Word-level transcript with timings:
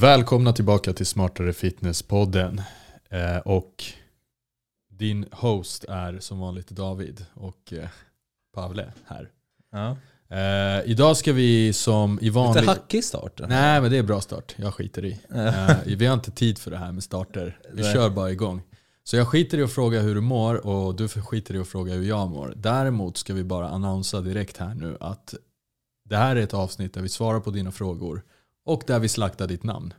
Välkomna 0.00 0.52
tillbaka 0.52 0.92
till 0.92 1.06
Smartare 1.06 1.52
Fitness-podden. 1.52 2.62
Eh, 3.10 3.36
och 3.36 3.84
din 4.90 5.26
host 5.32 5.84
är 5.84 6.18
som 6.18 6.40
vanligt 6.40 6.70
David 6.70 7.24
och 7.34 7.72
eh, 7.72 7.88
Pavle 8.54 8.92
här. 9.06 9.30
Ja. 9.72 9.96
Eh, 10.36 10.90
idag 10.90 11.16
ska 11.16 11.32
vi 11.32 11.72
som 11.72 12.18
i 12.22 12.30
vanlig... 12.30 12.60
Lite 12.60 12.72
hackig 12.72 13.04
start. 13.04 13.40
Nej 13.48 13.80
men 13.80 13.90
det 13.90 13.98
är 13.98 14.02
bra 14.02 14.20
start, 14.20 14.54
jag 14.56 14.74
skiter 14.74 15.04
i. 15.04 15.20
Eh, 15.34 15.70
vi 15.86 16.06
har 16.06 16.14
inte 16.14 16.30
tid 16.30 16.58
för 16.58 16.70
det 16.70 16.76
här 16.76 16.92
med 16.92 17.02
starter. 17.02 17.58
Vi 17.72 17.82
Nej. 17.82 17.92
kör 17.92 18.10
bara 18.10 18.30
igång. 18.30 18.62
Så 19.04 19.16
jag 19.16 19.28
skiter 19.28 19.58
i 19.58 19.62
att 19.62 19.72
fråga 19.72 20.00
hur 20.00 20.14
du 20.14 20.20
mår 20.20 20.66
och 20.66 20.94
du 20.96 21.08
skiter 21.08 21.54
i 21.54 21.58
att 21.58 21.68
fråga 21.68 21.94
hur 21.94 22.08
jag 22.08 22.30
mår. 22.30 22.52
Däremot 22.56 23.16
ska 23.16 23.34
vi 23.34 23.44
bara 23.44 23.68
annonsa 23.68 24.20
direkt 24.20 24.56
här 24.56 24.74
nu 24.74 24.96
att 25.00 25.34
det 26.04 26.16
här 26.16 26.36
är 26.36 26.40
ett 26.40 26.54
avsnitt 26.54 26.94
där 26.94 27.02
vi 27.02 27.08
svarar 27.08 27.40
på 27.40 27.50
dina 27.50 27.72
frågor 27.72 28.22
och 28.64 28.82
där 28.86 28.98
vi 28.98 29.08
slaktar 29.08 29.46
ditt 29.46 29.62
namn. 29.62 29.94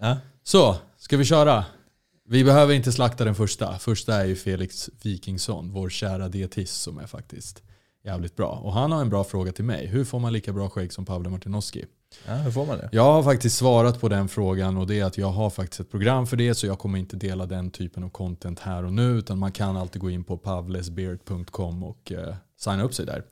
Ja. 0.00 0.16
Så, 0.42 0.76
ska 0.96 1.16
vi 1.16 1.24
köra? 1.24 1.64
Vi 2.28 2.44
behöver 2.44 2.74
inte 2.74 2.92
slakta 2.92 3.24
den 3.24 3.34
första. 3.34 3.78
Första 3.78 4.14
är 4.14 4.24
ju 4.24 4.36
Felix 4.36 4.90
Wikingsson, 5.02 5.72
vår 5.72 5.88
kära 5.88 6.28
dietist 6.28 6.82
som 6.82 6.98
är 6.98 7.06
faktiskt 7.06 7.62
jävligt 8.04 8.36
bra. 8.36 8.60
Och 8.64 8.72
han 8.72 8.92
har 8.92 9.00
en 9.00 9.08
bra 9.08 9.24
fråga 9.24 9.52
till 9.52 9.64
mig. 9.64 9.86
Hur 9.86 10.04
får 10.04 10.18
man 10.18 10.32
lika 10.32 10.52
bra 10.52 10.70
skägg 10.70 10.92
som 10.92 11.04
Pavle 11.04 11.28
Martinoski? 11.28 11.84
ja, 12.26 12.34
hur 12.34 12.50
får 12.50 12.66
man 12.66 12.78
det? 12.78 12.88
Jag 12.92 13.02
har 13.02 13.22
faktiskt 13.22 13.56
svarat 13.56 14.00
på 14.00 14.08
den 14.08 14.28
frågan 14.28 14.76
och 14.76 14.86
det 14.86 15.00
är 15.00 15.04
att 15.04 15.18
jag 15.18 15.30
har 15.30 15.50
faktiskt 15.50 15.80
ett 15.80 15.90
program 15.90 16.26
för 16.26 16.36
det 16.36 16.54
så 16.54 16.66
jag 16.66 16.78
kommer 16.78 16.98
inte 16.98 17.16
dela 17.16 17.46
den 17.46 17.70
typen 17.70 18.04
av 18.04 18.08
content 18.08 18.60
här 18.60 18.84
och 18.84 18.92
nu 18.92 19.18
utan 19.18 19.38
man 19.38 19.52
kan 19.52 19.76
alltid 19.76 20.02
gå 20.02 20.10
in 20.10 20.24
på 20.24 20.38
pavlesbeard.com 20.38 21.82
och 21.84 22.12
uh, 22.14 22.34
signa 22.56 22.82
upp 22.82 22.94
sig 22.94 23.06
där. 23.06 23.24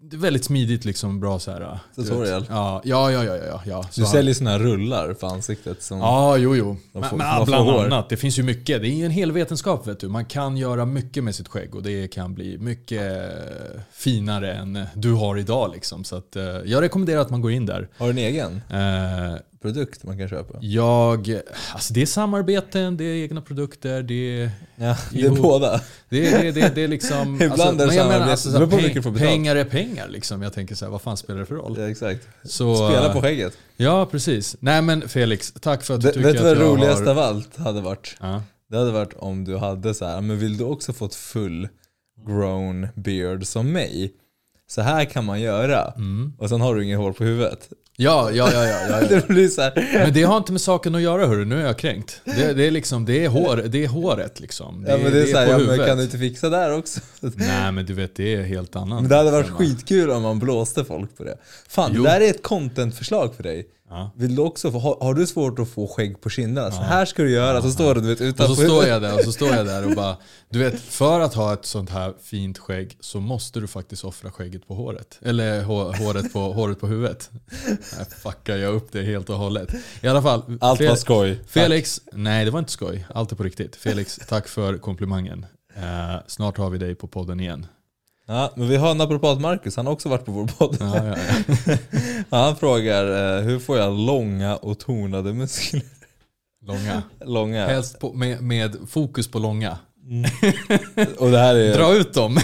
Det 0.00 0.16
är 0.16 0.20
väldigt 0.20 0.44
smidigt 0.44 0.84
liksom, 0.84 1.20
bra 1.20 1.38
så 1.38 1.50
här. 1.50 1.78
du 1.96 2.02
Tutorial. 2.02 2.46
Ja, 2.48 2.80
ja, 2.84 3.12
ja, 3.12 3.24
ja, 3.24 3.36
ja, 3.36 3.62
ja. 3.66 3.82
Så 3.90 4.00
Du 4.00 4.06
säljer 4.06 4.34
såna 4.34 4.50
här 4.50 4.58
rullar 4.58 5.14
för 5.20 5.26
ansiktet 5.26 5.82
som... 5.82 5.98
Ja, 5.98 6.36
jo, 6.36 6.56
jo. 6.56 6.76
Får- 6.92 7.16
men, 7.16 7.38
får 7.38 7.46
bland 7.46 7.70
hår. 7.70 7.84
annat. 7.84 8.08
Det 8.08 8.16
finns 8.16 8.38
ju 8.38 8.42
mycket. 8.42 8.82
Det 8.82 8.88
är 8.88 9.04
en 9.04 9.10
hel 9.10 9.32
vetenskap 9.32 9.86
vet 9.86 10.00
du. 10.00 10.08
Man 10.08 10.24
kan 10.24 10.56
göra 10.56 10.84
mycket 10.84 11.24
med 11.24 11.34
sitt 11.34 11.48
skägg 11.48 11.74
och 11.74 11.82
det 11.82 12.08
kan 12.08 12.34
bli 12.34 12.58
mycket 12.58 13.22
finare 13.92 14.52
än 14.54 14.86
du 14.94 15.12
har 15.12 15.38
idag. 15.38 15.70
Liksom. 15.74 16.04
Så 16.04 16.16
att, 16.16 16.36
eh, 16.36 16.44
jag 16.44 16.82
rekommenderar 16.82 17.20
att 17.20 17.30
man 17.30 17.40
går 17.40 17.52
in 17.52 17.66
där. 17.66 17.88
Har 17.98 18.06
du 18.06 18.10
en 18.12 18.18
egen 18.18 18.60
Eh, 18.70 19.36
produkt 19.62 20.04
man 20.04 20.18
kan 20.18 20.28
köpa? 20.28 20.58
jag, 20.60 21.40
alltså 21.74 21.92
det 21.94 22.02
är 22.02 22.06
samarbeten, 22.06 22.96
det 22.96 23.04
är 23.04 23.14
egna 23.22 23.40
produkter, 23.40 24.02
det 24.02 24.40
är... 24.42 24.50
Ja, 24.76 24.96
det 25.12 25.20
är 25.20 25.24
Jo. 25.24 25.34
båda. 25.42 25.80
Det 26.08 26.26
är, 26.28 26.42
det, 26.42 26.48
är- 26.48 26.52
det, 26.52 26.60
är- 26.60 26.74
det 26.74 26.82
är 26.84 26.88
liksom... 26.88 27.42
Ibland 27.42 27.80
är 27.80 27.84
det 27.84 27.86
men 27.86 27.96
jag 27.96 28.08
menar, 28.08 28.30
alltså, 28.30 28.48
hur 28.58 28.66
peng- 28.66 29.02
får 29.02 29.12
pengar 29.18 29.56
är 29.56 29.64
pengar 29.64 30.08
liksom. 30.08 30.42
Jag 30.42 30.52
tänker 30.52 30.74
så 30.74 30.84
här, 30.84 30.92
vad 30.92 31.02
fan 31.02 31.16
spelar 31.16 31.40
det 31.40 31.46
för 31.46 31.54
roll? 31.54 31.76
Ja, 31.78 31.90
exakt. 31.90 32.28
Så, 32.44 32.88
Spela 32.88 33.12
på 33.12 33.20
skägget. 33.20 33.58
Ja, 33.76 34.06
precis. 34.06 34.56
Nej 34.60 34.82
men 34.82 35.08
Felix, 35.08 35.52
tack 35.60 35.82
för 35.82 35.94
att 35.94 36.00
du 36.00 36.06
Det, 36.06 36.12
tycker 36.12 36.26
vet 36.26 36.32
du 36.42 36.50
att 36.50 36.58
vad 36.58 36.66
jag 36.66 36.72
roligast 36.72 37.00
har... 37.00 37.06
av 37.10 37.18
allt 37.18 37.56
hade 37.56 37.80
varit? 37.80 38.16
Ja. 38.20 38.42
Det 38.70 38.78
hade 38.78 38.90
varit 38.90 39.14
om 39.18 39.44
du 39.44 39.56
hade 39.56 39.94
så 39.94 40.04
här, 40.06 40.20
men 40.20 40.38
vill 40.38 40.56
du 40.56 40.64
också 40.64 40.92
få 40.92 41.04
ett 41.06 41.14
full 41.14 41.68
grown 42.26 42.88
beard 42.94 43.46
som 43.46 43.72
mig? 43.72 44.12
Så 44.74 44.80
här 44.80 45.04
kan 45.04 45.24
man 45.24 45.40
göra. 45.40 45.92
Mm. 45.96 46.32
Och 46.38 46.48
sen 46.48 46.60
har 46.60 46.74
du 46.74 46.84
inget 46.84 46.98
hår 46.98 47.12
på 47.12 47.24
huvudet. 47.24 47.68
Ja, 47.96 48.30
ja, 48.30 48.50
ja, 48.52 48.64
ja, 48.64 48.86
ja, 48.88 49.00
ja. 49.00 49.08
Det 49.08 49.28
blir 49.28 49.48
så 49.48 49.62
här. 49.62 49.88
Men 50.04 50.12
det 50.12 50.22
har 50.22 50.36
inte 50.36 50.52
med 50.52 50.60
saken 50.60 50.94
att 50.94 51.02
göra 51.02 51.26
hörru, 51.26 51.44
nu 51.44 51.60
är 51.60 51.66
jag 51.66 51.78
kränkt. 51.78 52.20
Det, 52.24 52.52
det 52.52 52.66
är 52.66 52.70
liksom, 52.70 53.04
det 53.04 53.24
är, 53.24 53.28
hår, 53.28 53.56
det 53.56 53.84
är 53.84 53.88
håret 53.88 54.40
liksom. 54.40 54.82
Det, 54.82 54.90
Ja 54.90 54.98
men 54.98 55.12
det 55.12 55.22
är 55.22 55.26
så 55.26 55.38
här, 55.38 55.46
ja, 55.46 55.58
men 55.58 55.86
kan 55.86 55.96
du 55.96 56.04
inte 56.04 56.18
fixa 56.18 56.48
där 56.48 56.78
också? 56.78 57.00
Nej 57.20 57.72
men 57.72 57.86
du 57.86 57.94
vet, 57.94 58.16
det 58.16 58.34
är 58.34 58.42
helt 58.42 58.76
annat. 58.76 59.00
Men 59.00 59.08
det 59.08 59.16
hade 59.16 59.30
varit 59.30 59.50
skitkul 59.50 60.10
om 60.10 60.22
man 60.22 60.38
blåste 60.38 60.84
folk 60.84 61.16
på 61.16 61.24
det. 61.24 61.36
Fan, 61.68 61.92
Jo. 61.94 62.02
det 62.02 62.10
där 62.10 62.20
är 62.20 62.30
ett 62.30 62.42
contentförslag 62.42 63.34
för 63.34 63.42
dig. 63.42 63.66
Ja. 63.94 64.10
Vill 64.16 64.36
du 64.36 64.42
också 64.42 64.70
få, 64.72 64.78
har, 64.78 64.96
har 65.00 65.14
du 65.14 65.26
svårt 65.26 65.58
att 65.58 65.68
få 65.68 65.88
skägg 65.88 66.20
på 66.20 66.30
kinderna? 66.30 66.70
Så 66.70 66.82
här 66.82 67.04
ska 67.04 67.22
du 67.22 67.30
göra, 67.30 67.62
så 67.62 67.70
står 67.70 67.94
du 67.94 68.00
vet 68.00 68.20
Och 68.20 68.24
utanför. 68.24 68.54
så 68.54 68.62
står 68.62 68.86
jag 68.86 69.02
där 69.02 69.14
och 69.14 69.20
så 69.24 69.32
står 69.32 69.48
jag 69.48 69.66
där 69.66 69.86
och 69.86 69.94
bara, 69.96 70.16
du 70.50 70.58
vet, 70.58 70.80
för 70.80 71.20
att 71.20 71.34
ha 71.34 71.52
ett 71.52 71.66
sånt 71.66 71.90
här 71.90 72.14
fint 72.22 72.58
skägg 72.58 72.96
så 73.00 73.20
måste 73.20 73.60
du 73.60 73.66
faktiskt 73.66 74.04
offra 74.04 74.30
skägget 74.30 74.68
på 74.68 74.74
håret. 74.74 75.18
Eller 75.22 75.62
hå, 75.62 75.92
håret, 75.92 76.32
på, 76.32 76.38
håret 76.52 76.80
på 76.80 76.86
huvudet. 76.86 77.30
Nej, 77.96 78.06
fuckar 78.22 78.56
jag 78.56 78.74
upp 78.74 78.92
det 78.92 79.02
helt 79.02 79.30
och 79.30 79.36
hållet. 79.36 79.74
I 80.00 80.08
alla 80.08 80.22
fall. 80.22 80.42
Allt 80.60 80.78
Fel- 80.78 80.88
var 80.88 80.96
skoj. 80.96 81.40
Felix, 81.46 82.00
nej 82.12 82.44
det 82.44 82.50
var 82.50 82.58
inte 82.58 82.72
skoj. 82.72 83.06
Allt 83.14 83.32
är 83.32 83.36
på 83.36 83.42
riktigt. 83.42 83.76
Felix, 83.76 84.20
tack 84.28 84.48
för 84.48 84.78
komplimangen. 84.78 85.46
Eh, 85.76 86.16
snart 86.26 86.58
har 86.58 86.70
vi 86.70 86.78
dig 86.78 86.94
på 86.94 87.06
podden 87.06 87.40
igen. 87.40 87.66
Ja, 88.32 88.52
men 88.56 88.68
vi 88.68 88.76
har 88.76 88.94
naprapat 88.94 89.40
Marcus, 89.40 89.76
han 89.76 89.86
har 89.86 89.92
också 89.92 90.08
varit 90.08 90.24
på 90.24 90.32
vår 90.32 90.46
podd. 90.46 90.76
Ja, 90.80 91.06
ja, 91.06 91.16
ja. 91.66 91.76
Han 92.30 92.56
frågar, 92.56 93.36
eh, 93.38 93.42
hur 93.42 93.58
får 93.58 93.78
jag 93.78 93.98
långa 93.98 94.56
och 94.56 94.78
tonade 94.78 95.32
muskler? 95.32 95.82
Långa. 96.66 97.02
Långa. 97.24 97.66
Helst 97.66 97.98
på, 97.98 98.12
med, 98.12 98.42
med 98.42 98.76
fokus 98.88 99.30
på 99.30 99.38
långa. 99.38 99.78
Och 101.18 101.30
det 101.30 101.38
här 101.38 101.54
är 101.54 101.74
Dra 101.74 101.94
ut 101.94 102.14
dem. 102.14 102.38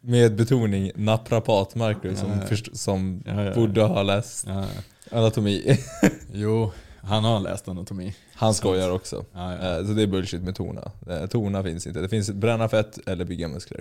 med 0.00 0.36
betoning 0.36 0.90
naprapat 0.94 1.74
Marcus 1.74 2.18
som, 2.18 2.40
först, 2.48 2.76
som 2.76 3.22
borde 3.54 3.82
ha 3.82 4.02
läst 4.02 4.46
anatomi. 5.12 5.78
jo, 6.32 6.72
han 7.02 7.24
har 7.24 7.40
läst 7.40 7.68
anatomi. 7.68 8.14
Han 8.34 8.54
skojar 8.54 8.90
också. 8.90 9.16
Eh, 9.34 9.86
Så 9.86 9.92
det 9.92 10.02
är 10.02 10.06
bullshit 10.06 10.42
med 10.42 10.54
tona. 10.54 10.90
Eh, 11.10 11.26
Tona 11.26 11.62
finns 11.62 11.86
inte. 11.86 12.00
Det 12.00 12.08
finns 12.08 12.30
bränna 12.30 12.68
fett 12.68 12.98
eller 13.08 13.24
bygga 13.24 13.48
muskler. 13.48 13.80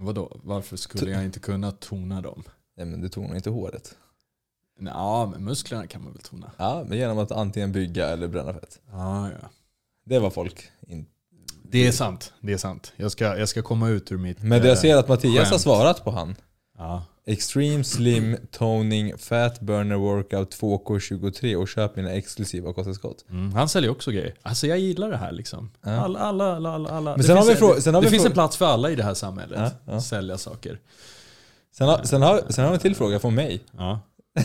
Vadå, 0.00 0.40
varför 0.42 0.76
skulle 0.76 1.10
jag 1.10 1.24
inte 1.24 1.40
kunna 1.40 1.72
tona 1.72 2.20
dem? 2.20 2.42
Nej 2.76 2.86
men 2.86 3.00
du 3.00 3.08
tonar 3.08 3.36
inte 3.36 3.50
håret. 3.50 3.94
Ja, 4.80 5.26
men 5.32 5.44
musklerna 5.44 5.86
kan 5.86 6.04
man 6.04 6.12
väl 6.12 6.22
tona? 6.22 6.52
Ja, 6.56 6.84
men 6.88 6.98
genom 6.98 7.18
att 7.18 7.32
antingen 7.32 7.72
bygga 7.72 8.06
eller 8.08 8.28
bränna 8.28 8.54
fett. 8.54 8.80
Ja, 8.92 9.30
ja. 9.30 9.48
Det 10.06 10.18
var 10.18 10.30
folk 10.30 10.70
in. 10.86 11.06
Det 11.62 11.86
är 11.86 11.92
sant, 11.92 12.32
det 12.40 12.52
är 12.52 12.58
sant. 12.58 12.92
Jag 12.96 13.12
ska, 13.12 13.38
jag 13.38 13.48
ska 13.48 13.62
komma 13.62 13.88
ut 13.88 14.12
ur 14.12 14.18
mitt... 14.18 14.42
Men 14.42 14.66
jag 14.66 14.78
ser 14.78 14.96
att 14.96 15.08
Mattias 15.08 15.36
har 15.36 15.44
skämt. 15.44 15.60
svarat 15.60 16.04
på 16.04 16.10
han. 16.10 16.36
Ja. 16.78 17.04
Extreme 17.28 17.84
Slim 17.84 18.36
Toning 18.50 19.18
Fat 19.18 19.60
Burner 19.60 19.96
Workout 19.96 20.54
2K23 20.60 21.54
och 21.56 21.68
köp 21.68 21.96
mina 21.96 22.10
exklusiva 22.10 22.72
kosttillskott. 22.72 23.24
Mm, 23.30 23.52
han 23.52 23.68
säljer 23.68 23.90
också 23.90 24.10
grejer. 24.10 24.34
Alltså 24.42 24.66
jag 24.66 24.78
gillar 24.78 25.10
det 25.10 25.16
här 25.16 25.32
liksom. 25.32 25.70
Ja. 25.84 25.90
Alla, 25.90 26.18
alla, 26.18 26.56
alla, 26.56 26.70
alla, 26.70 26.90
alla. 26.90 27.10
Men 27.10 27.26
Det 27.26 27.56
finns, 27.56 27.84
det, 27.84 27.90
det 28.00 28.26
en 28.26 28.32
plats 28.32 28.56
för 28.56 28.66
alla 28.66 28.90
i 28.90 28.94
det 28.94 29.02
här 29.02 29.14
samhället. 29.14 29.72
Ja, 29.86 29.92
ja. 29.92 30.00
Sälja 30.00 30.38
saker. 30.38 30.80
Sen 31.76 31.88
har, 31.88 32.02
sen, 32.04 32.22
har, 32.22 32.42
sen 32.48 32.64
har 32.64 32.70
vi 32.70 32.74
en 32.74 32.80
till 32.80 32.94
fråga 32.96 33.18
från 33.20 33.34
mig. 33.34 33.60
Ja. 33.78 34.00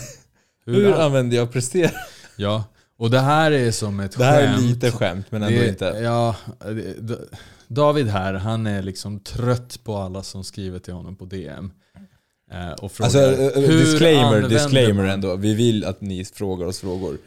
Hur 0.65 0.93
använder 0.93 1.37
jag 1.37 1.51
Prestera? 1.51 1.91
Ja, 2.37 2.63
och 2.97 3.09
det 3.11 3.19
här 3.19 3.51
är 3.51 3.71
som 3.71 3.99
ett 3.99 4.17
Det 4.17 4.23
här 4.23 4.41
är 4.41 4.47
skämt. 4.47 4.61
lite 4.61 4.91
skämt 4.91 5.25
men 5.29 5.43
ändå 5.43 5.59
Det- 5.59 5.69
inte. 5.69 5.85
Ja, 5.85 6.35
det- 6.59 7.19
David 7.67 8.07
här, 8.07 8.33
han 8.33 8.67
är 8.67 8.81
liksom 8.81 9.19
trött 9.19 9.79
på 9.83 9.95
alla 9.97 10.23
som 10.23 10.43
skriver 10.43 10.79
till 10.79 10.93
honom 10.93 11.15
på 11.15 11.25
DM. 11.25 11.71
Eh, 12.53 12.71
och 12.71 12.91
frågar, 12.91 13.05
Alltså, 13.05 13.41
eh, 13.41 13.63
hur 13.63 13.77
disclaimer, 13.77 14.49
disclaimer 14.49 15.03
ändå. 15.05 15.35
Vi 15.35 15.53
vill 15.53 15.85
att 15.85 16.01
ni 16.01 16.25
frågar 16.25 16.65
oss 16.65 16.79
frågor. 16.79 17.17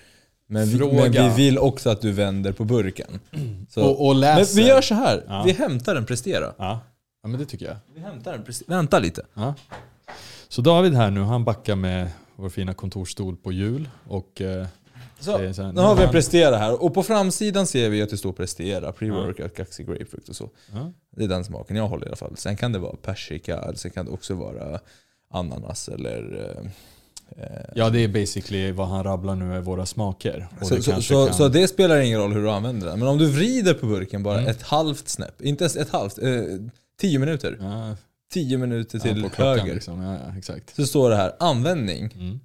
Men 0.48 0.69
vi, 0.69 0.78
men 0.78 1.12
vi 1.12 1.28
vill 1.37 1.59
också 1.59 1.91
att 1.91 2.00
du 2.00 2.12
vänder 2.12 2.53
på 2.53 2.64
burken. 2.64 3.20
Så. 3.70 3.82
Och, 3.82 4.06
och 4.06 4.14
men 4.14 4.20
läser. 4.20 4.56
vi 4.56 4.69
gör 4.69 4.81
så 4.81 4.94
här. 4.94 5.25
Ja. 5.28 5.42
vi 5.47 5.53
hämtar 5.53 5.97
en 5.97 6.06
Prestera. 6.06 6.53
Ja. 6.59 6.81
ja, 7.22 7.28
men 7.28 7.41
det 7.41 7.47
tycker 7.47 7.66
jag. 7.66 7.76
Vi 7.94 8.00
hämtar 8.00 8.34
en 8.34 8.44
Prestera. 8.44 8.76
Vänta 8.76 8.98
lite. 8.98 9.22
Ja. 9.34 9.54
Så 10.48 10.62
David 10.62 10.94
här 10.94 11.10
nu, 11.10 11.20
han 11.20 11.44
backar 11.44 11.76
med 11.76 12.10
vår 12.37 12.48
fina 12.48 12.75
kontorsstol 12.75 13.37
på 13.37 13.53
hjul. 13.53 13.88
Och 14.08 14.41
eh, 14.41 14.66
Så, 15.19 15.25
så 15.54 15.62
här, 15.62 15.72
nu 15.72 15.81
har 15.81 15.94
vi 15.94 16.03
en 16.03 16.10
Prestera 16.10 16.56
här. 16.56 16.82
Och 16.82 16.94
på 16.94 17.03
framsidan 17.03 17.66
ser 17.66 17.91
vi 17.91 18.03
att 18.03 18.10
det 18.10 18.16
står 18.16 18.32
Prestera, 18.32 18.93
pre-workout, 18.93 19.48
kaxig 19.56 19.87
grapefrukt 19.87 20.28
och 20.28 20.37
så. 20.37 20.50
Ja. 20.72 20.93
Det 21.16 21.25
är 21.25 21.28
den 21.28 21.44
smaken 21.44 21.76
jag 21.76 21.88
håller 21.88 22.04
i 22.06 22.08
alla 22.08 22.16
fall. 22.16 22.37
Sen 22.37 22.56
kan 22.56 22.72
det 22.72 22.78
vara 22.78 22.97
persika, 22.97 23.72
sen 23.75 23.91
kan 23.91 24.06
det 24.06 24.12
också 24.12 24.34
vara 24.34 24.81
ananas 25.36 25.88
eller... 25.88 26.48
eh, 26.56 26.70
Ja, 27.74 27.91
det 27.91 28.00
är 28.04 28.08
basically 28.08 28.72
vad 28.72 28.88
han 28.88 29.04
rabblar 29.04 29.34
nu 29.34 29.54
är 29.54 29.60
våra 29.60 29.86
smaker. 29.86 30.48
Så, 30.62 30.74
det 30.74 30.82
så, 30.82 31.02
så, 31.02 31.26
kan- 31.26 31.34
så 31.34 31.49
det 31.49 31.69
spelar 31.69 32.00
ingen 32.00 32.20
roll 32.20 32.32
hur 32.32 32.43
du 32.43 32.50
använder 32.50 32.87
den. 32.87 32.99
Men 32.99 33.08
om 33.08 33.19
du 33.19 33.26
vrider 33.31 33.75
på 33.75 33.87
burken 33.87 34.22
bara 34.22 34.38
Mm. 34.38 34.50
ett 34.50 34.62
halvt 34.62 35.08
snäpp, 35.08 35.43
inte 35.43 35.64
ens 35.64 35.76
ett 35.76 35.90
halvt, 35.90 36.19
eh, 36.19 36.28
tio 37.00 37.19
minuter. 37.19 37.56
ja, 37.61 37.96
Tio 38.32 38.58
minuter 38.58 38.99
ja, 38.99 39.02
till 39.02 39.20
klockan 39.20 39.46
höger. 39.58 39.75
Liksom. 39.75 40.02
Ja, 40.02 40.12
ja, 40.14 40.38
exakt. 40.38 40.76
Så 40.76 40.87
står 40.87 41.11
det 41.11 41.16
här, 41.16 41.32
användning. 41.38 42.12
Mm. 42.14 42.40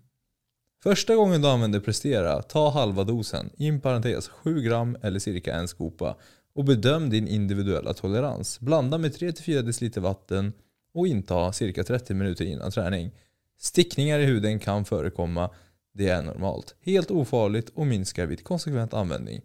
Första 0.83 1.15
gången 1.15 1.41
du 1.41 1.47
använder 1.47 1.79
Prestera, 1.79 2.41
ta 2.41 2.69
halva 2.69 3.03
dosen, 3.03 3.49
in 3.57 3.81
parentes 3.81 4.27
7 4.27 4.61
gram 4.61 4.97
eller 5.01 5.19
cirka 5.19 5.53
en 5.53 5.67
skopa 5.67 6.15
och 6.55 6.63
bedöm 6.65 7.09
din 7.09 7.27
individuella 7.27 7.93
tolerans. 7.93 8.59
Blanda 8.59 8.97
med 8.97 9.11
3-4 9.15 9.61
deciliter 9.61 10.01
vatten 10.01 10.53
och 10.93 11.07
inta 11.07 11.53
cirka 11.53 11.83
30 11.83 12.13
minuter 12.13 12.45
innan 12.45 12.71
träning. 12.71 13.11
Stickningar 13.59 14.19
i 14.19 14.25
huden 14.25 14.59
kan 14.59 14.85
förekomma, 14.85 15.49
det 15.93 16.09
är 16.09 16.21
normalt. 16.21 16.75
Helt 16.81 17.11
ofarligt 17.11 17.69
och 17.69 17.87
minskar 17.87 18.25
vid 18.25 18.43
konsekvent 18.43 18.93
användning. 18.93 19.41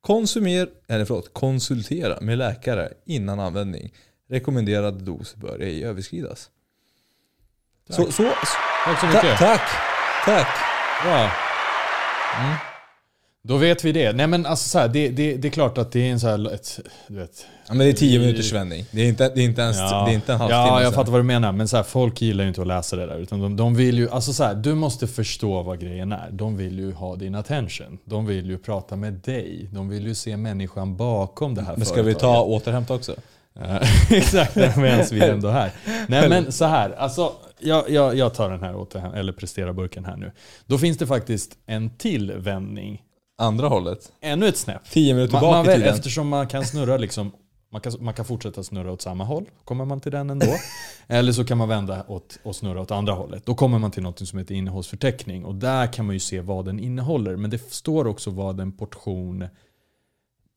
Konsumer, 0.00 0.68
eller 0.88 1.04
förlåt, 1.04 1.34
konsultera 1.34 2.20
med 2.20 2.38
läkare 2.38 2.92
innan 3.04 3.40
användning. 3.40 3.92
Rekommenderad 4.28 5.02
dos 5.02 5.36
bör 5.36 5.58
ej 5.60 5.84
överskridas. 5.84 6.50
Så, 7.88 8.12
så, 8.12 8.22
Tack 8.84 9.00
så 9.00 9.06
ta, 9.06 9.12
mycket. 9.12 9.38
tack! 9.38 9.70
Tack! 10.24 10.48
Bra. 11.02 11.30
Mm. 12.40 12.67
Då 13.42 13.56
vet 13.56 13.84
vi 13.84 13.92
det. 13.92 14.12
Nej 14.12 14.26
men 14.26 14.46
alltså 14.46 14.68
så 14.68 14.78
här, 14.78 14.88
det, 14.88 15.08
det, 15.08 15.36
det 15.36 15.48
är 15.48 15.52
klart 15.52 15.78
att 15.78 15.92
det 15.92 16.00
är 16.08 16.12
en 16.12 16.20
så 16.20 16.26
här, 16.28 16.54
ett, 16.54 16.80
du 17.08 17.14
vet, 17.14 17.46
Ja, 17.68 17.74
men 17.74 17.78
det 17.86 17.92
är 17.92 17.92
10 17.92 18.18
minuters 18.18 18.52
vändning. 18.52 18.84
Det 18.90 19.00
är 19.02 19.08
inte, 19.08 19.28
det 19.34 19.40
är 19.40 19.44
inte 19.44 19.62
ens 19.62 19.76
Ja, 19.78 20.04
det 20.06 20.12
är 20.12 20.14
inte 20.14 20.32
en 20.32 20.38
halvtimme. 20.38 20.60
ja 20.62 20.82
jag 20.82 20.94
fattar 20.94 21.12
vad 21.12 21.20
du 21.20 21.24
menar. 21.24 21.52
Men 21.52 21.68
så 21.68 21.76
här, 21.76 21.84
folk 21.84 22.22
gillar 22.22 22.44
ju 22.44 22.48
inte 22.48 22.60
att 22.60 22.66
läsa 22.66 22.96
det 22.96 23.06
där. 23.06 23.18
Utan 23.18 23.40
de, 23.40 23.56
de 23.56 23.74
vill 23.74 23.98
ju, 23.98 24.10
alltså 24.10 24.32
så 24.32 24.44
här, 24.44 24.54
du 24.54 24.74
måste 24.74 25.06
förstå 25.06 25.62
vad 25.62 25.80
grejen 25.80 26.12
är. 26.12 26.28
De 26.32 26.56
vill 26.56 26.78
ju 26.78 26.92
ha 26.92 27.16
din 27.16 27.34
attention. 27.34 27.98
De 28.04 28.26
vill 28.26 28.46
ju 28.46 28.58
prata 28.58 28.96
med 28.96 29.12
dig. 29.12 29.68
De 29.72 29.88
vill 29.88 30.06
ju 30.06 30.14
se 30.14 30.36
människan 30.36 30.96
bakom 30.96 31.54
det 31.54 31.62
här 31.62 31.76
Men 31.76 31.86
ska 31.86 32.02
vi 32.02 32.14
ta 32.14 32.20
företaget. 32.20 32.62
återhämta 32.62 32.94
också? 32.94 33.14
Eh, 33.60 33.76
Exakt, 34.12 34.56
medan 34.56 35.04
vi 35.10 35.20
är 35.20 35.32
ändå 35.32 35.48
här. 35.48 35.70
Nej 36.08 36.28
men 36.28 36.52
så 36.52 36.64
här, 36.64 36.90
alltså, 36.90 37.32
jag, 37.58 37.90
jag, 37.90 38.16
jag 38.16 38.34
tar 38.34 38.50
den 38.50 38.62
här 38.62 38.74
återhäm- 38.74 39.14
eller 39.16 39.32
prestera-burken 39.32 40.04
här 40.04 40.16
nu. 40.16 40.32
Då 40.66 40.78
finns 40.78 40.98
det 40.98 41.06
faktiskt 41.06 41.50
en 41.66 41.90
till 41.90 42.32
vändning. 42.32 43.02
Andra 43.38 43.68
hållet. 43.68 44.12
Ännu 44.20 44.48
ett 44.48 44.56
snäpp. 44.56 44.90
10 44.90 45.14
minuter 45.14 45.32
Man, 45.32 45.42
bak 45.42 45.52
man 45.52 45.74
i 45.74 45.78
tiden. 45.78 45.94
eftersom 45.94 46.28
man 46.28 46.46
kan 46.46 46.64
snurra 46.64 46.96
liksom, 46.96 47.32
man 47.72 47.80
kan, 47.80 47.92
man 48.00 48.14
kan 48.14 48.24
fortsätta 48.24 48.62
snurra 48.62 48.92
åt 48.92 49.02
samma 49.02 49.24
håll, 49.24 49.44
kommer 49.64 49.84
man 49.84 50.00
till 50.00 50.12
den 50.12 50.30
ändå. 50.30 50.46
Eller 51.06 51.32
så 51.32 51.44
kan 51.44 51.58
man 51.58 51.68
vända 51.68 52.04
åt, 52.08 52.38
och 52.42 52.56
snurra 52.56 52.80
åt 52.80 52.90
andra 52.90 53.12
hållet. 53.12 53.46
Då 53.46 53.54
kommer 53.54 53.78
man 53.78 53.90
till 53.90 54.02
något 54.02 54.28
som 54.28 54.38
heter 54.38 54.54
innehållsförteckning. 54.54 55.44
Och 55.44 55.54
där 55.54 55.92
kan 55.92 56.06
man 56.06 56.14
ju 56.14 56.20
se 56.20 56.40
vad 56.40 56.64
den 56.64 56.80
innehåller. 56.80 57.36
Men 57.36 57.50
det 57.50 57.72
står 57.72 58.06
också 58.06 58.30
vad 58.30 58.60
en 58.60 58.72
portion 58.72 59.48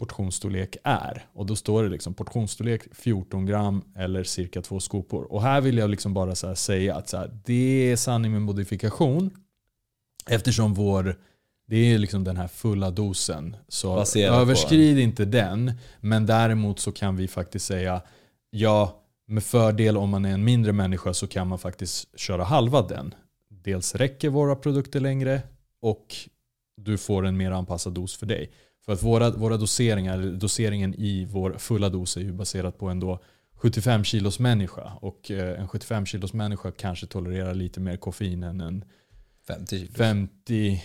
portionsstorlek 0.02 0.78
är. 0.84 1.26
Och 1.34 1.46
då 1.46 1.56
står 1.56 1.84
det 1.84 1.90
liksom 1.90 2.14
portionsstorlek 2.14 2.82
14 2.96 3.46
gram 3.46 3.82
eller 3.96 4.24
cirka 4.24 4.62
två 4.62 4.80
skopor. 4.80 5.34
Och 5.34 5.42
här 5.42 5.62
vill 5.62 5.78
jag 5.78 5.90
liksom 5.90 6.14
bara 6.14 6.36
säga 6.56 6.96
att 6.96 7.14
det 7.46 7.92
är 7.92 7.96
sanning 7.96 8.32
med 8.32 8.42
modifikation. 8.42 9.30
Eftersom 10.28 10.74
vår, 10.74 11.16
det 11.72 11.94
är 11.94 11.98
liksom 11.98 12.24
den 12.24 12.38
här 12.38 12.48
fulla 12.48 12.92
dosen. 12.92 13.56
Så 13.68 13.96
Baserat 13.96 14.42
överskrid 14.42 14.96
på. 14.96 15.02
inte 15.02 15.26
den. 15.26 15.74
Men 16.00 16.26
däremot 16.26 16.80
så 16.80 16.92
kan 16.92 17.16
vi 17.16 17.28
faktiskt 17.28 17.66
säga, 17.66 18.02
ja 18.50 19.04
med 19.28 19.44
fördel 19.44 19.98
om 19.98 20.10
man 20.10 20.26
är 20.26 20.34
en 20.34 20.44
mindre 20.44 20.72
människa 20.72 21.14
så 21.14 21.28
kan 21.28 21.48
man 21.48 21.60
faktiskt 21.60 22.20
köra 22.20 22.44
halva 22.44 22.82
den. 22.82 23.16
Dels 23.50 23.96
räcker 23.96 24.30
våra 24.30 24.56
produkter 24.56 25.00
längre 25.00 25.42
och 25.82 26.16
du 26.78 26.98
får 26.98 27.26
en 27.26 27.38
mer 27.38 27.52
anpassad 27.52 27.94
dos 27.94 28.16
för 28.16 28.26
dig. 28.26 28.52
För 28.86 28.94
att 28.94 29.04
våra, 29.04 29.30
våra 29.30 29.58
doseringar, 29.58 30.18
doseringen 30.22 30.96
i 30.98 31.26
vår 31.26 31.56
fulla 31.58 31.90
dos 31.90 32.18
är 32.18 32.22
ju 32.22 32.32
baserat 32.32 32.78
på 32.78 32.90
en 32.90 33.18
75 33.56 34.04
kilos 34.04 34.40
människa. 34.40 34.92
Och 35.02 35.32
eh, 35.32 35.62
en 35.62 35.68
75 35.68 36.06
kilos 36.06 36.34
människa 36.34 36.72
kanske 36.72 37.08
tolererar 37.08 37.54
lite 37.54 37.80
mer 37.80 37.98
koffein 37.98 38.44
än 38.44 38.62
en 38.62 38.86
50, 39.48 39.88
50 39.88 40.82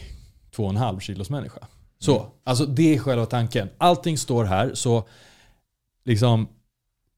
2,5 0.56 1.00
kilos 1.00 1.31
människa. 1.31 1.61
Så, 1.99 2.19
mm. 2.19 2.31
alltså 2.44 2.67
det 2.67 2.94
är 2.94 2.99
själva 2.99 3.26
tanken. 3.26 3.69
Allting 3.79 4.19
står 4.19 4.44
här, 4.44 4.75
så 4.75 5.08
liksom 6.05 6.49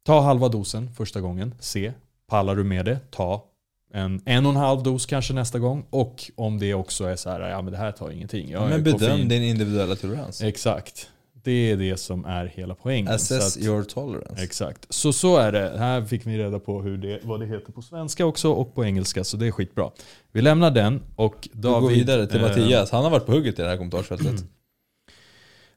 ta 0.02 0.20
halva 0.20 0.48
dosen 0.48 0.94
första 0.94 1.20
gången. 1.20 1.54
Se, 1.60 1.92
pallar 2.26 2.56
du 2.56 2.64
med 2.64 2.84
det? 2.84 2.98
Ta 3.10 3.44
en, 3.92 4.22
en 4.24 4.46
och 4.46 4.52
en 4.52 4.56
halv 4.56 4.82
dos 4.82 5.06
kanske 5.06 5.34
nästa 5.34 5.58
gång. 5.58 5.86
Och 5.90 6.30
om 6.34 6.58
det 6.58 6.74
också 6.74 7.04
är 7.04 7.16
så 7.16 7.30
här, 7.30 7.40
ja 7.40 7.62
men 7.62 7.72
det 7.72 7.78
här 7.78 7.92
tar 7.92 8.10
ingenting. 8.10 8.50
Jag 8.50 8.68
men 8.68 8.82
bedöm 8.82 8.98
koffein. 8.98 9.28
din 9.28 9.42
individuella 9.42 9.96
tolerans. 9.96 10.42
Exakt. 10.42 11.10
Det 11.48 11.70
är 11.70 11.76
det 11.76 11.96
som 11.96 12.24
är 12.24 12.46
hela 12.46 12.74
poängen. 12.74 13.14
Assess 13.14 13.56
att- 13.56 13.62
your 13.62 13.82
tolerance. 13.82 14.44
Exakt. 14.44 14.86
Så 14.88 15.12
så 15.12 15.36
är 15.36 15.52
det. 15.52 15.78
Här 15.78 16.04
fick 16.04 16.26
vi 16.26 16.38
reda 16.38 16.58
på 16.58 16.82
hur 16.82 16.96
det, 16.98 17.20
vad 17.22 17.40
det 17.40 17.46
heter 17.46 17.72
på 17.72 17.82
svenska 17.82 18.26
också 18.26 18.52
och 18.52 18.74
på 18.74 18.84
engelska. 18.84 19.24
Så 19.24 19.36
det 19.36 19.46
är 19.46 19.50
skitbra. 19.50 19.90
Vi 20.32 20.42
lämnar 20.42 20.70
den 20.70 21.02
och 21.16 21.48
Vi 21.52 21.60
David... 21.60 21.82
går 21.82 21.90
vidare 21.90 22.26
till 22.26 22.36
eh, 22.36 22.42
Mattias. 22.48 22.90
Han 22.90 23.04
har 23.04 23.10
varit 23.10 23.26
på 23.26 23.32
hugget 23.32 23.58
i 23.58 23.62
det 23.62 23.68
här 23.68 23.76
kommentarsfältet. 23.76 24.44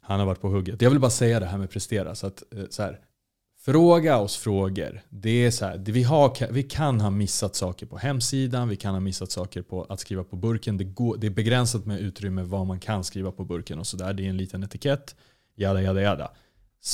Han 0.01 0.19
har 0.19 0.25
varit 0.27 0.41
på 0.41 0.47
hugget. 0.49 0.81
Jag 0.81 0.89
vill 0.89 0.99
bara 0.99 1.11
säga 1.11 1.39
det 1.39 1.45
här 1.45 1.57
med 1.57 1.69
prestera. 1.69 2.15
Så 2.15 2.27
att, 2.27 2.43
eh, 2.53 2.63
så 2.69 2.83
här, 2.83 2.99
fråga 3.65 4.17
oss 4.17 4.37
frågor. 4.37 5.01
Det 5.09 5.45
är 5.45 5.51
så 5.51 5.65
här, 5.65 5.77
vi, 5.77 6.03
har, 6.03 6.51
vi 6.53 6.63
kan 6.63 7.01
ha 7.01 7.09
missat 7.09 7.55
saker 7.55 7.85
på 7.85 7.97
hemsidan, 7.97 8.69
vi 8.69 8.75
kan 8.75 8.93
ha 8.93 8.99
missat 8.99 9.31
saker 9.31 9.61
på 9.61 9.83
att 9.83 9.99
skriva 9.99 10.23
på 10.23 10.35
burken. 10.35 10.77
Det, 10.77 10.83
går, 10.83 11.17
det 11.17 11.27
är 11.27 11.31
begränsat 11.31 11.85
med 11.85 11.99
utrymme 11.99 12.43
vad 12.43 12.67
man 12.67 12.79
kan 12.79 13.03
skriva 13.03 13.31
på 13.31 13.45
burken 13.45 13.79
och 13.79 13.87
sådär. 13.87 14.13
Det 14.13 14.25
är 14.25 14.29
en 14.29 14.37
liten 14.37 14.63
etikett. 14.63 15.15
Jada, 15.61 15.81
jada, 15.81 16.01
jada. 16.01 16.31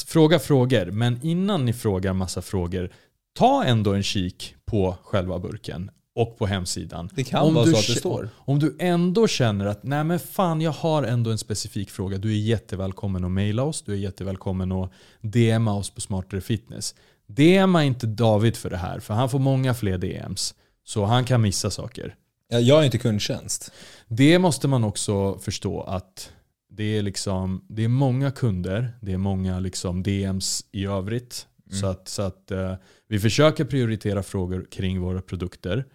Fråga 0.07 0.39
frågor, 0.39 0.91
men 0.91 1.19
innan 1.23 1.65
ni 1.65 1.73
frågar 1.73 2.13
massa 2.13 2.41
frågor, 2.41 2.91
ta 3.37 3.63
ändå 3.63 3.93
en 3.93 4.03
kik 4.03 4.55
på 4.65 4.97
själva 5.03 5.39
burken 5.39 5.91
och 6.15 6.37
på 6.37 6.45
hemsidan. 6.45 7.09
Det 7.13 7.23
kan 7.23 7.43
Om 7.43 7.53
vara 7.53 7.65
du 7.65 7.71
så 7.71 7.77
att 7.77 7.87
det 7.87 7.93
står. 7.93 8.29
Om 8.35 8.59
du 8.59 8.75
ändå 8.79 9.27
känner 9.27 9.65
att 9.65 9.83
nej 9.83 10.03
men 10.03 10.19
fan 10.19 10.61
jag 10.61 10.71
har 10.71 11.03
ändå 11.03 11.31
en 11.31 11.37
specifik 11.37 11.89
fråga. 11.89 12.17
Du 12.17 12.31
är 12.31 12.37
jättevälkommen 12.37 13.25
att 13.25 13.31
mejla 13.31 13.63
oss. 13.63 13.81
Du 13.81 13.93
är 13.93 13.97
jättevälkommen 13.97 14.71
att 14.71 14.91
DMa 15.21 15.73
oss 15.73 15.89
på 15.89 16.01
Smartare 16.01 16.41
Fitness. 16.41 16.95
DMa 17.27 17.83
inte 17.83 18.07
David 18.07 18.55
för 18.55 18.69
det 18.69 18.77
här 18.77 18.99
för 18.99 19.13
han 19.13 19.29
får 19.29 19.39
många 19.39 19.73
fler 19.73 19.97
DMs. 19.97 20.55
Så 20.83 21.05
han 21.05 21.25
kan 21.25 21.41
missa 21.41 21.71
saker. 21.71 22.15
Ja, 22.49 22.59
Jag 22.59 22.79
är 22.79 22.83
inte 22.83 22.97
kundtjänst. 22.97 23.71
Det 24.07 24.39
måste 24.39 24.67
man 24.67 24.83
också 24.83 25.39
förstå 25.39 25.81
att 25.81 26.31
det 26.77 26.97
är, 26.97 27.01
liksom, 27.01 27.65
det 27.67 27.83
är 27.83 27.87
många 27.87 28.31
kunder, 28.31 28.97
det 29.01 29.13
är 29.13 29.17
många 29.17 29.59
liksom 29.59 30.03
DMs 30.03 30.65
i 30.71 30.85
övrigt. 30.85 31.47
Mm. 31.65 31.79
Så 31.79 31.87
att, 31.87 32.07
så 32.07 32.21
att 32.21 32.51
eh, 32.51 32.75
vi 33.07 33.19
försöker 33.19 33.65
prioritera 33.65 34.23
frågor 34.23 34.67
kring 34.71 35.01
våra 35.01 35.21
produkter. 35.21 35.85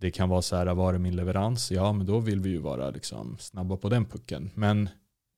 Det 0.00 0.10
kan 0.10 0.28
vara 0.28 0.42
så 0.42 0.56
här, 0.56 0.74
var 0.74 0.94
är 0.94 0.98
min 0.98 1.16
leverans? 1.16 1.70
Ja, 1.70 1.92
men 1.92 2.06
då 2.06 2.18
vill 2.18 2.40
vi 2.40 2.50
ju 2.50 2.58
vara 2.58 2.90
liksom 2.90 3.36
snabba 3.38 3.76
på 3.76 3.88
den 3.88 4.04
pucken. 4.04 4.50
Men 4.54 4.88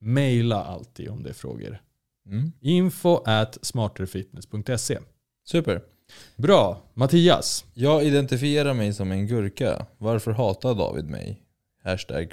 mejla 0.00 0.64
alltid 0.64 1.08
om 1.08 1.22
det 1.22 1.30
är 1.30 1.34
frågor. 1.34 1.78
Mm. 2.26 2.52
Info 2.60 3.22
at 3.24 3.58
smarterfitness.se 3.62 4.98
Super. 5.44 5.82
Bra, 6.36 6.82
Mattias. 6.94 7.64
Jag 7.74 8.04
identifierar 8.04 8.74
mig 8.74 8.92
som 8.94 9.12
en 9.12 9.26
gurka. 9.26 9.86
Varför 9.98 10.30
hatar 10.30 10.74
David 10.74 11.04
mig? 11.04 11.42
Hashtag 11.84 12.30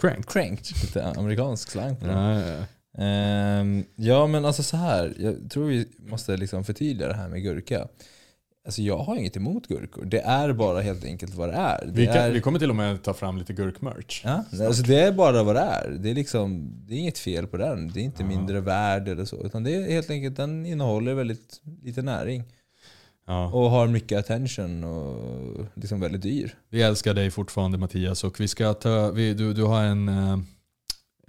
cranked. 0.00 0.26
Crank. 0.26 0.60
Cranked. 0.62 0.82
Lite 0.82 1.04
amerikansk 1.04 1.70
slang. 1.70 1.96
Ja, 2.02 2.40
ja. 2.40 2.64
Ehm, 2.98 3.84
ja 3.96 4.26
men 4.26 4.44
alltså 4.44 4.62
så 4.62 4.76
här. 4.76 5.14
Jag 5.18 5.50
tror 5.50 5.66
vi 5.66 5.88
måste 5.98 6.36
liksom 6.36 6.64
förtydliga 6.64 7.08
det 7.08 7.14
här 7.14 7.28
med 7.28 7.42
gurka. 7.42 7.88
Alltså 8.66 8.82
jag 8.82 8.98
har 8.98 9.16
inget 9.16 9.36
emot 9.36 9.66
gurkor. 9.66 10.04
Det 10.04 10.20
är 10.20 10.52
bara 10.52 10.80
helt 10.80 11.04
enkelt 11.04 11.34
vad 11.34 11.48
det 11.48 11.54
är. 11.54 11.86
Det 11.86 11.92
Vi, 11.92 12.06
kan, 12.06 12.16
är 12.16 12.30
vi 12.30 12.40
kommer 12.40 12.58
till 12.58 12.70
och 12.70 12.76
med 12.76 13.02
ta 13.02 13.14
fram 13.14 13.38
lite 13.38 13.52
gurkmerch. 13.52 14.22
ja, 14.24 14.44
alltså 14.66 14.82
det 14.82 15.00
är 15.00 15.12
bara 15.12 15.42
vad 15.42 15.54
det 15.56 15.60
är. 15.60 15.90
Det 15.90 16.10
är, 16.10 16.14
liksom, 16.14 16.72
det 16.86 16.94
är 16.94 16.98
inget 16.98 17.18
fel 17.18 17.46
på 17.46 17.56
den. 17.56 17.88
Det 17.92 18.00
är 18.00 18.04
inte 18.04 18.24
mindre 18.24 18.60
värd 18.60 19.08
eller 19.08 19.24
så. 19.24 19.44
Utan 19.46 19.64
det 19.64 19.74
är 19.74 19.90
helt 19.90 20.10
enkelt, 20.10 20.36
den 20.36 20.66
innehåller 20.66 21.14
väldigt 21.14 21.60
lite 21.82 22.02
näring. 22.02 22.44
Ja. 23.26 23.46
Och 23.52 23.70
har 23.70 23.86
mycket 23.86 24.18
attention 24.18 24.84
och 24.84 25.66
liksom 25.74 26.00
väldigt 26.00 26.22
dyr. 26.22 26.54
Vi 26.68 26.82
älskar 26.82 27.14
dig 27.14 27.30
fortfarande 27.30 27.78
Mattias 27.78 28.24
och 28.24 28.40
vi 28.40 28.48
ska 28.48 28.74
ta, 28.74 29.10
vi, 29.10 29.34
du, 29.34 29.52
du 29.52 29.62
har 29.62 29.82
en, 29.84 30.08
eh, 30.08 30.38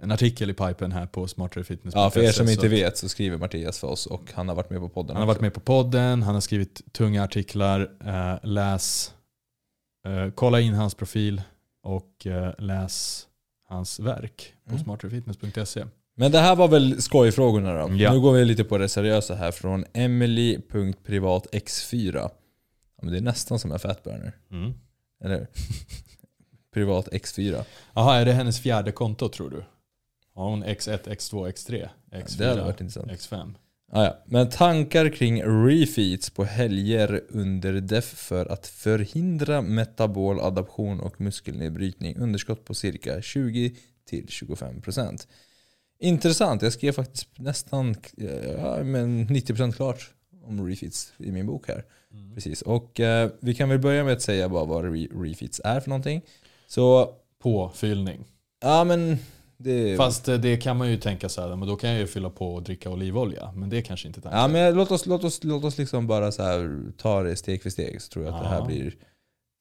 en 0.00 0.12
artikel 0.12 0.50
i 0.50 0.54
pipen 0.54 0.92
här 0.92 1.06
på 1.06 1.28
smarterefitness.se. 1.28 1.98
Ja, 2.00 2.10
för 2.10 2.20
er 2.20 2.32
som 2.32 2.48
inte 2.48 2.68
vet 2.68 2.96
så 2.98 3.08
skriver 3.08 3.38
Mattias 3.38 3.78
för 3.78 3.86
oss 3.88 4.06
och 4.06 4.32
han 4.34 4.48
har 4.48 4.54
varit 4.56 4.70
med 4.70 4.80
på 4.80 4.88
podden 4.88 5.16
Han 5.16 5.22
har 5.22 5.32
också. 5.32 5.34
varit 5.34 5.42
med 5.42 5.54
på 5.54 5.60
podden, 5.60 6.22
han 6.22 6.34
har 6.34 6.40
skrivit 6.40 6.92
tunga 6.92 7.24
artiklar. 7.24 7.90
Eh, 8.06 8.38
läs, 8.48 9.14
eh, 10.06 10.30
kolla 10.34 10.60
in 10.60 10.74
hans 10.74 10.94
profil 10.94 11.42
och 11.82 12.26
eh, 12.26 12.52
läs 12.58 13.26
hans 13.68 14.00
verk 14.00 14.54
på 14.64 14.70
Mm. 14.72 14.84
smarterefitness.se. 14.84 15.84
Men 16.18 16.32
det 16.32 16.38
här 16.38 16.56
var 16.56 16.68
väl 16.68 17.02
skojfrågorna 17.02 17.72
då. 17.72 17.94
Ja. 17.94 18.12
Nu 18.12 18.20
går 18.20 18.32
vi 18.32 18.44
lite 18.44 18.64
på 18.64 18.78
det 18.78 18.88
seriösa 18.88 19.34
här 19.34 19.50
från 19.50 19.84
emily.privatx4. 19.92 22.30
Ja, 23.02 23.08
det 23.10 23.16
är 23.16 23.20
nästan 23.20 23.58
som 23.58 23.72
en 23.72 23.78
fatburner. 23.78 24.32
Mm. 24.50 24.74
Eller 25.24 25.38
hur? 25.38 25.46
Privat 26.74 27.08
X4. 27.08 27.64
Jaha, 27.94 28.16
är 28.16 28.24
det 28.24 28.32
hennes 28.32 28.60
fjärde 28.60 28.92
konto 28.92 29.28
tror 29.28 29.50
du? 29.50 29.64
Har 30.34 30.50
hon 30.50 30.64
X1, 30.64 31.08
X2, 31.08 31.52
X3, 31.52 31.88
Ja, 32.10 32.18
X4, 32.18 32.38
det 32.38 32.48
hade 32.48 32.62
varit 32.62 32.80
intressant. 32.80 33.12
X5? 33.12 33.54
Ah, 33.92 34.04
ja. 34.04 34.22
Men 34.26 34.50
tankar 34.50 35.08
kring 35.08 35.42
refeeds 35.42 36.30
på 36.30 36.44
helger 36.44 37.20
under 37.28 37.72
def 37.72 38.04
för 38.04 38.46
att 38.46 38.66
förhindra 38.66 39.62
metabol 39.62 40.40
adaption 40.40 41.00
och 41.00 41.20
muskelnedbrytning. 41.20 42.16
Underskott 42.16 42.64
på 42.64 42.74
cirka 42.74 43.18
20-25%. 43.18 45.26
Intressant. 45.98 46.62
Jag 46.62 46.72
skrev 46.72 46.92
faktiskt 46.92 47.28
nästan 47.38 47.94
ja, 48.58 48.82
men 48.84 49.28
90% 49.28 49.72
klart 49.72 50.10
om 50.44 50.68
refeeds 50.68 51.12
i 51.18 51.32
min 51.32 51.46
bok 51.46 51.68
här. 51.68 51.84
Precis. 52.34 52.62
Och 52.62 53.00
eh, 53.00 53.30
vi 53.40 53.54
kan 53.54 53.68
väl 53.68 53.78
börja 53.78 54.04
med 54.04 54.12
att 54.12 54.22
säga 54.22 54.48
bara 54.48 54.64
vad 54.64 54.84
re 54.84 55.06
refeeds 55.14 55.60
är 55.64 55.80
för 55.80 55.88
någonting. 55.90 56.22
Så, 56.66 57.14
Påfyllning. 57.42 58.24
ja 58.62 58.84
men 58.84 59.18
det... 59.56 59.96
Fast 59.96 60.28
eh, 60.28 60.34
det 60.38 60.56
kan 60.56 60.76
man 60.76 60.90
ju 60.90 60.96
tänka 60.96 61.28
så 61.28 61.40
här, 61.40 61.56
men 61.56 61.68
då 61.68 61.76
kan 61.76 61.90
jag 61.90 61.98
ju 61.98 62.06
fylla 62.06 62.30
på 62.30 62.54
och 62.54 62.62
dricka 62.62 62.90
olivolja. 62.90 63.52
Men 63.54 63.68
det 63.68 63.76
är 63.78 63.82
kanske 63.82 64.08
inte 64.08 64.20
tanken. 64.20 64.40
Ja 64.40 64.48
men 64.48 64.74
låt 64.74 64.90
oss, 64.90 65.06
låt 65.06 65.24
oss, 65.24 65.44
låt 65.44 65.64
oss 65.64 65.78
liksom 65.78 66.06
bara 66.06 66.32
så 66.32 66.42
här 66.42 66.82
ta 66.96 67.22
det 67.22 67.36
steg 67.36 67.62
för 67.62 67.70
steg 67.70 68.02
så 68.02 68.08
tror 68.08 68.24
jag 68.24 68.34
att 68.34 68.42
det 68.42 68.48
här 68.48 68.66
blir 68.66 68.94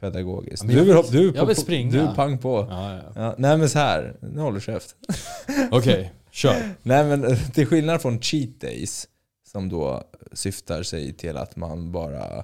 pedagogiskt. 0.01 0.63
Ja, 0.63 0.69
du, 0.69 0.75
vill, 0.85 1.03
du, 1.11 1.25
jag 1.25 1.35
på- 1.35 1.45
vill 1.45 1.55
springa. 1.55 1.91
Du 2.09 2.15
pang 2.15 2.37
på. 2.37 2.67
Ja. 2.69 2.99
Ja, 3.15 3.35
nej 3.37 3.57
men 3.57 3.69
så 3.69 3.79
här, 3.79 4.15
nu 4.21 4.41
håller 4.41 4.55
du 4.55 4.61
käft. 4.61 4.95
Okej, 5.71 6.13
kör. 6.35 6.75
Nej 6.83 7.03
men 7.03 7.37
till 7.53 7.67
skillnad 7.67 8.01
från 8.01 8.21
cheat 8.21 8.61
days 8.61 9.07
som 9.51 9.69
då 9.69 10.03
syftar 10.33 10.83
sig 10.83 11.13
till 11.13 11.37
att 11.37 11.55
man 11.55 11.91
bara 11.91 12.43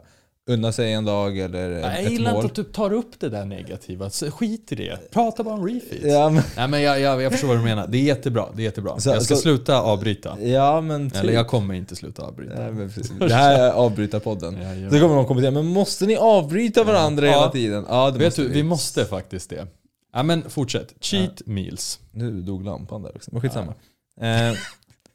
unnar 0.49 0.71
sig 0.71 0.93
en 0.93 1.05
dag 1.05 1.37
eller 1.37 1.69
Jag 1.69 1.99
ett 2.03 2.11
gillar 2.11 2.31
mål. 2.33 2.45
inte 2.45 2.61
att 2.61 2.67
du 2.67 2.73
tar 2.73 2.93
upp 2.93 3.19
det 3.19 3.29
där 3.29 3.45
negativa. 3.45 4.09
Så 4.09 4.31
Skit 4.31 4.71
i 4.71 4.75
det. 4.75 5.11
Prata 5.11 5.43
bara 5.43 5.55
om 5.55 5.67
refeeds. 5.67 6.03
Ja 6.05 6.29
men, 6.29 6.43
Nej 6.57 6.67
men 6.67 6.81
jag, 6.81 6.99
jag, 6.99 7.21
jag 7.21 7.31
förstår 7.31 7.47
vad 7.47 7.57
du 7.57 7.61
menar. 7.63 7.87
Det 7.87 7.97
är 7.97 8.01
jättebra. 8.01 8.45
Det 8.55 8.61
är 8.61 8.63
jättebra. 8.63 8.99
Så- 8.99 9.09
jag 9.09 9.23
ska 9.23 9.35
så- 9.35 9.41
sluta 9.41 9.81
avbryta. 9.81 10.37
ja, 10.41 10.81
men 10.81 11.09
typ. 11.09 11.19
Eller 11.23 11.33
jag 11.33 11.47
kommer 11.47 11.73
inte 11.73 11.95
sluta 11.95 12.23
avbryta. 12.23 12.53
Nej, 12.59 12.71
men 12.71 12.89
precis. 12.89 13.11
Det 13.19 13.33
här 13.33 13.59
är 13.59 13.71
avbrytarpodden. 13.71 14.53
Jajamän. 14.61 14.89
Då 14.91 14.99
kommer 14.99 15.15
någon 15.15 15.25
kommentera, 15.25 15.51
men 15.51 15.65
måste 15.65 16.05
ni 16.05 16.15
avbryta 16.15 16.83
varandra 16.83 17.25
Ja. 17.27 17.31
hela 17.33 17.51
tiden? 17.51 17.85
Ja, 17.89 18.11
det 18.11 18.17
Vet 18.19 18.27
måste 18.27 18.41
du, 18.41 18.47
vi 18.49 18.63
måste 18.63 19.05
faktiskt 19.05 19.49
det. 19.49 19.67
Ja 20.13 20.23
men 20.23 20.49
fortsätt. 20.49 20.93
Cheat 20.99 21.41
meals. 21.45 21.99
Nu 22.11 22.41
dog 22.41 22.65
lampan 22.65 23.01
där 23.01 23.15
också, 23.15 23.29
men 23.33 23.41
skitsamma. 23.41 23.73
Eh, 24.21 24.53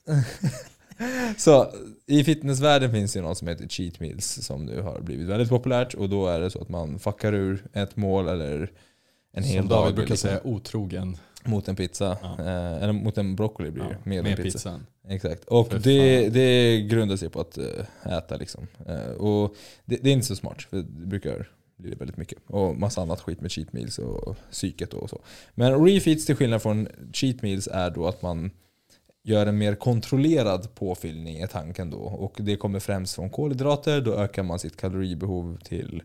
så 1.37 1.71
i 2.07 2.25
fitnessvärlden 2.25 2.91
finns 2.93 3.13
det 3.13 3.21
något 3.21 3.39
som 3.39 3.49
heter 3.49 3.69
cheat 3.69 4.01
meals 4.01 4.27
som 4.47 4.65
nu 4.65 4.81
har 4.83 5.01
blivit 5.01 5.27
väldigt 5.29 5.49
populärt 5.49 5.95
och 5.95 6.09
då 6.09 6.27
är 6.27 6.41
det 6.41 6.51
så 6.51 6.61
att 6.63 6.69
man 6.69 6.99
fuckar 6.99 7.33
ur 7.33 7.65
ett 7.73 7.97
mål 7.97 8.29
eller 8.29 8.73
en 9.33 9.43
hel 9.43 9.59
Som 9.63 9.69
dag 9.69 9.83
David 9.85 9.95
brukar 9.95 10.11
liksom, 10.11 10.29
säga, 10.29 10.41
otrogen. 10.47 11.17
mot 11.45 11.69
en 11.69 11.77
pizza. 11.77 12.19
Ja. 12.23 12.37
Eh, 12.45 12.83
eller 12.83 12.93
mot 12.93 13.19
en 13.19 13.37
broccoli 13.37 13.71
blir 13.71 13.85
det 13.85 13.91
Ja, 13.91 13.97
med, 14.05 14.23
med 14.23 14.31
en 14.31 14.37
pizza. 14.45 14.59
pizzan. 14.59 14.87
Exakt. 15.09 15.45
Och 15.45 15.69
För 15.73 15.79
det, 15.79 16.23
fan. 16.25 16.33
det 16.33 16.81
grundar 16.81 17.17
sig 17.17 17.29
på 17.31 17.41
att 17.41 17.59
eh, 17.59 18.17
äta 18.19 18.37
liksom. 18.37 18.67
Eh, 18.87 19.11
och 19.11 19.55
det, 19.85 19.97
det 20.03 20.11
är 20.11 20.13
inte 20.13 20.27
så 20.27 20.37
smart, 20.37 20.63
för 20.63 20.77
det 20.77 21.07
brukar 21.07 21.49
bli 21.77 21.95
väldigt 21.95 22.17
mycket. 22.17 22.39
Och 22.47 22.77
massa 22.77 23.03
annat 23.03 23.21
skit 23.21 23.41
med 23.41 23.53
cheat 23.53 23.73
meals 23.73 23.99
och 23.99 24.37
psyket 24.51 24.95
och 24.95 25.11
så. 25.11 25.21
Men 25.55 25.85
refeeds 25.85 26.27
till 26.27 26.37
skillnad 26.37 26.63
från 26.63 26.89
cheat 27.13 27.43
meals 27.43 27.69
är 27.73 27.91
då 27.91 28.07
att 28.07 28.23
man 28.23 28.51
gör 29.25 29.47
en 29.47 29.59
mer 29.59 29.75
kontrollerad 29.75 30.75
påfyllning 30.75 31.43
i 31.43 31.49
tanken 31.49 31.91
då. 31.91 31.99
Och 31.99 32.35
det 32.37 32.57
kommer 32.57 32.81
främst 32.81 33.15
från 33.15 33.31
kolhydrater, 33.31 34.01
då 34.01 34.15
ökar 34.15 34.43
man 34.43 34.59
sitt 34.59 34.77
kaloribehov 34.77 35.59
till 35.65 36.03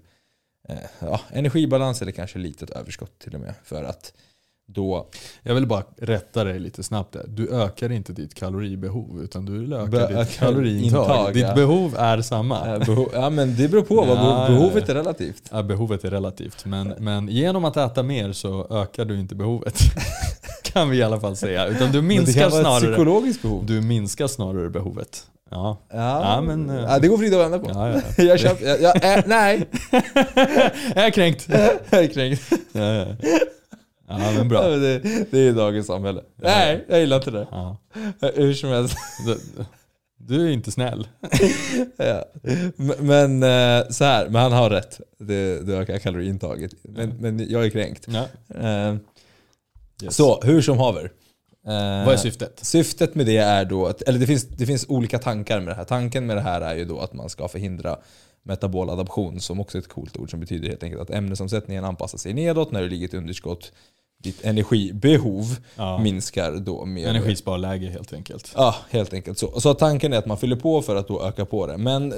eh, 0.70 0.78
ja, 1.00 1.22
energibalans 1.32 2.02
eller 2.02 2.12
kanske 2.12 2.40
litet 2.40 2.70
överskott 2.70 3.20
till 3.20 3.36
och 3.36 3.42
med. 3.42 3.54
För 3.64 3.84
att 3.84 4.14
då 4.74 5.08
Jag 5.44 5.56
vill 5.56 5.68
bara 5.68 5.84
rätta 6.02 6.44
dig 6.44 6.60
lite 6.60 6.84
snabbt 6.84 7.14
där. 7.14 7.26
Du 7.28 7.50
ökar 7.50 7.92
inte 7.92 8.14
ditt 8.14 8.34
kaloribehov 8.34 9.22
utan 9.24 9.46
du 9.46 9.76
ökar 9.76 9.88
Be- 9.88 10.24
ditt 10.24 10.38
kaloriintag. 10.40 11.02
intag, 11.04 11.34
Ditt 11.34 11.44
ja. 11.44 11.56
behov 11.56 11.96
är 11.98 12.22
samma. 12.22 12.60
eh, 12.76 12.80
beho- 12.80 13.10
ja 13.14 13.30
men 13.30 13.56
det 13.56 13.68
beror 13.68 13.82
på, 13.84 13.96
vad 13.96 14.08
Ja, 14.08 14.14
beho- 14.22 14.42
ja, 14.42 14.48
behovet 14.50 14.90
är 14.90 14.94
relativt. 14.94 15.44
Ja, 15.52 15.64
behovet 15.64 16.04
är 16.06 16.10
relativt. 16.12 16.66
Men, 16.66 16.88
men 16.98 17.28
genom 17.28 17.66
att 17.66 17.78
äta 17.78 18.04
mer 18.04 18.32
så 18.34 18.68
ökar 18.70 19.06
du 19.06 19.20
inte 19.20 19.36
behovet. 19.36 19.80
kan 20.64 20.90
vi 20.90 20.98
i 20.98 21.04
alla 21.04 21.20
fall 21.20 21.36
säga. 21.36 21.68
Utan 21.68 21.92
du 21.92 22.02
Men 22.02 22.10
det 22.10 22.16
minskar 22.16 22.42
kan 22.42 22.52
vara 22.52 22.62
snarare, 22.62 22.80
psykologiskt 22.94 23.42
behov. 23.42 23.66
du 23.66 23.82
minskar 23.82 24.28
snarare 24.28 24.70
behovet. 24.70 25.24
Ja, 25.54 25.78
Ja, 25.94 25.98
Ja, 26.36 26.42
men, 26.42 26.70
eh, 26.70 26.76
ja, 26.84 27.00
det 27.00 27.08
går 27.08 27.18
Frida 27.18 27.46
att 27.46 27.52
vända 27.52 27.60
på. 27.60 27.70
ja. 27.74 28.02
jag 28.24 28.40
köper, 28.40 28.66
jag, 28.66 28.82
jag, 28.82 29.18
äh, 29.18 29.24
nej. 29.28 29.68
Jag 30.96 31.06
är 31.06 31.10
kränkt. 31.12 31.48
jag 31.90 32.04
är 32.04 32.08
kränkt. 32.08 32.42
Ja, 34.12 34.20
ja. 34.20 34.26
ja 34.26 34.32
men 34.32 34.38
Ja, 34.38 34.44
bra. 34.44 34.68
det, 34.68 35.00
det 35.32 35.40
är 35.40 35.54
dagens 35.54 35.88
samhälle. 35.88 36.22
Nej, 36.36 36.86
jag 36.90 37.00
gillar 37.00 37.18
inte 37.18 37.32
det. 37.32 37.48
Ja. 37.52 37.78
Hur 38.36 38.54
som 38.54 38.70
helst. 38.70 38.96
Du- 39.26 39.66
Du 40.24 40.48
är 40.48 40.52
inte 40.52 40.72
snäll. 40.72 41.08
Ja. 41.98 42.26
Men, 43.00 43.44
eh, 43.44 43.88
så 43.90 44.04
här, 44.04 44.30
men 44.30 44.42
han 44.42 44.52
har 44.52 44.70
rätt. 44.70 45.02
Det, 45.20 45.68
det 45.68 45.74
ökar 45.78 45.98
kaloriintaget. 46.00 46.72
Men, 46.84 47.10
men 47.10 47.50
jag 47.50 47.66
är 47.66 47.70
kränkt. 47.70 48.08
Ja. 48.08 48.28
Eh, 48.60 48.96
Yes. 50.04 50.16
Så, 50.16 50.42
hur 50.44 50.62
som 50.62 50.78
haver. 50.78 51.04
Eh, 51.68 52.06
Vad 52.06 52.14
är 52.14 52.18
syftet? 52.18 52.60
Syftet 52.62 53.16
med 53.16 53.26
det 53.26 53.38
är 53.38 53.66
då, 53.66 53.88
att, 53.88 54.02
eller 54.02 54.20
det 54.20 54.28
finns, 54.28 54.48
det 54.48 54.66
finns 54.66 54.86
olika 54.90 55.20
tankar 55.20 55.60
med 55.60 55.68
det 55.68 55.74
här. 55.76 55.84
Tanken 55.84 56.26
med 56.26 56.38
det 56.38 56.42
här 56.42 56.62
är 56.62 56.76
ju 56.76 56.86
då 56.86 57.00
att 57.00 57.14
man 57.14 57.30
ska 57.30 57.48
förhindra 57.48 57.98
metabol 58.44 58.90
adaption 58.90 59.40
som 59.40 59.60
också 59.60 59.78
är 59.78 59.82
ett 59.82 59.88
coolt 59.88 60.18
ord 60.18 60.32
som 60.32 60.40
betyder 60.40 60.70
helt 60.70 60.84
enkelt 60.84 61.02
att 61.02 61.10
ämnesomsättningen 61.10 61.86
anpassar 61.86 62.18
sig 62.18 62.34
nedåt 62.34 62.72
när 62.72 62.82
du 62.82 62.90
ligger 62.90 63.08
ett 63.08 63.14
underskott. 63.14 63.72
Ditt 64.22 64.46
energibehov 64.46 65.56
Ja. 65.76 65.98
minskar 65.98 66.52
då 66.52 66.86
med 66.86 67.08
Energisparläge 67.10 67.90
helt 67.90 68.14
enkelt. 68.14 68.52
Ja, 68.56 68.76
helt 68.90 69.14
enkelt 69.14 69.38
så. 69.38 69.60
Så 69.62 69.74
tanken 69.74 70.14
är 70.14 70.18
att 70.18 70.26
man 70.26 70.38
fyller 70.38 70.56
på 70.56 70.82
för 70.82 70.96
att 70.96 71.08
då 71.08 71.24
öka 71.28 71.46
på 71.46 71.68
det. 71.68 71.78
Men 71.78 72.14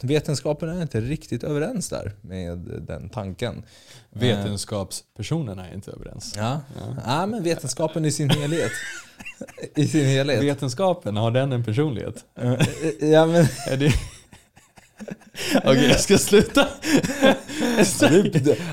vetenskapen 0.00 0.68
är 0.68 0.82
inte 0.82 1.00
riktigt 1.00 1.44
överens 1.44 1.88
där 1.88 2.12
med 2.20 2.58
den 2.88 3.08
tanken. 3.08 3.62
Vetenskapspersonerna 4.10 5.68
är 5.68 5.74
inte 5.74 5.90
överens. 5.90 6.34
Ja, 6.36 6.60
ja 7.06 7.26
men 7.26 7.42
vetenskapen 7.42 8.04
i 8.04 8.12
sin 8.12 8.30
helhet. 8.30 8.72
I 9.76 9.86
sin 9.86 10.06
helhet. 10.06 10.42
Vetenskapen, 10.42 11.16
har 11.16 11.30
den 11.30 11.52
en 11.52 11.64
personlighet? 11.64 12.24
Ja, 13.00 13.26
men, 13.26 13.46
Är 13.68 13.76
det... 13.76 13.92
Okej, 15.64 15.88
jag 15.88 16.00
ska 16.00 16.18
sluta. 16.18 16.68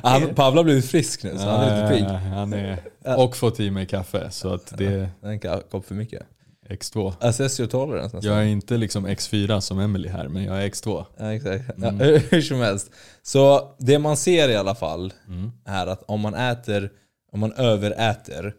han, 0.03 0.35
Pavla 0.35 0.59
har 0.59 0.63
blivit 0.63 0.85
frisk 0.85 1.23
nu 1.23 1.37
så 1.37 1.43
han 1.43 1.61
är 1.69 1.81
lite 1.83 1.93
pigg. 1.95 2.03
Ja, 2.09 2.17
Han 2.17 2.53
är, 2.53 2.77
och 3.17 3.37
fått 3.37 3.59
i 3.59 3.71
mig 3.71 3.85
kaffe, 3.87 4.31
så 4.31 4.53
att 4.53 4.73
det 4.77 5.09
En 5.23 5.39
kopp 5.71 5.85
för 5.85 5.95
mycket. 5.95 6.23
X2. 6.69 7.13
Assess 7.19 7.59
your 7.59 7.69
tolerance 7.69 8.15
nästan. 8.15 8.33
Jag 8.33 8.41
är 8.43 8.47
inte 8.47 8.77
liksom 8.77 9.07
X4 9.07 9.59
som 9.59 9.79
Emily 9.79 10.09
här, 10.09 10.27
men 10.27 10.43
jag 10.43 10.63
är 10.63 10.69
X2. 10.69 11.05
Ja, 11.17 11.33
exakt. 11.33 11.63
Ja, 11.77 11.87
Mm. 11.87 11.99
hur 12.31 12.41
som 12.41 12.59
helst. 12.59 12.91
Så 13.21 13.75
det 13.79 13.99
man 13.99 14.17
ser 14.17 14.49
i 14.49 14.55
alla 14.55 14.75
fall 14.75 15.13
Mm. 15.27 15.51
är 15.65 15.87
att 15.87 16.03
om 16.07 16.19
man 16.21 16.33
äter, 16.33 16.91
om 17.31 17.39
man 17.39 17.53
överäter 17.53 18.53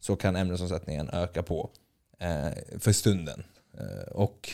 så 0.00 0.16
kan 0.16 0.36
ämnesomsättningen 0.36 1.10
öka 1.12 1.42
på 1.42 1.70
eh, 2.20 2.78
för 2.78 2.92
stunden. 2.92 3.42
Eh, 3.78 4.12
och, 4.12 4.50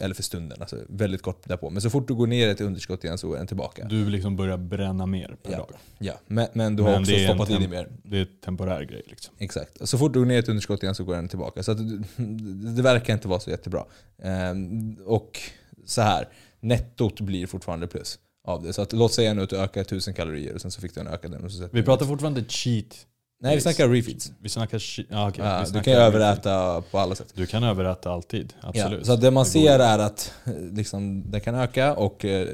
eller 0.00 0.14
för 0.14 0.22
stunden, 0.22 0.58
alltså 0.60 0.76
väldigt 0.88 1.22
kort 1.22 1.48
därpå. 1.48 1.70
Men 1.70 1.82
så 1.82 1.90
fort 1.90 2.08
du 2.08 2.14
går 2.14 2.26
ner 2.26 2.48
ett 2.48 2.60
underskott 2.60 3.04
igen 3.04 3.18
så 3.18 3.32
är 3.34 3.38
den 3.38 3.46
tillbaka. 3.46 3.84
Du 3.84 4.10
liksom 4.10 4.36
börjar 4.36 4.56
bränna 4.58 5.06
mer 5.06 5.36
per 5.42 5.52
Ja. 5.52 5.58
dag. 5.58 5.70
Ja, 5.98 6.14
men, 6.26 6.46
men 6.52 6.76
du 6.76 6.82
har 6.82 6.90
Men 6.90 7.00
också 7.00 7.12
stoppat 7.18 7.50
i 7.50 7.52
dig 7.52 7.62
temp- 7.66 7.70
mer. 7.70 7.88
Det 8.02 8.16
är 8.16 8.20
en 8.20 8.26
temporär 8.44 8.82
grej 8.82 9.02
liksom. 9.06 9.34
Exakt. 9.38 9.88
Så 9.88 9.98
fort 9.98 10.12
du 10.12 10.18
går 10.18 10.26
ner 10.26 10.38
ett 10.38 10.48
underskott 10.48 10.82
igen 10.82 10.94
så 10.94 11.04
går 11.04 11.14
den 11.14 11.28
tillbaka. 11.28 11.62
Så 11.62 11.74
det- 11.74 12.82
verkar 12.82 13.14
inte 13.14 13.28
vara 13.28 13.40
så 13.40 13.50
jättebra. 13.50 13.84
Ehm, 14.22 14.96
och 15.06 15.40
så 15.84 16.02
här, 16.02 16.28
nettot 16.60 17.20
blir 17.20 17.46
fortfarande 17.46 17.86
plus 17.86 18.18
av 18.44 18.62
det. 18.62 18.72
Så 18.72 18.82
att, 18.82 18.92
låt 18.92 19.12
säga 19.12 19.34
nu 19.34 19.42
att 19.42 19.50
du 19.50 19.56
ökar 19.58 19.80
1000 19.80 20.14
kalorier 20.14 20.54
och 20.54 20.60
sen 20.60 20.70
så 20.70 20.80
fick 20.80 20.94
du 20.94 21.00
en 21.00 21.06
ökad. 21.08 21.68
Vi 21.72 21.82
pratar 21.82 22.06
fortfarande 22.06 22.44
cheat. 22.48 23.06
Nej, 23.40 23.54
vi 23.54 23.60
snackar 23.60 23.88
refeeds. 23.88 24.32
Vi 24.40 24.48
snackar. 24.48 24.82
Ja, 25.10 25.28
okej. 25.28 25.44
Ja, 25.44 25.58
Vi 25.58 25.64
du 25.64 25.70
snackar 25.70 25.84
kan 25.84 25.92
ju 25.92 25.98
refeed. 25.98 26.14
överäta 26.14 26.82
på 26.90 26.98
alla 26.98 27.14
sätt. 27.14 27.28
Du 27.34 27.46
kan 27.46 27.62
överäta 27.64 28.10
alltid, 28.10 28.52
absolut. 28.60 28.98
Ja, 28.98 29.04
så 29.04 29.16
det 29.16 29.30
man 29.30 29.44
går 29.44 29.50
ser 29.50 29.78
är 29.78 29.98
att 29.98 30.32
eh, 30.44 30.52
liksom, 30.72 31.30
det 31.30 31.40
kan 31.40 31.54
öka 31.54 31.94
och 31.94 32.24
eh, 32.24 32.48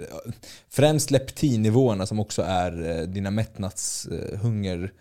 främst 0.71 1.11
leptinnivåerna 1.11 2.07
som 2.07 2.21
också 2.21 2.43
är 2.43 2.99
eh, 3.01 3.07
dina 3.07 3.31
mättnadshunger 3.31 4.93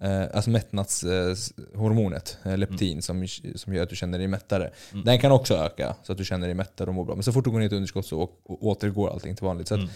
Eh, 0.00 0.22
alltså 0.34 0.50
mättnadshormonet, 0.50 2.38
leptin, 2.44 3.02
som, 3.02 3.26
som 3.54 3.74
gör 3.74 3.82
att 3.82 3.90
du 3.90 3.96
känner 3.96 4.18
dig 4.18 4.28
mättare. 4.28 4.70
Mm. 4.92 5.04
Den 5.04 5.18
kan 5.18 5.32
också 5.32 5.54
öka 5.54 5.94
så 6.02 6.12
att 6.12 6.18
du 6.18 6.24
känner 6.24 6.46
dig 6.46 6.54
mättare 6.54 6.88
och 6.88 6.94
mår 6.94 7.04
bra. 7.04 7.14
Men 7.14 7.22
så 7.22 7.32
fort 7.32 7.44
du 7.44 7.50
går 7.50 7.58
ner 7.58 7.64
i 7.64 7.66
ett 7.66 7.72
underskott 7.72 8.06
så 8.06 8.22
å- 8.22 8.30
återgår 8.44 9.10
allting 9.10 9.36
till 9.36 9.44
vanligt. 9.44 9.68
Så 9.68 9.74
Mm. 9.74 9.88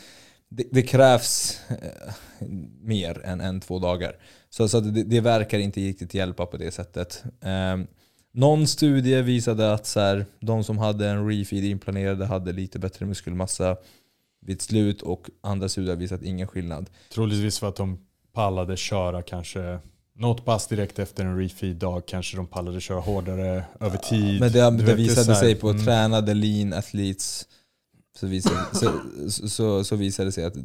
det, 0.49 0.65
det 0.73 0.83
krävs 0.83 1.59
mer 2.81 3.21
än 3.25 3.41
en, 3.41 3.61
två 3.61 3.79
dagar. 3.79 4.17
Så, 4.55 4.69
så 4.69 4.81
det, 4.81 5.03
det 5.03 5.21
verkar 5.21 5.59
inte 5.59 5.81
riktigt 5.81 6.15
hjälpa 6.15 6.47
på 6.47 6.57
det 6.57 6.71
sättet. 6.71 7.25
Eh, 7.41 7.87
någon 8.33 8.67
studie 8.67 9.23
visade 9.23 9.73
att 9.73 9.87
så 9.87 10.01
här, 10.01 10.27
de 10.41 10.65
som 10.65 10.79
hade 10.79 11.09
en 11.09 11.29
refeed 11.29 11.65
inplanerade 11.65 12.27
hade 12.27 12.53
lite 12.53 12.79
bättre 12.79 13.07
muskelmassa 13.07 13.77
vid 14.47 14.63
slut 14.63 15.03
och 15.03 15.31
andra 15.41 15.69
studier 15.69 15.97
visat 15.97 16.23
ingen 16.23 16.47
skillnad. 16.49 16.91
Troligtvis 17.15 17.59
för 17.59 17.69
att 17.69 17.77
de 17.77 17.99
pallade 18.33 18.77
köra 18.77 19.23
kanske 19.23 19.79
något 20.15 20.45
pass 20.45 20.67
direkt 20.67 20.99
efter 20.99 21.25
en 21.25 21.39
refeed-dag. 21.39 22.07
Kanske 22.07 22.37
de 22.37 22.47
pallade 22.47 22.81
köra 22.81 23.01
hårdare 23.01 23.65
över 23.81 23.97
tid. 23.97 24.41
Men 24.41 24.53
det, 24.53 24.71
det 24.71 24.95
visade 24.95 25.33
här, 25.33 25.41
sig 25.41 25.55
på 25.55 25.71
mm, 25.71 25.85
tränade 25.85 26.35
lean 26.35 26.73
athletes 26.73 27.47
så 28.19 28.27
visade, 28.27 28.57
så, 28.73 29.49
så, 29.49 29.85
så 29.85 29.97
visade 29.97 30.29
det 30.29 30.33
sig 30.33 30.45
att 30.45 30.57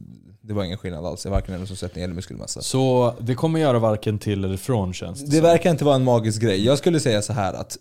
det 0.48 0.54
var 0.54 0.64
ingen 0.64 0.78
skillnad 0.78 1.06
alls. 1.06 1.26
Varken 1.26 1.56
ämnesomsättning 1.56 2.04
eller 2.04 2.14
muskelmassa. 2.14 2.62
Så 2.62 3.14
det 3.20 3.36
kommer 3.36 3.60
göra 3.60 3.80
varken 3.80 4.20
till 4.20 4.44
eller 4.44 4.58
från 4.58 4.94
känns 4.94 5.20
det 5.20 5.26
Det 5.26 5.32
som. 5.32 5.44
verkar 5.44 5.70
inte 5.72 5.86
vara 5.86 5.96
en 5.96 6.04
magisk 6.04 6.42
grej. 6.42 6.66
Jag 6.66 6.78
skulle 6.78 7.00
säga 7.00 7.22
så 7.22 7.34
här 7.34 7.54
att 7.54 7.78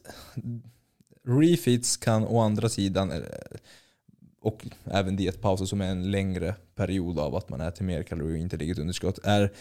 refits 1.28 1.96
kan 1.96 2.24
å 2.24 2.40
andra 2.40 2.68
sidan, 2.68 3.10
eh, 3.10 3.18
och 4.42 4.66
även 4.84 5.16
dietpauser 5.16 5.64
som 5.64 5.80
är 5.80 5.86
en 5.86 6.10
längre 6.10 6.54
period 6.74 7.18
av 7.18 7.34
att 7.34 7.48
man 7.48 7.60
äter 7.60 7.84
mer 7.84 8.02
kalorier 8.02 8.36
och 8.36 8.42
inte 8.42 8.56
ligger 8.56 8.80
underskott, 8.80 9.18
är 9.22 9.52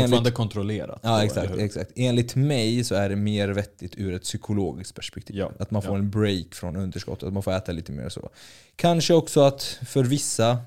Fortfarande 0.00 0.30
kontrollerat. 0.30 1.00
ja, 1.02 1.24
exakt, 1.24 1.52
exakt. 1.58 1.92
enligt 1.96 2.36
mig 2.36 2.84
så 2.84 2.94
är 2.94 3.08
det 3.08 3.16
mer 3.16 3.48
vettigt 3.48 3.94
ur 3.96 4.14
ett 4.14 4.22
psykologiskt 4.22 4.94
perspektiv. 4.94 5.36
Ja, 5.36 5.52
Att 5.58 5.70
man 5.70 5.82
får 5.82 5.92
ja. 5.92 5.98
en 5.98 6.10
break 6.10 6.54
från 6.54 6.76
underskottet, 6.76 7.26
att 7.26 7.32
man 7.32 7.42
får 7.42 7.52
äta 7.52 7.72
lite 7.72 7.92
mer 7.92 8.08
så. 8.08 8.30
Kanske 8.76 9.14
också 9.14 9.40
att 9.40 9.62
för 9.86 10.04
vissa, 10.04 10.58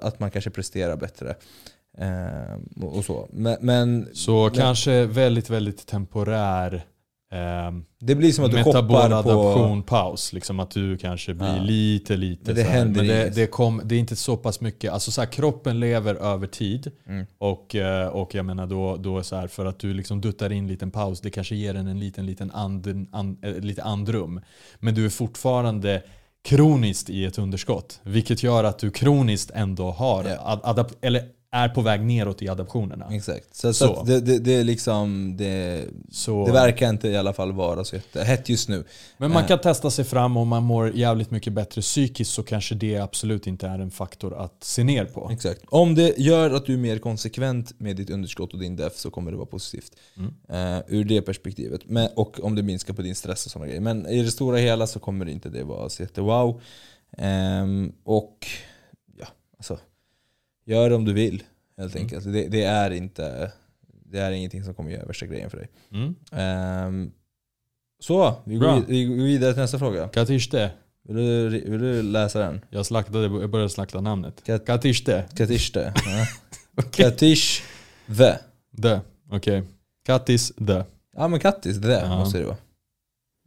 att 0.00 0.20
man 0.20 0.30
kanske 0.30 0.50
presterar 0.50 0.96
bättre. 0.96 1.34
Eh, 1.98 2.84
och 2.84 2.96
och 2.96 3.04
så. 3.04 3.28
Men, 3.32 3.56
men 3.60 4.08
Så 4.12 4.42
Men- 4.44 4.54
kanske 4.54 5.06
väldigt, 5.06 5.50
väldigt 5.50 5.86
temporär 5.86 6.84
det 7.98 8.14
blir 8.14 8.32
som 8.32 8.44
att 8.44 8.50
du 8.50 8.62
hoppar 8.62 8.82
på... 8.82 8.96
adaption 8.96 9.82
paus. 9.82 10.32
Liksom 10.32 10.60
att 10.60 10.70
du 10.70 10.96
kanske 10.98 11.34
blir 11.34 11.56
Ja. 11.56 11.62
lite, 11.62 12.16
lite 12.16 12.42
Men 12.46 12.54
det 12.54 12.62
så 12.62 12.68
här. 12.68 12.78
händer 12.78 13.00
Men 13.00 13.08
det, 13.08 13.34
det, 13.34 13.46
kom, 13.46 13.80
det 13.84 13.94
är 13.94 13.98
inte 13.98 14.16
så 14.16 14.36
pass 14.36 14.60
mycket. 14.60 14.92
Alltså 14.92 15.10
så 15.10 15.20
här, 15.20 15.28
kroppen 15.28 15.80
lever 15.80 16.14
över 16.14 16.46
tid. 16.46 16.92
Mm. 17.06 17.26
Och, 17.38 17.74
eh, 17.74 18.08
och 18.08 18.34
jag 18.34 18.44
menar 18.44 18.66
då, 18.66 18.96
då 18.96 19.22
så 19.22 19.36
här, 19.36 19.48
för 19.48 19.66
att 19.66 19.78
du 19.78 19.94
liksom 19.94 20.20
duttar 20.20 20.52
in 20.52 20.58
en 20.58 20.68
liten 20.68 20.90
paus, 20.90 21.20
det 21.20 21.30
kanske 21.30 21.54
ger 21.56 21.74
den 21.74 21.86
en 21.86 22.00
liten, 22.00 22.26
liten 22.26 22.50
and, 22.50 23.08
and, 23.12 23.44
eh, 23.44 23.54
lite 23.54 23.82
andrum. 23.82 24.40
Men 24.78 24.94
du 24.94 25.04
är 25.04 25.10
fortfarande 25.10 26.02
kroniskt 26.44 27.10
i 27.10 27.24
ett 27.24 27.38
underskott. 27.38 28.00
Vilket 28.02 28.42
gör 28.42 28.64
att 28.64 28.78
du 28.78 28.90
kroniskt 28.90 29.50
ändå 29.54 29.90
har, 29.90 30.24
ad, 30.24 30.60
adap, 30.64 30.92
eller 31.00 31.22
är 31.56 31.68
på 31.68 31.80
väg 31.80 32.00
neråt 32.00 32.42
i 32.42 32.48
adaptionerna. 32.48 33.08
Exakt. 33.10 33.54
Så, 33.56 33.72
så. 33.74 33.94
Så. 33.94 34.02
Det, 34.02 34.20
det, 34.20 34.38
det 34.38 34.54
är 34.54 34.64
liksom... 34.64 35.36
Det, 35.36 35.84
Så, 36.10 36.46
det 36.46 36.52
verkar 36.52 36.88
inte 36.88 37.08
i 37.08 37.16
alla 37.16 37.32
fall 37.32 37.52
vara 37.52 37.84
så 37.84 37.96
jättehett 37.96 38.48
just 38.48 38.68
nu. 38.68 38.84
Men 39.18 39.30
man 39.32 39.42
Eh. 39.42 39.48
kan 39.48 39.58
testa 39.60 39.90
sig 39.90 40.04
fram 40.04 40.36
om 40.36 40.48
man 40.48 40.62
mår 40.62 40.96
jävligt 40.96 41.30
mycket 41.30 41.52
bättre 41.52 41.80
psykiskt 41.80 42.30
så 42.30 42.42
kanske 42.42 42.74
det 42.74 42.96
absolut 42.98 43.46
inte 43.46 43.66
är 43.66 43.78
en 43.78 43.90
faktor 43.90 44.34
att 44.34 44.64
se 44.64 44.84
ner 44.84 45.04
på. 45.04 45.30
Exakt. 45.32 45.60
Om 45.68 45.94
det 45.94 46.18
gör 46.18 46.50
att 46.50 46.66
du 46.66 46.72
är 46.74 46.78
mer 46.78 46.98
konsekvent 46.98 47.80
med 47.80 47.96
ditt 47.96 48.10
underskott 48.10 48.52
och 48.52 48.58
din 48.58 48.76
def 48.76 48.96
så 48.96 49.10
kommer 49.10 49.30
det 49.30 49.36
vara 49.36 49.46
positivt. 49.46 49.92
Mm. 50.16 50.34
Eh, 50.78 50.82
ur 50.88 51.04
det 51.04 51.22
perspektivet. 51.22 51.80
Men, 51.86 52.08
och 52.16 52.44
om 52.44 52.54
det 52.54 52.62
minskar 52.62 52.94
på 52.94 53.02
din 53.02 53.14
stress 53.14 53.46
och 53.46 53.52
sådana 53.52 53.66
grejer. 53.66 53.80
Men 53.80 54.06
i 54.06 54.22
det 54.22 54.30
stora 54.30 54.56
hela 54.56 54.86
så 54.86 54.98
kommer 54.98 55.28
inte 55.28 55.48
det 55.48 55.64
vara 55.64 55.88
så 55.88 56.02
jättewow. 56.02 56.60
Ehm, 57.18 57.92
och 58.04 58.46
ja, 59.18 59.26
alltså. 59.58 59.78
Gör 60.66 60.88
det 60.90 60.96
om 60.96 61.04
du 61.04 61.12
vill 61.12 61.42
helt 61.76 61.94
Mm. 61.94 62.04
enkelt. 62.04 62.24
Det, 62.32 62.48
det, 62.48 62.62
är 62.62 62.90
inte, 62.90 63.52
det 64.04 64.18
är 64.18 64.30
ingenting 64.30 64.64
som 64.64 64.74
kommer 64.74 64.90
göra 64.90 65.06
värsta 65.06 65.26
grejen 65.26 65.50
för 65.50 65.56
dig. 65.58 65.68
Ehm, 66.32 67.10
så, 68.00 68.34
vi 68.44 68.58
Bra. 68.58 68.74
går, 68.74 68.84
vi 68.88 69.04
går 69.04 69.14
vidare 69.24 69.52
till 69.52 69.62
nästa 69.62 69.78
fråga. 69.78 70.08
Katishte. 70.08 70.70
Vill 71.08 71.16
du, 71.16 71.48
vill 71.48 71.80
du 71.80 72.02
läsa 72.02 72.38
den? 72.38 72.60
Jag, 72.70 72.86
slaktade, 72.86 73.24
jag 73.40 73.50
började 73.50 73.70
slakta 73.70 74.00
namnet. 74.00 74.42
Kat- 74.46 74.66
Katishte. 74.66 75.24
Katishte. 75.36 75.94
Ja. 76.06 76.26
Okej. 76.78 77.04
Katish 77.04 77.62
the. 78.16 78.38
The. 78.82 79.00
Okej. 79.30 79.62
Katis 80.06 80.52
the. 80.66 80.84
Ja 81.16 81.28
men 81.28 81.40
kattis, 81.40 81.76
där 81.76 82.00
Ja. 82.04 82.18
måste 82.18 82.38
det 82.38 82.44
vara. 82.44 82.56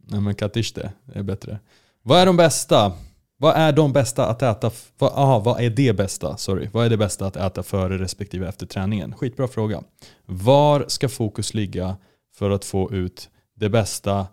Nej 0.08 0.20
men 0.20 0.34
katishte 0.34 0.92
är 1.14 1.22
bättre. 1.22 1.58
Vad 2.02 2.20
är 2.20 2.26
de 2.26 2.36
bästa? 2.36 2.92
Vad 3.40 3.56
är 3.56 3.72
de 3.72 3.92
bästa 3.92 4.26
att 4.26 4.42
äta? 4.42 4.70
Vad, 4.98 5.12
aha, 5.12 5.38
vad 5.38 5.60
är 5.60 5.70
det 5.70 5.92
bästa? 5.96 6.36
Sorry. 6.36 6.68
Vad 6.72 6.86
är 6.86 6.90
det 6.90 6.96
bästa 6.96 7.26
att 7.26 7.36
äta 7.36 7.62
före 7.62 7.98
respektive 7.98 8.48
efter 8.48 8.66
träningen? 8.66 9.14
Skitbra 9.16 9.48
fråga. 9.48 9.82
Var 10.26 10.84
ska 10.88 11.08
fokus 11.08 11.54
ligga 11.54 11.96
för 12.34 12.50
att 12.50 12.64
få 12.64 12.92
ut 12.92 13.28
det 13.56 13.68
bästa 13.68 14.26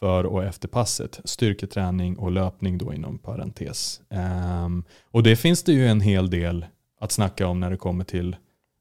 för 0.00 0.26
och 0.26 0.44
efter 0.44 0.68
passet? 0.68 1.20
Styrketräning 1.24 2.18
och 2.18 2.30
löpning 2.32 2.78
då 2.78 2.92
inom 2.94 3.18
parentes. 3.18 4.00
Ehm, 4.10 4.84
och 5.10 5.22
det 5.22 5.36
finns 5.36 5.62
det 5.62 5.72
ju 5.72 5.86
en 5.88 6.00
hel 6.00 6.30
del 6.30 6.66
att 7.00 7.12
snacka 7.12 7.46
om 7.46 7.60
när 7.60 7.70
det 7.70 7.76
kommer 7.76 8.04
till 8.04 8.36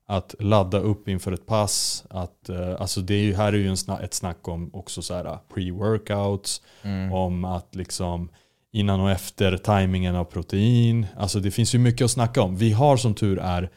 att 0.07 0.35
ladda 0.39 0.79
upp 0.79 1.07
inför 1.07 1.31
ett 1.31 1.45
pass. 1.45 2.03
Att, 2.09 2.49
eh, 2.49 2.75
alltså 2.81 3.01
det 3.01 3.13
är 3.13 3.23
ju, 3.23 3.33
här 3.35 3.53
är 3.53 3.57
ju 3.57 3.67
en 3.67 3.75
sna- 3.75 4.03
ett 4.03 4.13
snack 4.13 4.47
om 4.47 4.69
också 4.73 5.01
så 5.01 5.13
pre-workouts, 5.53 6.61
Mm. 6.81 7.13
om 7.13 7.45
att 7.45 7.75
liksom 7.75 8.29
innan 8.73 8.99
och 8.99 9.11
efter 9.11 9.57
tajmingen 9.57 10.15
av 10.15 10.23
protein. 10.25 11.05
Alltså 11.17 11.39
det 11.39 11.51
finns 11.51 11.75
ju 11.75 11.79
mycket 11.79 12.05
att 12.05 12.11
snacka 12.11 12.41
om. 12.41 12.57
Vi 12.57 12.71
har 12.71 12.97
som 12.97 13.13
tur 13.13 13.39
är 13.39 13.69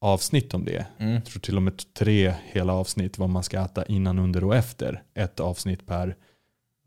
avsnitt 0.00 0.54
om 0.54 0.64
det. 0.64 0.86
Mm. 0.98 1.14
Jag 1.14 1.24
tror 1.24 1.40
till 1.40 1.56
och 1.56 1.62
med 1.62 1.82
tre 1.98 2.34
hela 2.44 2.72
avsnitt 2.72 3.18
vad 3.18 3.28
man 3.28 3.42
ska 3.42 3.60
äta 3.60 3.84
innan, 3.84 4.18
under 4.18 4.44
och 4.44 4.56
efter. 4.56 5.02
Ett 5.14 5.40
avsnitt 5.40 5.86
per, 5.86 6.16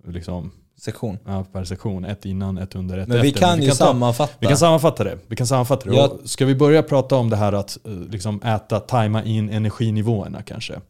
liksom, 0.08 0.52
Sektion. 0.82 1.18
ja, 1.26 1.44
per 1.52 1.64
sektion. 1.64 2.06
Ett 2.06 2.26
innan, 2.26 2.58
ett 2.58 2.76
under, 2.76 2.98
ett 2.98 3.08
Men 3.08 3.18
efter. 3.18 3.28
vi 3.28 3.34
kan 3.40 3.62
ju 3.62 3.70
ta- 3.70 3.76
sammanfatta. 3.76 4.34
vi 4.40 4.48
kan 4.48 4.58
sammanfatta 4.58 5.04
det. 5.04 5.18
Vi 5.28 5.36
kan 5.36 5.48
sammanfatta 5.48 5.90
det. 5.90 5.96
Jag- 5.96 6.12
Och 6.12 6.30
ska 6.30 6.46
vi 6.46 6.56
börja 6.56 6.84
prata 6.84 7.16
om 7.16 7.30
det 7.30 7.36
här 7.36 7.54
att 7.54 7.78
eh, 7.86 7.92
liksom 7.94 8.42
äta, 8.44 8.80
tajma 8.80 9.24
in 9.24 9.50
energinivåerna 9.50 10.42
kanske? 10.42 10.74
Och 10.76 10.82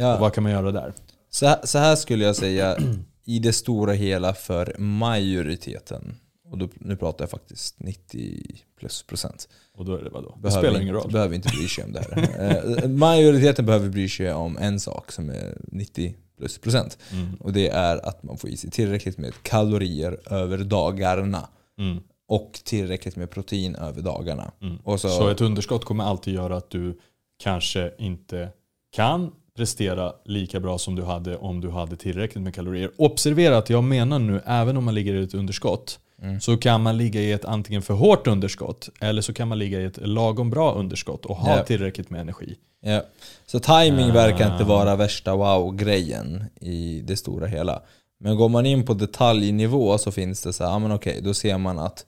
ja. 0.00 0.18
vad 0.20 0.32
kan 0.32 0.42
man 0.42 0.52
göra 0.52 0.72
där? 0.72 0.92
så, 1.30 1.54
så 1.64 1.78
här 1.78 1.96
skulle 1.96 2.24
jag 2.24 2.36
säga 2.36 2.76
i 3.24 3.38
det 3.38 3.52
stora 3.52 3.92
hela 3.92 4.34
för 4.34 4.74
majoriteten. 4.78 6.14
Och 6.54 6.60
då, 6.60 6.68
nu 6.80 6.96
pratar 6.96 7.22
jag 7.24 7.30
faktiskt 7.30 7.80
90 7.80 8.42
plus 8.78 9.02
procent. 9.02 9.48
Och 9.74 9.84
då 9.84 9.94
är 9.96 10.04
det 10.04 10.10
vadå? 10.10 10.32
Det 10.36 10.42
Behöver 10.42 10.60
spelar 10.60 10.70
inte- 10.74 10.82
ingen 10.82 10.94
roll. 10.94 11.12
Behöver 11.12 11.34
inte 11.34 11.48
bry 11.48 11.68
sig 11.68 11.84
om 11.84 11.92
det 11.92 12.00
här. 12.00 12.82
Eh, 12.84 12.88
majoriteten 12.88 13.66
behöver 13.66 13.88
bry 13.88 14.08
sig 14.08 14.32
om 14.32 14.56
en 14.58 14.80
sak 14.80 15.12
som 15.12 15.30
är 15.30 15.58
90 15.72 16.14
plus 16.38 16.58
procent. 16.58 16.98
Mm. 17.12 17.34
Och 17.40 17.52
det 17.52 17.68
är 17.68 18.06
att 18.08 18.22
man 18.22 18.38
får 18.38 18.50
i 18.50 18.56
sig 18.56 18.70
tillräckligt 18.70 19.18
med 19.18 19.32
kalorier 19.42 20.18
över 20.32 20.58
dagarna. 20.58 21.48
Mm. 21.78 22.02
Och 22.28 22.60
tillräckligt 22.64 23.16
med 23.16 23.30
protein 23.30 23.74
över 23.76 24.02
dagarna. 24.02 24.52
Mm. 24.62 24.76
Och 24.76 25.00
så, 25.00 25.08
Så 25.08 25.28
ett 25.28 25.40
underskott 25.40 25.84
kommer 25.84 26.04
alltid 26.04 26.34
göra 26.34 26.56
att 26.56 26.70
du 26.70 26.98
kanske 27.42 27.92
inte 27.98 28.48
kan 28.96 29.32
prestera 29.56 30.12
lika 30.24 30.60
bra 30.60 30.78
som 30.78 30.94
du 30.96 31.02
hade 31.02 31.36
om 31.36 31.60
du 31.60 31.70
hade 31.70 31.96
tillräckligt 31.96 32.44
med 32.44 32.54
kalorier. 32.54 32.90
Observera 32.98 33.58
att 33.58 33.70
jag 33.70 33.84
menar 33.84 34.18
nu, 34.18 34.40
även 34.46 34.76
om 34.76 34.84
man 34.84 34.94
ligger 34.94 35.14
i 35.14 35.24
ett 35.24 35.34
underskott, 35.34 35.98
Mm. 36.24 36.40
så 36.40 36.56
kan 36.56 36.82
man 36.82 36.96
ligga 36.96 37.20
i 37.20 37.32
ett 37.32 37.44
antingen 37.44 37.82
för 37.82 37.94
hårt 37.94 38.26
underskott 38.26 38.88
eller 39.00 39.22
så 39.22 39.32
kan 39.32 39.48
man 39.48 39.58
ligga 39.58 39.80
i 39.80 39.84
ett 39.84 39.96
lagom 40.06 40.50
bra 40.50 40.72
underskott 40.74 41.26
och 41.26 41.36
ha 41.36 41.56
Ja. 41.56 41.64
tillräckligt 41.64 42.10
med 42.10 42.20
energi. 42.20 42.56
Ja. 42.80 43.02
Så 43.46 43.58
timing 43.60 44.12
verkar 44.12 44.52
inte 44.52 44.64
Ah. 44.64 44.66
vara 44.66 44.96
värsta 44.96 45.34
wow-grejen 45.36 46.44
i 46.60 47.00
det 47.04 47.16
stora 47.16 47.46
hela. 47.46 47.82
Men 48.20 48.36
går 48.36 48.48
man 48.48 48.66
in 48.66 48.86
på 48.86 48.94
detaljnivå 48.94 49.98
så 49.98 50.10
finns 50.12 50.42
det 50.42 50.52
så 50.52 50.64
här, 50.66 50.78
men 50.78 50.92
okej, 50.92 51.20
då 51.22 51.34
ser 51.34 51.58
man 51.58 51.78
att 51.78 52.06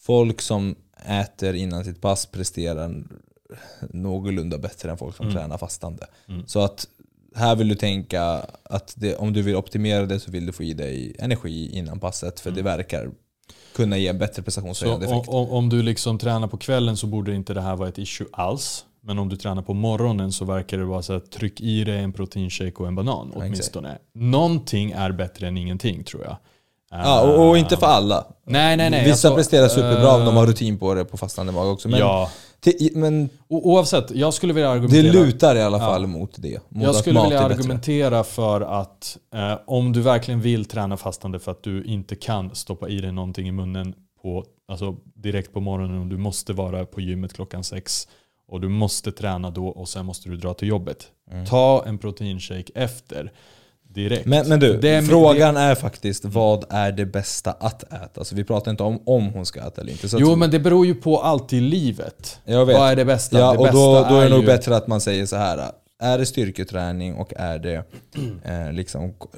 folk 0.00 0.40
som 0.40 0.74
äter 1.06 1.54
innan 1.54 1.84
sitt 1.84 2.00
pass 2.00 2.26
presterar 2.26 3.04
någorlunda 3.90 4.58
bättre 4.58 4.90
än 4.90 4.98
folk 4.98 5.16
som 5.16 5.26
Mm. 5.26 5.36
tränar 5.38 5.58
fastande. 5.58 6.06
Mm. 6.28 6.46
Så 6.46 6.60
att 6.60 6.86
här 7.34 7.56
vill 7.56 7.68
du 7.68 7.74
tänka 7.74 8.22
att 8.62 8.94
det, 8.96 9.16
om 9.16 9.32
du 9.32 9.42
vill 9.42 9.56
optimera 9.56 10.06
det 10.06 10.20
så 10.20 10.30
vill 10.30 10.46
du 10.46 10.52
få 10.52 10.62
i 10.62 10.72
dig 10.74 11.16
energi 11.18 11.70
innan 11.78 12.00
passet 12.00 12.40
för 12.40 12.50
det 12.50 12.62
verkar 12.62 13.10
kunna 13.76 13.96
ge 13.98 14.12
bättre 14.12 14.42
prestationshöjande 14.42 15.06
om, 15.06 15.12
effekt. 15.12 15.28
om- 15.28 15.50
om 15.50 15.68
du 15.68 15.82
liksom 15.82 16.18
tränar 16.18 16.48
på 16.48 16.56
kvällen 16.56 16.96
så 16.96 17.06
borde 17.06 17.34
inte 17.34 17.54
det 17.54 17.60
här 17.60 17.76
vara 17.76 17.88
ett 17.88 17.98
issue 17.98 18.26
alls. 18.32 18.84
Men 19.02 19.18
om 19.18 19.28
du 19.28 19.36
tränar 19.36 19.62
på 19.62 19.74
morgonen 19.74 20.32
så 20.32 20.44
verkar 20.44 20.78
det 20.78 20.84
vara 20.84 21.02
så 21.02 21.12
att 21.12 21.30
tryck 21.30 21.60
i 21.60 21.84
dig 21.84 21.98
en 21.98 22.12
proteinshake 22.12 22.72
och 22.76 22.86
en 22.88 22.94
banan 22.94 23.32
åtminstone. 23.34 23.98
Någonting 24.14 24.90
är 24.90 25.12
bättre 25.12 25.48
än 25.48 25.56
ingenting 25.56 26.04
tror 26.04 26.24
jag. 26.24 26.36
Ja, 26.90 27.20
och, 27.22 27.48
och 27.48 27.58
inte 27.58 27.76
för 27.76 27.86
alla. 27.86 28.26
Nej, 28.46 28.76
nej, 28.76 28.90
nej. 28.90 29.00
Vissa 29.04 29.12
alltså, 29.12 29.34
presterar 29.34 29.68
superbra 29.68 30.14
om 30.14 30.24
de 30.24 30.36
har 30.36 30.42
eh, 30.44 30.46
rutin 30.48 30.78
på 30.78 30.94
det 30.94 31.04
på 31.04 31.16
fastande 31.16 31.52
mage 31.52 31.70
också. 31.70 31.88
Men, 31.88 31.98
ja, 32.00 32.30
men 32.94 33.28
O- 33.48 33.60
oavsett. 33.72 34.10
Jag 34.10 34.34
skulle 34.34 34.52
vilja 34.52 34.68
det 34.68 34.74
argumentera, 34.74 35.12
lutar 35.12 35.56
i 35.56 35.62
alla 35.62 35.78
Ja. 35.78 35.84
fall 35.84 36.06
mot 36.06 36.34
det. 36.42 36.60
Mot 36.68 36.84
jag 36.84 36.94
skulle 36.94 37.22
vilja 37.22 37.40
argumentera 37.40 38.24
för 38.24 38.60
att 38.60 39.18
eh, 39.34 39.54
om 39.66 39.92
du 39.92 40.00
verkligen 40.02 40.40
vill 40.40 40.64
träna 40.64 40.96
fastande 40.96 41.38
för 41.38 41.50
att 41.52 41.62
du 41.62 41.84
inte 41.84 42.16
kan 42.16 42.54
stoppa 42.54 42.88
i 42.88 42.98
dig 43.00 43.12
någonting 43.12 43.48
i 43.48 43.52
munnen 43.52 43.94
på, 44.22 44.44
alltså 44.68 44.96
direkt 45.14 45.52
på 45.52 45.60
morgonen 45.60 46.00
och 46.00 46.06
du 46.06 46.16
måste 46.16 46.52
vara 46.52 46.84
på 46.86 47.00
gymmet 47.00 47.32
klockan 47.34 47.64
sex 47.64 48.08
och 48.48 48.60
du 48.60 48.68
måste 48.68 49.12
träna 49.12 49.50
då 49.50 49.66
och 49.68 49.88
sen 49.88 50.06
måste 50.06 50.28
du 50.28 50.36
dra 50.36 50.54
till 50.54 50.68
jobbet. 50.68 51.06
Ta 51.48 51.84
en 51.86 51.98
proteinshake 51.98 52.72
efter 52.74 53.32
direkt. 54.02 54.26
Mm. 54.26 54.38
Men, 54.38 54.48
men 54.48 54.60
du, 54.80 54.88
är- 54.88 55.02
frågan 55.02 55.56
är 55.56 55.74
faktiskt 55.74 56.24
vad 56.24 56.64
är 56.70 56.92
det 56.92 57.06
bästa 57.06 57.52
att 57.52 57.82
äta? 57.82 58.08
Alltså 58.14 58.34
vi 58.34 58.44
pratar 58.44 58.70
inte 58.70 58.82
om 58.82 59.00
om 59.06 59.26
hon 59.28 59.46
ska 59.46 59.60
äta 59.66 59.80
eller 59.80 59.92
inte. 59.92 60.08
Så 60.08 60.16
att- 60.16 60.20
Jo 60.20 60.36
men 60.36 60.50
det 60.50 60.58
beror 60.58 60.86
ju 60.86 60.94
på 60.94 61.20
allt 61.20 61.52
i 61.52 61.60
livet. 61.60 62.40
Jag 62.44 62.66
vet. 62.66 62.76
Vad 62.78 62.90
är 62.90 62.96
det 62.96 63.04
bästa? 63.04 63.38
ja, 63.38 63.52
det 63.52 63.58
och 63.58 63.64
bästa 63.64 63.78
då, 63.78 64.06
då 64.08 64.16
är 64.16 64.24
det 64.24 64.30
nog 64.30 64.40
ju, 64.40 64.46
bättre 64.46 64.76
att 64.76 64.86
man 64.86 65.00
säger 65.00 65.26
så 65.26 65.36
här. 65.36 65.70
Är 65.98 66.18
det 66.18 66.26
styrketräning 66.26 67.14
och 67.14 67.32
är 67.36 67.58
det 67.58 67.74
eh, 68.44 68.72
liksom 68.72 69.12
ko- 69.12 69.28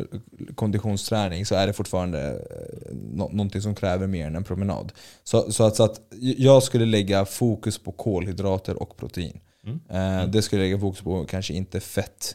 konditionsträning 0.55 1.47
så 1.47 1.55
är 1.55 1.67
det 1.67 1.73
fortfarande 1.73 2.21
eh, 2.31 2.95
nå- 3.13 3.29
någonting 3.33 3.63
som 3.63 3.75
kräver 3.75 4.07
mer 4.07 4.27
än 4.27 4.37
en 4.37 4.45
promenad. 4.45 4.93
Så, 5.25 5.53
så, 5.53 5.65
att, 5.65 5.77
så 5.77 5.83
att 5.85 6.01
jag 6.37 6.63
skulle 6.63 6.87
lägga 6.87 7.25
fokus 7.25 7.79
på 7.79 7.93
kolhydrater 7.93 8.83
och 8.83 8.97
protein. 8.97 9.41
Mm. 9.67 9.81
Eh, 10.23 10.29
det 10.31 10.43
skulle 10.43 10.63
jag 10.63 10.67
lägga 10.69 10.81
fokus 10.81 11.01
på 11.03 11.25
kanske 11.25 11.55
inte 11.55 11.81
fett 11.81 12.35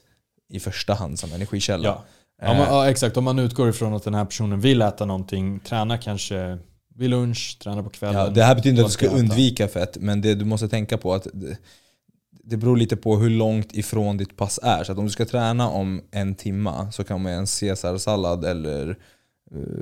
i 0.49 0.60
första 0.60 0.93
hand 0.93 1.19
som 1.19 1.34
energikälla. 1.34 1.88
Ja. 1.88 2.03
Ja, 2.41 2.53
men, 2.53 2.62
ja, 2.62 2.89
exakt. 2.89 3.17
Om 3.17 3.23
man 3.23 3.39
utgår 3.39 3.69
ifrån 3.69 3.93
att 3.93 4.03
den 4.03 4.13
här 4.13 4.25
personen 4.25 4.60
vill 4.60 4.82
äta 4.82 5.06
någonting, 5.06 5.60
träna 5.60 5.97
kanske 5.97 6.58
vid 6.95 7.10
lunch, 7.10 7.58
träna 7.63 7.84
på 7.84 7.89
kvällen. 7.89 8.21
Ja, 8.21 8.29
det 8.29 8.43
här 8.43 8.56
betyder 8.56 8.71
inte 8.71 8.82
att 8.82 8.88
du 8.88 8.93
ska 8.93 9.06
äta? 9.06 9.15
undvika 9.15 9.67
fett, 9.67 9.97
men 9.99 10.21
det 10.21 10.36
du 10.36 10.45
måste 10.45 10.67
tänka 10.67 10.97
på 10.97 11.13
att 11.13 11.27
det, 11.34 11.58
det 12.43 12.58
beror 12.58 12.77
lite 12.77 12.95
på 12.95 13.17
hur 13.17 13.29
långt 13.29 13.73
ifrån 13.73 14.17
ditt 14.17 14.38
pass 14.38 14.60
är. 14.63 14.84
Så 14.84 14.91
att 14.91 14.97
om 14.97 15.06
du 15.06 15.12
ska 15.12 15.25
träna 15.25 15.69
om 15.69 16.01
en 16.12 16.36
timma 16.36 16.91
så 16.91 17.03
kan 17.03 17.21
man 17.21 17.32
en 17.32 17.45
caesarsallad 17.45 18.45
eller 18.45 18.89
eh, 18.89 18.95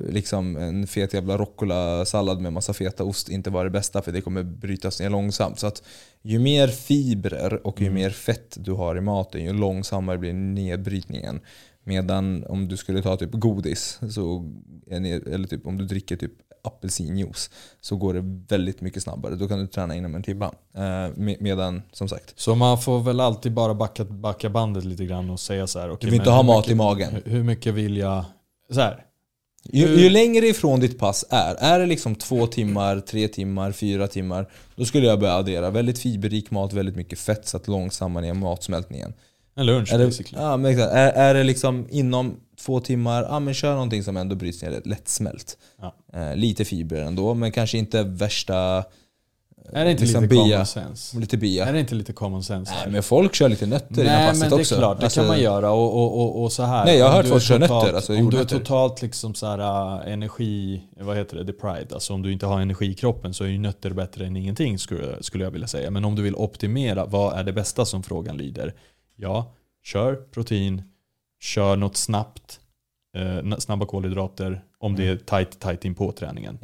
liksom 0.10 0.56
en 0.58 0.88
fet 0.88 1.14
jävla 1.14 1.38
rucola-sallad 1.38 2.42
med 2.42 2.54
massa 2.54 2.74
fetaost 2.74 3.30
inte 3.30 3.50
vara 3.50 3.64
det 3.64 3.70
bästa 3.70 4.02
för 4.02 4.12
det 4.12 4.22
kommer 4.22 4.44
brytas 4.44 5.00
ner 5.00 5.10
långsamt. 5.10 5.60
Så 5.60 5.68
att 5.68 5.84
ju 6.22 6.40
mer 6.40 6.68
fibrer 6.68 7.68
och 7.68 7.82
ju 7.82 7.88
Mm. 7.88 7.96
mer 8.02 8.10
fett 8.10 8.58
du 8.60 8.72
har 8.72 8.98
i 8.98 9.02
maten 9.02 9.44
ju 9.44 9.54
långsammare 9.54 10.18
blir 10.18 10.34
nedbrytningen. 10.34 11.40
Medan 11.84 12.44
om 12.50 12.68
du 12.68 12.78
skulle 12.78 13.02
ta 13.02 13.18
typ 13.18 13.32
godis, 13.32 14.00
så, 14.10 14.52
eller 14.92 15.48
typ 15.48 15.68
om 15.68 15.78
du 15.78 15.86
dricker 15.86 16.16
typ 16.16 16.32
apelsinjuice 16.64 17.50
så 17.82 17.96
går 17.98 18.14
det 18.14 18.56
väldigt 18.56 18.82
mycket 18.82 19.04
snabbare. 19.04 19.36
Då 19.36 19.48
kan 19.48 19.60
du 19.60 19.68
träna 19.68 19.96
inom 19.96 20.16
en 20.16 20.24
timme. 20.24 20.46
Eh, 20.76 20.82
med- 21.16 21.38
medan 21.42 21.82
som 21.92 22.08
sagt, 22.10 22.34
Så 22.40 22.56
man 22.56 22.78
får 22.78 23.00
väl 23.00 23.20
alltid 23.20 23.54
bara 23.54 23.74
backa, 23.74 24.04
backa 24.06 24.50
bandet 24.50 24.84
lite 24.84 25.06
grann 25.06 25.30
och 25.30 25.40
säga 25.40 25.68
så 25.68 25.80
här. 25.80 25.88
du 25.88 25.94
okej, 25.94 26.10
vill 26.10 26.20
inte 26.20 26.30
ha 26.32 26.44
mat 26.44 26.58
mycket, 26.58 26.72
i 26.72 26.76
magen. 26.76 27.22
Hur 27.26 27.44
mycket 27.44 27.74
vill 27.74 27.98
jag... 27.98 28.26
Så 28.72 28.80
här. 28.80 29.06
Ju, 29.64 29.88
Hur- 29.88 29.98
ju 29.98 30.10
längre 30.10 30.48
ifrån 30.48 30.80
ditt 30.80 31.00
pass 31.00 31.26
är, 31.30 31.56
är 31.56 31.80
det 31.80 31.86
liksom 31.86 32.16
två 32.16 32.48
timmar, 32.48 33.00
tre 33.00 33.28
timmar, 33.28 33.72
fyra 33.72 34.08
timmar, 34.08 34.50
då 34.76 34.86
skulle 34.86 35.08
jag 35.08 35.20
börja 35.20 35.34
addera 35.34 35.70
väldigt 35.70 36.00
fiberrik 36.00 36.52
mat, 36.52 36.74
väldigt 36.74 36.96
mycket 36.96 37.20
fett 37.20 37.48
så 37.48 37.58
att 37.58 37.68
långsammare 37.68 38.26
ner 38.26 38.34
matsmältningen. 38.34 39.14
En 39.56 39.66
lunch 39.66 39.94
Är 39.94 39.98
det, 39.98 40.06
basically. 40.06 40.44
ja, 40.44 40.58
men 40.58 40.72
exakt. 40.72 40.94
Är, 40.94 41.12
är 41.12 41.34
det 41.34 41.44
liksom 41.44 41.88
inom 41.90 42.36
två 42.60 42.80
timmar, 42.80 43.24
ja 43.24 43.40
men 43.40 43.54
kör 43.54 43.74
någonting 43.74 44.04
som 44.04 44.18
ändå 44.18 44.36
bryts 44.36 44.62
ner 44.62 44.82
lättsmält. 44.86 45.58
Ja. 45.82 45.96
Eh, 46.14 46.36
lite 46.36 46.66
fibrer 46.66 47.02
ändå, 47.02 47.34
men 47.34 47.52
kanske 47.52 47.78
inte 47.78 48.04
värsta... 48.04 48.84
Är 49.74 49.86
det 49.86 49.92
inte 49.92 50.04
lite 50.06 50.28
bia. 50.28 50.52
common 50.52 50.66
sense? 50.66 51.20
Lite 51.20 51.38
bia. 51.38 51.66
Är 51.66 51.74
det 51.74 51.80
inte 51.80 51.96
lite 51.96 52.14
common 52.14 52.44
sense? 52.44 52.74
Nej 52.84 52.92
men 52.92 53.04
folk 53.04 53.36
kör 53.36 53.50
lite 53.50 53.66
nötter 53.66 54.02
i 54.02 54.04
det 54.04 54.10
här 54.10 54.18
Nej 54.20 54.28
passet 54.28 54.42
men 54.42 54.50
det 54.50 54.56
är 54.56 54.60
också. 54.62 54.76
klart, 54.78 55.00
det 55.00 55.04
Alltså, 55.04 55.20
kan 55.20 55.28
man 55.28 55.40
göra 55.40 55.72
och, 55.72 55.94
och, 55.98 56.22
och, 56.22 56.44
och 56.44 56.52
så 56.52 56.64
här. 56.64 56.86
Nej, 56.86 56.98
jag 56.98 57.06
har 57.06 57.14
hört 57.14 57.28
folk 57.28 57.44
köra 57.44 57.58
nötter, 57.58 57.94
alltså 57.94 58.16
Om 58.16 58.30
du 58.30 58.40
är 58.40 58.46
totalt 58.46 59.02
liksom 59.02 59.34
så 59.34 59.46
här, 59.48 59.60
äh, 60.08 60.14
energi, 60.14 60.82
vad 61.00 61.18
heter 61.18 61.38
det, 61.38 61.44
deprived, 61.44 61.94
alltså 61.94 62.14
om 62.14 62.22
du 62.22 62.32
inte 62.32 62.46
har 62.46 62.62
energi 62.62 62.86
i 62.86 62.94
kroppen 62.94 63.34
så 63.34 63.44
är 63.44 63.48
ju 63.48 63.58
nötter 63.58 63.92
bättre 63.94 64.26
än 64.26 64.38
ingenting 64.38 64.80
skulle, 64.80 65.24
skulle 65.24 65.44
jag 65.44 65.52
vilja 65.52 65.68
säga. 65.68 65.92
Men 65.92 66.06
om 66.06 66.16
du 66.16 66.22
vill 66.22 66.36
optimera, 66.36 67.06
vad 67.06 67.40
är 67.40 67.44
det 67.44 67.54
bästa 67.54 67.86
som 67.86 68.04
frågan 68.04 68.38
lyder? 68.38 68.74
Ja, 69.16 69.54
kör 69.84 70.16
protein, 70.16 70.84
kör 71.42 71.76
något 71.76 71.98
snabbt, 71.98 72.60
eh, 73.18 73.58
snabba 73.58 73.86
kolhydrater 73.86 74.64
om 74.80 74.96
det 74.96 75.08
är 75.08 75.16
tight, 75.16 75.60
tight 75.60 75.86
in 75.86 75.96
på 75.96 76.12
träningen. 76.12 76.60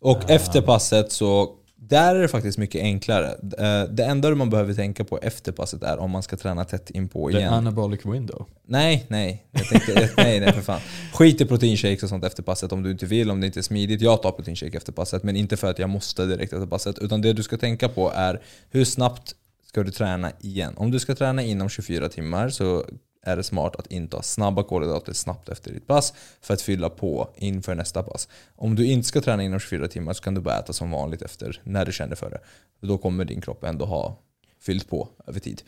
Och 0.00 0.30
efter 0.30 0.62
passet 0.62 1.12
så, 1.12 1.50
där 1.88 2.14
är 2.14 2.20
det 2.22 2.28
faktiskt 2.28 2.58
mycket 2.58 2.82
enklare. 2.82 3.28
Eh, 3.58 3.90
Det 3.90 4.04
enda 4.04 4.34
man 4.34 4.50
behöver 4.50 4.74
tänka 4.74 5.04
på 5.04 5.18
efter 5.22 5.52
passet 5.52 5.82
är 5.82 5.98
om 5.98 6.10
man 6.10 6.22
ska 6.22 6.36
träna 6.36 6.64
tätt 6.64 6.90
inpå 6.90 7.30
The 7.30 7.38
igen. 7.38 7.52
anabolic 7.52 8.00
window. 8.06 8.46
Nej, 8.66 9.06
nej. 9.08 9.46
Jag 9.50 9.64
tänkte, 9.68 10.10
nej, 10.16 10.40
nej 10.40 10.52
för 10.52 10.60
fan. 10.62 10.80
Skit 11.12 11.40
i 11.40 11.44
proteinshakes 11.46 12.02
och 12.02 12.08
sånt 12.08 12.24
efter 12.24 12.42
passet 12.42 12.72
om 12.72 12.82
du 12.82 12.90
inte 12.90 13.06
vill, 13.06 13.30
om 13.30 13.40
det 13.40 13.46
inte 13.46 13.60
är 13.60 13.62
smidigt. 13.62 14.00
Jag 14.00 14.22
tar 14.22 14.32
proteinshake 14.32 14.76
efter 14.76 14.92
passet, 14.92 15.22
men 15.22 15.36
inte 15.36 15.56
för 15.56 15.70
att 15.70 15.78
jag 15.78 15.90
måste 15.90 16.26
direkt 16.26 16.52
efter 16.52 16.66
passet. 16.66 16.98
Utan 16.98 17.20
det 17.22 17.32
du 17.32 17.42
ska 17.42 17.56
tänka 17.56 17.88
på 17.88 18.12
är 18.14 18.42
hur 18.70 18.84
snabbt 18.84 19.34
ska 19.68 19.82
du 19.82 19.90
träna 19.90 20.32
igen? 20.40 20.74
Om 20.76 20.90
du 20.90 20.98
ska 20.98 21.14
träna 21.14 21.42
inom 21.42 21.68
24 21.68 22.08
timmar 22.08 22.48
så 22.48 22.84
är 23.22 23.36
det 23.36 23.42
smart 23.42 23.76
att 23.76 23.86
inta 23.86 24.22
snabba 24.22 24.62
kolhydrater 24.62 25.12
snabbt 25.12 25.48
efter 25.48 25.72
ditt 25.72 25.86
pass 25.86 26.14
för 26.40 26.54
att 26.54 26.62
fylla 26.62 26.90
på 26.90 27.28
inför 27.36 27.74
nästa 27.74 28.02
pass. 28.02 28.28
Om 28.56 28.74
du 28.74 28.86
inte 28.86 29.08
ska 29.08 29.20
träna 29.20 29.42
inom 29.42 29.60
24 29.60 29.88
timmar 29.88 30.12
så 30.12 30.22
kan 30.22 30.34
du 30.34 30.40
bara 30.40 30.58
äta 30.58 30.72
som 30.72 30.90
vanligt 30.90 31.22
efter 31.22 31.60
när 31.64 31.84
du 31.86 31.92
känner 31.92 32.16
för 32.16 32.30
det. 32.30 32.38
Då 32.86 32.98
kommer 32.98 33.24
din 33.24 33.40
kropp 33.40 33.64
ändå 33.64 33.84
ha 33.84 34.16
fyllt 34.60 34.88
på 34.90 35.08
över 35.26 35.40
tid. 35.40 35.62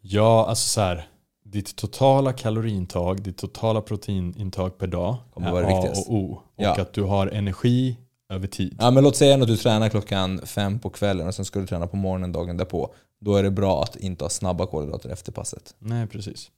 Ja, 0.00 0.46
alltså 0.48 0.68
så 0.68 0.80
här. 0.80 1.08
Ditt 1.44 1.76
totala 1.76 2.32
kaloriintag, 2.32 3.22
ditt 3.22 3.36
totala 3.38 3.80
proteinintag 3.80 4.78
per 4.78 4.86
dag 4.86 5.16
Kommer 5.34 5.48
är 5.48 5.52
vara 5.52 5.66
A 5.66 5.68
viktigast. 5.76 6.08
och 6.08 6.14
O. 6.14 6.32
Och 6.56 6.64
Ja. 6.64 6.80
att 6.82 6.92
du 6.92 7.02
har 7.02 7.26
energi 7.26 7.96
över 8.32 8.46
tid. 8.46 8.76
Ja 8.80 8.90
men 8.90 9.04
låt 9.04 9.16
säga 9.16 9.34
att 9.42 9.46
du 9.46 9.56
tränar 9.56 9.88
klockan 9.88 10.40
fem 10.46 10.78
på 10.78 10.90
kvällen 10.90 11.26
och 11.26 11.34
sen 11.34 11.44
ska 11.44 11.60
du 11.60 11.66
träna 11.66 11.86
på 11.86 11.96
morgonen 11.96 12.32
dagen 12.32 12.56
därpå. 12.56 12.94
Då 13.20 13.36
är 13.36 13.42
det 13.42 13.50
bra 13.50 13.82
att 13.82 13.96
inte 13.96 14.24
ha 14.24 14.28
snabba 14.28 14.66
kolhydrater 14.66 15.08
efter 15.10 15.32
passet. 15.32 15.74
Nej, 15.78 16.06
precis. 16.06 16.50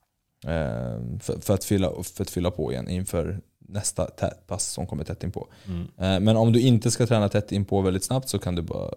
Ehm, 0.46 1.20
för, 1.20 1.40
för, 1.40 1.54
att 1.54 1.64
fylla, 1.64 1.90
för 2.02 2.22
att 2.22 2.30
fylla 2.30 2.50
på 2.50 2.72
igen 2.72 2.88
inför 2.88 3.40
nästa 3.68 4.04
pass 4.46 4.64
som 4.68 4.86
kommer 4.86 5.04
tätt 5.04 5.24
inpå. 5.24 5.46
Mm. 5.66 5.88
Ehm, 5.98 6.24
men 6.24 6.36
om 6.36 6.52
du 6.52 6.60
inte 6.60 6.90
ska 6.90 7.06
träna 7.06 7.28
tätt 7.28 7.52
inpå 7.52 7.80
väldigt 7.80 8.04
snabbt 8.04 8.28
så 8.28 8.38
kan 8.38 8.54
du 8.54 8.62
bara 8.62 8.90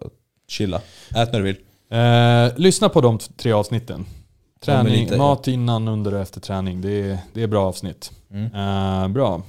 chilla. 0.48 0.80
Ät 1.16 1.32
när 1.32 1.40
du 1.40 1.44
vill. 1.44 1.56
Eh, 1.90 2.58
lyssna 2.58 2.88
på 2.88 3.00
de 3.00 3.18
tre 3.18 3.52
avsnitten. 3.52 4.06
Ja, 4.06 4.64
Träning, 4.64 5.04
lite- 5.04 5.16
mat 5.16 5.48
innan, 5.48 5.88
under 5.88 6.14
och 6.14 6.20
efter 6.20 6.40
träning. 6.40 6.80
Det 6.80 6.90
är, 7.10 7.18
det 7.32 7.42
är 7.42 7.46
bra 7.46 7.66
avsnitt. 7.66 8.12
Mm. 8.30 8.54
Eh, 8.54 9.08
bra. 9.08 9.42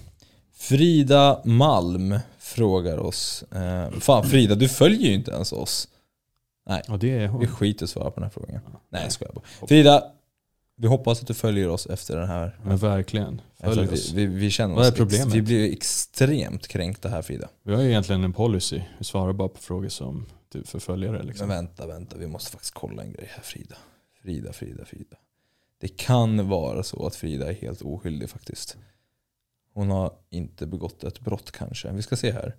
Frida 0.58 1.42
Malm 1.46 2.20
frågar 2.40 2.98
oss. 2.98 3.44
Ehm, 3.56 4.02
fan 4.02 4.24
Frida, 4.24 4.56
du 4.56 4.70
följer 4.70 5.08
ju 5.10 5.14
inte 5.14 5.32
ens 5.32 5.52
oss. 5.52 5.88
Och 6.90 7.00
det 7.00 7.12
är 7.12 7.20
Vi 7.20 7.28
hon. 7.28 7.48
skiter 7.48 7.84
i 7.84 7.86
att 7.86 7.90
svara 7.90 8.12
på 8.12 8.16
den 8.20 8.24
här 8.24 8.30
frågan. 8.30 8.62
Nej 8.90 9.02
jag 9.04 9.12
skojar 9.12 9.34
bara. 9.34 9.68
Frida, 9.68 10.04
vi 10.78 10.88
hoppas 10.88 11.22
att 11.22 11.28
du 11.28 11.34
följer 11.34 11.70
oss 11.70 11.86
efter 11.86 12.18
den 12.18 12.28
här 12.28 12.60
Men 12.64 12.78
verkligen. 12.78 13.42
Alltså, 13.60 13.80
Följ 13.80 13.88
vi, 13.88 13.96
oss. 13.96 14.12
vi, 14.12 14.26
vi 14.26 14.52
känner 14.52 14.76
Vad 14.76 14.86
är 14.86 14.92
problemet? 14.92 15.28
Ex, 15.28 15.36
vi 15.36 15.42
blir 15.42 15.74
extremt 15.74 16.68
kränkta 16.68 17.10
här 17.10 17.22
Frida. 17.22 17.50
Vi 17.64 17.74
har 17.74 17.82
ju 17.82 17.90
egentligen 17.90 18.24
en 18.24 18.34
policy. 18.34 18.82
Vi 18.98 19.06
svarar 19.06 19.34
bara 19.34 19.50
på 19.50 19.62
frågor 19.62 19.90
som 19.90 20.26
typ 20.50 20.68
förföljare. 20.68 21.24
Liksom. 21.24 21.48
Men 21.48 21.58
vänta, 21.58 21.88
vänta. 21.88 22.18
Vi 22.18 22.28
måste 22.28 22.52
faktiskt 22.52 22.74
kolla 22.74 23.04
en 23.04 23.14
grej 23.14 23.32
här 23.36 23.44
Frida. 23.44 23.76
Frida, 24.22 24.54
Frida, 24.54 24.86
Frida. 24.86 25.18
Det 25.82 25.88
kan 25.88 26.50
vara 26.50 26.84
så 26.84 27.08
att 27.08 27.16
Frida 27.16 27.50
är 27.50 27.54
helt 27.54 27.82
oskyldig 27.82 28.30
faktiskt. 28.30 28.78
Hon 29.74 29.90
har 29.90 30.14
inte 30.30 30.68
begått 30.68 31.04
ett 31.04 31.20
brott 31.20 31.52
kanske. 31.52 31.92
Vi 31.92 32.02
ska 32.02 32.16
se 32.16 32.32
här. 32.32 32.56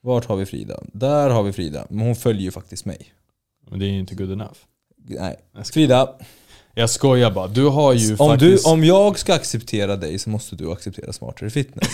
Vart 0.00 0.24
har 0.24 0.36
vi 0.36 0.46
Frida? 0.46 0.82
Där 0.92 1.30
har 1.30 1.42
vi 1.42 1.52
Frida. 1.52 1.86
Men 1.90 2.06
hon 2.06 2.16
följer 2.16 2.42
ju 2.42 2.50
faktiskt 2.50 2.84
mig. 2.84 3.12
Men 3.70 3.78
det 3.78 3.86
är 3.86 3.90
ju 3.90 3.98
inte 3.98 4.14
good 4.14 4.32
enough. 4.32 4.58
Nej. 4.96 5.36
Frida, 5.64 6.18
jag 6.74 6.90
skojar 6.90 7.30
bara. 7.30 7.46
Du 7.46 7.66
har 7.66 7.92
ju 7.92 8.16
om, 8.16 8.16
faktiskt... 8.30 8.64
du, 8.64 8.70
om 8.70 8.84
jag 8.84 9.18
ska 9.18 9.34
acceptera 9.34 9.96
dig 9.96 10.18
så 10.18 10.30
måste 10.30 10.56
du 10.56 10.72
acceptera 10.72 11.12
Smartare 11.12 11.50
Fitness. 11.50 11.88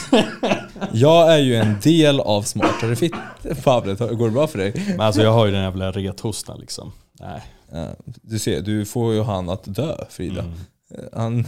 jag 0.92 1.32
är 1.32 1.38
ju 1.38 1.56
en 1.56 1.80
del 1.82 2.20
av 2.20 2.42
Smartare 2.42 2.96
Fitness. 2.96 3.64
Pavle, 3.64 3.94
går 3.94 4.26
det 4.26 4.32
bra 4.32 4.46
för 4.46 4.58
dig? 4.58 4.72
Men 4.88 5.00
alltså 5.00 5.22
jag 5.22 5.32
har 5.32 5.46
ju 5.46 5.52
den 5.52 5.62
jävla 5.62 5.90
rethostan 5.90 6.60
liksom. 6.60 6.92
Nej. 7.20 7.40
Ja, 7.72 7.88
du 8.04 8.38
ser, 8.38 8.60
du 8.60 8.84
får 8.84 9.14
ju 9.14 9.22
han 9.22 9.48
att 9.48 9.62
dö 9.64 9.96
Frida. 10.10 10.40
Mm. 10.40 10.54
Han, 11.12 11.44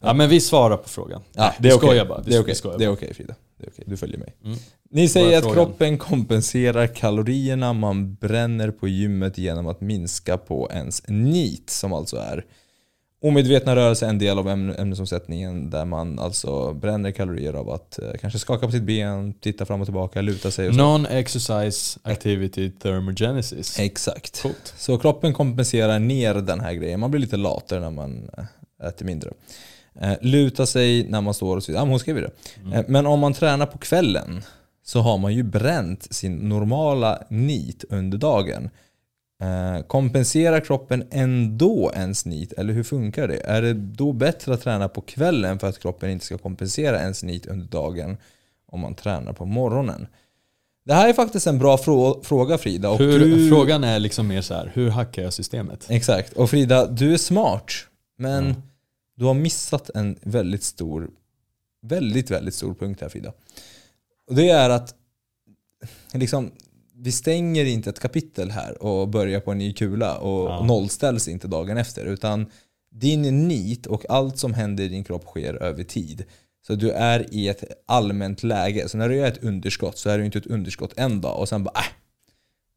Ja 0.00 0.12
men 0.12 0.28
vi 0.28 0.40
svarar 0.40 0.76
på 0.76 0.88
frågan. 0.88 1.22
ja, 1.32 1.54
det 1.58 1.68
är 1.68 1.74
okej. 1.74 1.88
skojar 1.88 2.04
bara. 2.04 2.20
Det 2.20 2.36
är 2.36 2.42
Vi 2.42 2.54
skojar 2.54 2.78
Det 2.78 2.84
är 2.84 2.88
bara. 2.88 2.94
okej 2.94 3.14
Frida. 3.14 3.34
Det 3.58 3.66
är 3.66 3.70
okej, 3.70 3.84
du 3.86 3.96
följer 3.96 4.18
mig. 4.18 4.34
Mm. 4.44 4.58
Ni 4.92 5.08
säger 5.08 5.38
att 5.38 5.54
kroppen 5.54 5.98
kompenserar 5.98 6.86
kalorierna 6.86 7.72
man 7.72 8.14
bränner 8.14 8.70
på 8.70 8.88
gymmet 8.88 9.38
genom 9.38 9.66
att 9.66 9.80
minska 9.80 10.36
på 10.38 10.70
ens 10.72 11.02
NEAT 11.08 11.70
som 11.70 11.92
alltså 11.92 12.16
är 12.16 12.44
omedvetna 13.22 13.76
rörelser, 13.76 14.06
en 14.08 14.18
del 14.18 14.38
av 14.38 14.48
ämne- 14.48 14.80
ämnesomsättningen 14.80 15.70
där 15.70 15.84
man 15.84 16.18
alltså 16.18 16.72
bränner 16.74 17.10
kalorier 17.10 17.52
av 17.52 17.70
att 17.70 17.98
eh, 17.98 18.10
kanske 18.20 18.38
skaka 18.38 18.66
på 18.66 18.72
sitt 18.72 18.82
ben, 18.82 19.34
titta 19.40 19.66
fram 19.66 19.80
och 19.80 19.86
tillbaka, 19.86 20.20
luta 20.20 20.50
sig 20.50 20.68
och 20.68 20.74
så. 20.74 20.80
Non-exercise 20.80 21.98
activity 22.02 22.70
thermogenesis. 22.70 23.78
Exakt. 23.78 24.42
Coolt. 24.42 24.74
Så 24.76 24.98
kroppen 24.98 25.32
kompenserar 25.32 25.98
ner 25.98 26.34
den 26.34 26.60
här 26.60 26.72
grejen. 26.72 27.00
Man 27.00 27.10
blir 27.10 27.20
lite 27.20 27.36
latare 27.36 27.80
när 27.80 27.90
man 27.90 28.30
eh, 28.38 28.88
äter 28.88 29.06
mindre. 29.06 29.30
Eh, 30.00 30.12
luta 30.20 30.66
sig 30.66 31.08
när 31.08 31.20
man 31.20 31.34
står 31.34 31.56
och 31.56 31.62
så 31.62 31.72
vidare. 31.72 31.84
Ja, 31.84 31.90
hon 31.90 31.98
skrev 32.00 32.16
ju 32.16 32.22
det. 32.22 32.76
Eh, 32.76 32.84
men 32.88 33.06
om 33.06 33.20
man 33.20 33.32
tränar 33.32 33.66
på 33.66 33.78
kvällen 33.78 34.42
så 34.90 35.00
har 35.00 35.18
man 35.18 35.34
ju 35.34 35.42
bränt 35.42 36.12
sin 36.14 36.34
normala 36.36 37.22
NEAT 37.28 37.84
under 37.88 38.18
dagen. 38.18 38.70
Eh, 39.42 39.82
kompenserar 39.86 40.60
kroppen 40.60 41.04
ändå 41.10 41.92
ens 41.94 42.24
NEAT? 42.26 42.52
Eller 42.52 42.72
hur 42.72 42.82
funkar 42.82 43.28
det? 43.28 43.36
Är 43.36 43.62
det 43.62 43.72
då 43.74 44.12
bättre 44.12 44.54
att 44.54 44.62
träna 44.62 44.88
på 44.88 45.00
kvällen 45.00 45.58
för 45.58 45.66
att 45.68 45.78
kroppen 45.78 46.10
inte 46.10 46.24
ska 46.24 46.38
kompensera 46.38 47.00
ens 47.00 47.22
NEAT 47.22 47.46
under 47.46 47.66
dagen 47.66 48.16
om 48.66 48.80
man 48.80 48.94
tränar 48.94 49.32
på 49.32 49.44
morgonen? 49.44 50.06
Det 50.84 50.94
här 50.94 51.08
är 51.08 51.12
faktiskt 51.12 51.46
en 51.46 51.58
bra 51.58 51.76
frå- 51.76 52.22
fråga 52.22 52.58
Frida. 52.58 52.90
Och 52.90 52.98
Hur, 52.98 53.18
du... 53.18 53.48
Frågan 53.48 53.84
är 53.84 53.98
liksom 53.98 54.26
mer 54.28 54.40
så 54.42 54.54
här, 54.54 54.70
hur 54.74 54.90
hackar 54.90 55.22
jag 55.22 55.32
systemet? 55.32 55.86
Exakt. 55.88 56.32
Och 56.32 56.50
Frida, 56.50 56.86
du 56.86 57.12
är 57.12 57.18
smart. 57.18 57.72
Men 58.18 58.46
Ja. 58.46 58.54
du 59.16 59.24
har 59.24 59.34
missat 59.34 59.90
en 59.94 60.16
väldigt 60.22 60.62
stor, 60.62 61.10
väldigt, 61.82 62.30
väldigt 62.30 62.54
stor 62.54 62.74
punkt 62.74 63.00
här 63.00 63.08
Frida. 63.08 63.32
Och 64.30 64.36
det 64.36 64.50
är 64.50 64.70
att 64.70 64.94
liksom, 66.12 66.50
vi 66.94 67.12
stänger 67.12 67.64
inte 67.64 67.90
ett 67.90 68.00
kapitel 68.00 68.50
här 68.50 68.82
och 68.82 69.08
börjar 69.08 69.40
på 69.40 69.50
en 69.52 69.58
ny 69.58 69.72
kula 69.72 70.18
och 70.18 70.50
Ja. 70.50 70.64
nollställs 70.64 71.28
inte 71.28 71.48
dagen 71.48 71.76
efter. 71.76 72.04
Utan 72.04 72.46
din 72.90 73.48
nit 73.48 73.86
och 73.86 74.10
allt 74.10 74.38
som 74.38 74.54
händer 74.54 74.84
i 74.84 74.88
din 74.88 75.04
kropp 75.04 75.24
sker 75.24 75.54
över 75.54 75.84
tid. 75.84 76.24
Så 76.66 76.74
du 76.74 76.90
är 76.90 77.34
i 77.34 77.48
ett 77.48 77.64
allmänt 77.86 78.42
läge. 78.42 78.88
Så 78.88 78.98
när 78.98 79.08
du 79.08 79.20
är 79.20 79.28
ett 79.28 79.44
underskott 79.44 79.98
så 79.98 80.10
är 80.10 80.18
du 80.18 80.24
inte 80.24 80.38
ett 80.38 80.46
underskott 80.46 80.92
en 80.96 81.20
dag 81.20 81.38
och 81.38 81.48
sen 81.48 81.64
bara 81.64 81.78
äh, 81.78 81.84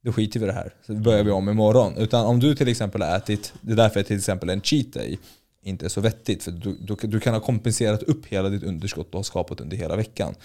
då 0.04 0.14
skiter 0.14 0.40
vi 0.40 0.44
i 0.46 0.48
det 0.48 0.54
här. 0.54 0.74
Så 0.86 0.94
börjar 0.94 1.24
vi 1.24 1.32
om 1.32 1.50
imorgon. 1.50 1.98
Utan 1.98 2.26
om 2.26 2.40
du 2.40 2.56
till 2.56 2.68
exempel 2.68 3.02
har 3.02 3.18
ätit, 3.18 3.54
det 3.62 3.72
är 3.72 3.76
därför 3.76 4.04
till 4.04 4.18
exempel 4.18 4.50
en 4.50 4.62
cheat 4.62 4.94
day. 4.94 5.20
inte 5.64 5.86
är 5.86 5.90
så 5.90 6.02
vettigt. 6.02 6.44
För 6.44 6.52
du, 6.52 6.78
du, 6.82 6.96
du 7.08 7.20
kan 7.20 7.34
ha 7.34 7.42
kompenserat 7.42 8.04
upp 8.04 8.26
hela 8.26 8.50
ditt 8.50 8.64
underskott 8.64 9.12
du 9.12 9.18
har 9.18 9.24
skapat 9.24 9.62
under 9.62 9.78
hela 9.78 9.96
veckan. 9.96 10.36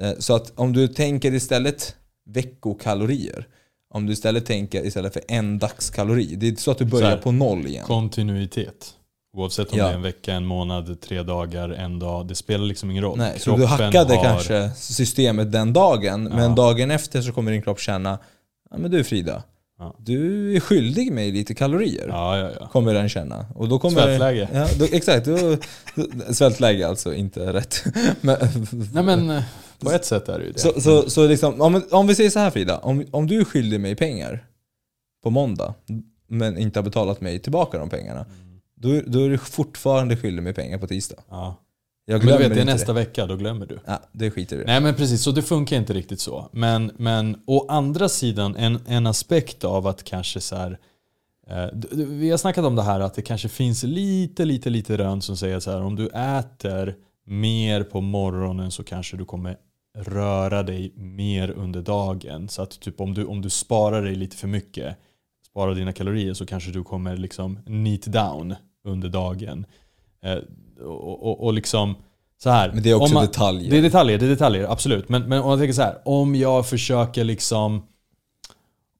Eh, 0.00 0.12
Så 0.18 0.34
att 0.34 0.52
om 0.54 0.72
du 0.72 0.88
tänker 0.88 1.34
istället 1.34 1.96
veckokalorier. 2.30 3.46
Om 3.94 4.06
du 4.06 4.12
istället 4.12 4.46
tänker 4.46 4.86
istället 4.86 5.12
för 5.12 5.22
en 5.28 5.58
dagskalori. 5.58 6.34
Det 6.36 6.46
är 6.46 6.48
inte 6.50 6.62
så 6.62 6.70
att 6.70 6.78
du 6.78 6.84
börjar 6.84 7.10
här, 7.10 7.16
på 7.16 7.32
noll 7.32 7.66
igen. 7.66 7.84
Kontinuitet. 7.86 8.92
Oavsett 9.36 9.72
om 9.72 9.78
Ja. 9.78 9.84
det 9.84 9.90
är 9.90 9.94
en 9.94 10.02
vecka, 10.02 10.32
en 10.34 10.46
månad, 10.46 11.00
tre 11.00 11.22
dagar, 11.22 11.68
en 11.70 11.98
dag. 11.98 12.26
Det 12.28 12.34
spelar 12.34 12.64
liksom 12.64 12.90
ingen 12.90 13.02
roll. 13.04 13.18
Nej, 13.18 13.38
så 13.38 13.56
du 13.56 13.64
hackade 13.64 14.14
har- 14.14 14.24
kanske 14.24 14.70
systemet 14.76 15.52
den 15.52 15.72
dagen, 15.72 16.24
men 16.24 16.38
Ja. 16.50 16.56
dagen 16.56 16.90
efter 16.90 17.22
så 17.22 17.32
kommer 17.32 17.52
din 17.52 17.62
kropp 17.62 17.80
känna 17.80 18.18
Ja 18.70 18.78
men 18.78 18.90
du 18.90 19.04
Frida, 19.04 19.42
Ja. 19.78 19.94
du 19.98 20.52
är 20.56 20.60
skyldig 20.60 21.12
mig 21.12 21.32
lite 21.32 21.54
kalorier. 21.54 22.06
Ja, 22.08 22.38
ja, 22.38 22.50
ja. 22.60 22.66
Kommer 22.66 22.94
den 22.94 23.08
känna. 23.08 23.46
Och 23.54 23.68
då 23.68 23.78
kommer 23.78 24.02
Svältläge. 24.02 24.48
Ja, 24.52 24.66
då, 24.78 24.84
exakt. 24.92 25.26
Då, 25.26 25.56
svältläge 26.32 26.88
alltså, 26.88 27.14
inte 27.14 27.52
rätt. 27.52 27.84
Men, 28.20 28.36
Nej 28.92 29.02
men 29.04 29.42
på 29.80 29.90
ett 29.90 30.04
sätt 30.04 30.28
är 30.28 30.38
det 30.38 30.44
ju 30.44 30.52
det. 30.52 30.58
så, 30.58 30.80
så, 30.80 31.10
så 31.10 31.26
liksom, 31.26 31.60
om, 31.60 31.82
om 31.90 32.06
vi 32.06 32.14
säger 32.14 32.30
så 32.30 32.38
här 32.38 32.50
Frida, 32.50 32.78
om, 32.78 33.04
om 33.10 33.26
du 33.26 33.40
är 33.40 33.44
skyldig 33.44 33.80
mig 33.80 33.96
pengar 33.96 34.46
på 35.22 35.30
måndag, 35.30 35.74
men 36.28 36.58
inte 36.58 36.78
har 36.78 36.84
betalat 36.84 37.20
mig 37.20 37.38
tillbaka 37.38 37.78
de 37.78 37.88
pengarna, 37.88 38.20
Mm. 38.20 38.60
då, 39.04 39.10
då 39.10 39.24
är 39.24 39.28
du 39.28 39.38
fortfarande 39.38 40.16
skyldig 40.16 40.42
mig 40.42 40.54
pengar 40.54 40.78
på 40.78 40.86
tisdag. 40.86 41.16
ja. 41.30 41.56
Jag 42.08 42.14
Men 42.18 42.20
du 42.20 42.26
glömmer 42.26 42.48
vet, 42.48 42.54
det 42.54 42.60
är 42.60 42.64
nästa 42.74 42.92
det. 42.92 43.00
vecka, 43.00 43.26
då 43.26 43.36
glömmer 43.36 43.66
du. 43.66 43.78
Ja, 43.86 44.00
det 44.12 44.30
skiter 44.30 44.62
i. 44.62 44.64
Nej 44.64 44.80
men 44.80 44.94
precis, 44.94 45.22
så 45.22 45.30
det 45.30 45.42
funkar 45.42 45.76
inte 45.76 45.92
riktigt 45.92 46.20
så. 46.20 46.48
Men, 46.52 46.90
men 46.96 47.36
å 47.46 47.66
andra 47.68 48.08
sidan, 48.08 48.56
en, 48.56 48.78
en 48.86 49.06
aspekt 49.06 49.64
av 49.64 49.86
att 49.86 50.04
kanske 50.04 50.40
så 50.40 50.56
här, 50.56 50.78
eh, 51.50 51.66
vi 51.96 52.30
har 52.30 52.38
snackat 52.38 52.64
om 52.64 52.76
det 52.76 52.82
här 52.82 53.00
att 53.00 53.14
det 53.14 53.22
kanske 53.22 53.48
finns 53.48 53.82
lite, 53.82 54.44
lite, 54.44 54.70
lite 54.70 54.96
rön 54.98 55.22
som 55.22 55.36
säger 55.36 55.60
så 55.60 55.70
här 55.70 55.82
om 55.82 55.96
du 55.96 56.06
äter 56.08 56.94
mer 57.26 57.82
på 57.82 58.00
morgonen 58.00 58.70
så 58.70 58.84
kanske 58.84 59.16
du 59.16 59.24
kommer 59.24 59.56
röra 59.96 60.62
dig 60.62 60.92
mer 60.96 61.50
under 61.50 61.82
dagen. 61.82 62.48
Så 62.48 62.62
att 62.62 62.80
typ 62.80 63.00
om 63.00 63.14
du, 63.14 63.24
om 63.24 63.42
du 63.42 63.50
sparar 63.50 64.02
dig 64.02 64.14
lite 64.14 64.36
för 64.36 64.48
mycket, 64.48 64.96
sparar 65.50 65.74
dina 65.74 65.92
kalorier 65.92 66.34
så 66.34 66.46
kanske 66.46 66.70
du 66.70 66.84
kommer 66.84 67.16
liksom 67.16 67.58
neat 67.66 68.02
down 68.02 68.54
under 68.84 69.08
dagen. 69.08 69.66
Eh, 70.22 70.38
och, 70.84 71.26
och, 71.26 71.44
och 71.44 71.52
liksom 71.52 71.94
så 72.42 72.50
här. 72.50 72.72
Men 72.72 72.82
det 72.82 72.90
är 72.90 72.94
också 72.94 73.14
man- 73.14 73.26
detaljer. 73.26 73.70
Det 73.70 73.78
är 73.78 73.82
detaljer, 73.82 74.18
det 74.18 74.26
är 74.26 74.30
detaljer, 74.30 74.72
absolut. 74.72 75.08
Men, 75.08 75.22
men 75.22 75.42
om 75.42 75.50
jag 75.50 75.58
tänker 75.58 75.74
så 75.74 75.82
här, 75.82 75.98
om 76.04 76.34
jag 76.34 76.68
försöker 76.68 77.24
liksom 77.24 77.82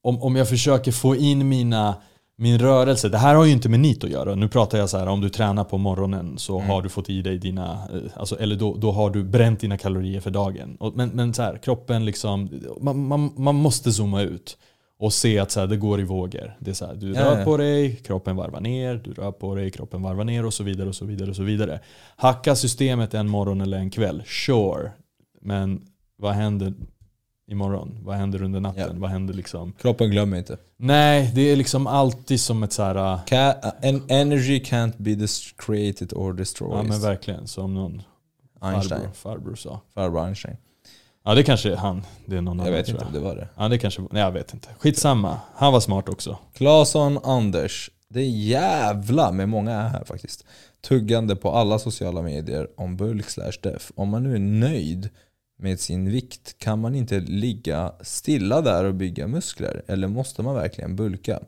om, 0.03 0.23
om 0.23 0.37
jag 0.37 0.49
försöker 0.49 0.93
få 0.93 1.17
in 1.17 1.49
mina 1.49 1.95
min 2.38 2.59
rörelse, 2.59 3.09
det 3.09 3.18
här 3.18 3.35
har 3.35 3.44
ju 3.44 3.53
inte 3.53 3.68
med 3.68 3.81
NIT 3.81 4.05
att 4.05 4.11
göra. 4.11 4.35
Nu 4.35 4.49
pratar 4.49 4.79
jag 4.79 4.90
så 4.90 4.99
här, 4.99 5.07
om 5.07 5.20
du 5.20 5.29
tränar 5.29 5.64
på 5.64 5.79
morgonen 5.79 6.38
så 6.38 6.57
Mm. 6.59 6.70
har 6.70 6.83
du 6.83 6.88
fått 6.88 7.11
i 7.11 7.22
dig 7.22 7.38
dina, 7.38 7.72
eh, 7.72 8.01
alltså, 8.16 8.38
eller 8.38 8.57
då, 8.57 8.75
då 8.77 8.92
har 8.92 9.11
du 9.11 9.25
bränt 9.25 9.61
dina 9.61 9.79
kalorier 9.79 10.20
för 10.20 10.31
dagen. 10.31 10.77
Och, 10.81 10.96
men, 10.96 11.09
men 11.09 11.35
så 11.35 11.42
här, 11.42 11.59
kroppen 11.59 12.05
liksom, 12.05 12.51
man, 12.81 13.07
man, 13.07 13.31
man 13.37 13.55
måste 13.55 13.92
zooma 13.92 14.22
ut 14.22 14.59
och 14.99 15.12
se 15.12 15.38
att 15.38 15.51
så 15.51 15.61
här, 15.61 15.66
det 15.66 15.77
går 15.77 16.01
i 16.01 16.05
vågor. 16.05 16.57
Det 16.59 16.70
är 16.70 16.75
så 16.75 16.87
här, 16.87 16.94
du 16.94 17.12
Ja, 17.12 17.25
rör 17.25 17.38
ja. 17.38 17.44
på 17.44 17.57
dig, 17.57 17.96
kroppen 17.96 18.37
varvar 18.37 18.61
ner, 18.61 19.01
du 19.05 19.12
rör 19.12 19.33
på 19.33 19.55
dig, 19.55 19.70
kroppen 19.70 20.03
varvar 20.03 20.25
ner 20.25 20.46
och 20.46 20.55
så 20.55 20.64
vidare 20.64 20.88
och 20.88 20.94
så 20.94 21.05
vidare 21.05 21.31
och 21.31 21.37
så 21.37 21.42
vidare. 21.42 21.81
Hacka 22.16 22.57
systemet 22.57 23.14
en 23.14 23.29
morgon 23.29 23.61
eller 23.61 23.79
en 23.79 23.90
kväll, 23.90 24.22
sure. 24.27 24.90
Men 25.40 25.81
vad 26.18 26.33
händer 26.35 26.75
imorgon? 27.49 27.99
Vad 28.03 28.17
händer 28.17 28.43
under 28.43 28.61
natten? 28.61 28.91
Ja. 28.93 29.01
Vad 29.01 29.11
händer 29.11 29.35
liksom? 29.35 29.73
Kroppen 29.73 30.11
glömmer 30.11 30.39
inte. 30.39 30.57
Nej, 30.77 31.33
det 31.35 31.41
är 31.53 31.57
liksom 31.57 31.87
alltid 31.87 32.41
som 32.41 32.63
ett 32.63 32.73
så 32.73 32.83
här, 32.83 33.15
äh, 33.33 33.73
en 33.81 34.03
energy 34.09 34.59
can't 34.59 34.93
be 34.97 35.27
created 35.57 36.13
or 36.13 36.33
destroyed. 36.33 36.79
ja 36.79 36.83
men 36.83 37.01
verkligen, 37.01 37.47
som 37.47 37.75
någon 37.75 38.03
Einstein. 38.61 39.01
farbror, 39.01 39.13
farbror 39.15 39.55
sa. 39.55 39.81
Farbror 39.95 40.27
Einstein. 40.27 40.57
Ja 41.25 41.35
det 41.35 41.43
kanske 41.43 41.73
är 41.73 41.77
han, 41.77 42.03
det 42.27 42.37
är 42.37 42.41
någon 42.41 42.59
Jag 42.59 42.67
annan 42.67 42.79
vet 42.79 42.89
inte 42.89 43.05
om 43.05 43.13
det 43.13 43.21
var 43.21 43.37
det. 43.37 43.49
Ja 43.57 43.69
det 43.69 43.79
kanske, 43.79 44.03
nej 44.11 44.23
jag 44.23 44.33
vet 44.33 44.55
inte. 44.55 44.69
Skitsamma, 44.79 45.41
han 45.55 45.73
var 45.73 45.81
smart 45.81 46.09
också. 46.09 46.39
Claesson 46.55 47.19
Anders. 47.25 47.91
Det 48.09 48.21
är 48.21 48.31
jävla 48.31 49.33
med 49.33 49.49
många 49.49 49.73
är 49.73 49.89
här 49.89 50.05
faktiskt. 50.05 50.45
Tuggande 50.81 51.37
på 51.37 51.51
alla 51.51 51.79
sociala 51.79 52.23
medier 52.23 52.69
om 52.77 52.97
bulk 52.97 53.31
slash 53.31 53.53
def. 53.63 53.93
Om 53.95 54.09
man 54.09 54.23
nu 54.23 54.35
är 54.35 54.39
nöjd 54.39 55.09
med 55.59 55.81
sin 55.81 56.11
vikt 56.11 56.59
kan 56.59 56.81
man 56.81 56.95
inte 56.95 57.21
ligga 57.21 57.92
stilla 58.01 58.61
där 58.61 58.85
och 58.85 58.95
bygga 58.95 59.27
muskler. 59.27 59.83
Eller 59.87 60.09
måste 60.09 60.42
man 60.42 60.55
verkligen 60.55 60.97
bulka? 60.97 61.40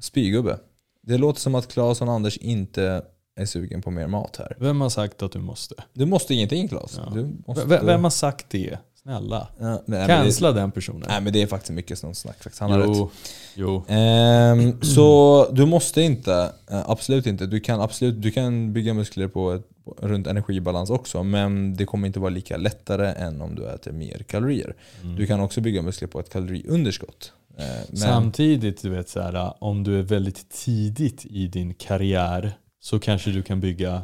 Spygubbe. 0.00 0.58
Det 1.02 1.18
låter 1.18 1.40
som 1.40 1.54
att 1.54 1.68
Claesson 1.68 2.08
Anders 2.08 2.36
inte 2.36 3.02
är 3.36 3.46
sugen 3.46 3.82
på 3.82 3.90
mer 3.90 4.06
mat 4.06 4.36
här. 4.36 4.56
Vem 4.60 4.80
har 4.80 4.88
sagt 4.88 5.22
att 5.22 5.32
du 5.32 5.38
måste? 5.38 5.74
Du 5.92 6.06
måste 6.06 6.34
ingenting 6.34 6.68
Claes. 6.68 7.00
Ja. 7.04 7.12
Du 7.14 7.36
måste... 7.46 7.66
Vem 7.66 8.04
har 8.04 8.10
sagt 8.10 8.50
det? 8.50 8.78
Snälla. 9.02 9.48
Ja, 9.58 9.66
nej, 9.68 9.80
men 9.86 10.00
det, 10.00 10.06
Cancella 10.06 10.52
den 10.52 10.70
personen. 10.70 11.04
nej 11.08 11.20
men 11.20 11.32
det 11.32 11.42
är 11.42 11.46
faktiskt 11.46 11.72
mycket 11.72 11.98
sånt 11.98 12.16
snack 12.16 12.42
faktiskt. 12.42 12.60
Han 12.60 12.70
har 12.70 12.78
rätt. 12.78 12.88
jo, 12.96 13.10
jo. 13.54 13.84
Ehm, 13.88 14.82
så 14.82 15.46
du 15.52 15.66
måste 15.66 16.02
inte, 16.02 16.52
eh, 16.70 16.90
absolut 16.90 17.26
inte. 17.26 17.46
Du 17.46 17.60
kan 17.60 17.80
absolut 17.80 18.22
du 18.22 18.30
kan 18.30 18.72
bygga 18.72 18.94
muskler 18.94 19.28
på 19.28 19.52
ett, 19.52 19.66
runt 19.96 20.26
energibalans 20.26 20.90
också. 20.90 21.22
Men 21.22 21.76
det 21.76 21.84
kommer 21.84 22.06
inte 22.06 22.20
vara 22.20 22.30
lika 22.30 22.56
lättare 22.56 23.12
än 23.12 23.40
om 23.40 23.54
du 23.54 23.68
äter 23.68 23.92
mer 23.92 24.24
kalorier. 24.28 24.74
Mm. 25.02 25.16
Du 25.16 25.26
kan 25.26 25.40
också 25.40 25.60
bygga 25.60 25.82
muskler 25.82 26.08
på 26.08 26.20
ett 26.20 26.30
kaloriunderskott. 26.32 27.32
Eh, 27.58 27.64
men, 27.88 27.96
Samtidigt, 27.96 28.82
du 28.82 28.90
vet 28.90 29.08
så 29.08 29.20
här, 29.20 29.52
om 29.58 29.84
du 29.84 29.98
är 29.98 30.02
väldigt 30.02 30.50
tidigt 30.50 31.26
i 31.26 31.46
din 31.46 31.74
karriär 31.74 32.52
så 32.80 32.98
kanske 32.98 33.30
du 33.30 33.42
kan 33.42 33.60
bygga 33.60 34.02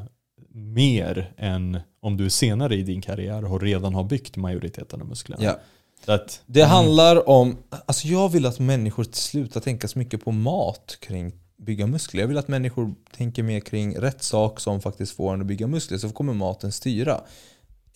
mer 0.54 1.32
än 1.36 1.80
om 2.04 2.16
du 2.16 2.24
är 2.24 2.28
senare 2.28 2.74
i 2.74 2.82
din 2.82 3.00
karriär 3.00 3.52
och 3.52 3.60
redan 3.60 3.94
har 3.94 4.04
byggt 4.04 4.36
majoriteten 4.36 5.00
av 5.00 5.08
musklerna. 5.08 5.44
ja. 5.44 5.58
Att, 6.06 6.42
Det 6.46 6.62
handlar 6.62 7.28
om, 7.28 7.56
alltså 7.86 8.08
jag 8.08 8.28
vill 8.28 8.46
att 8.46 8.58
människor 8.58 9.06
slutar 9.12 9.60
tänka 9.60 9.88
så 9.88 9.98
mycket 9.98 10.24
på 10.24 10.32
mat 10.32 10.98
kring 11.00 11.32
bygga 11.56 11.86
muskler. 11.86 12.20
Jag 12.20 12.28
vill 12.28 12.38
att 12.38 12.48
människor 12.48 12.94
tänker 13.16 13.42
mer 13.42 13.60
kring 13.60 13.96
rätt 13.96 14.22
sak 14.22 14.60
som 14.60 14.80
faktiskt 14.80 15.16
får 15.16 15.34
en 15.34 15.40
att 15.40 15.46
bygga 15.46 15.66
muskler. 15.66 15.98
Så 15.98 16.10
kommer 16.10 16.32
maten 16.32 16.72
styra. 16.72 17.20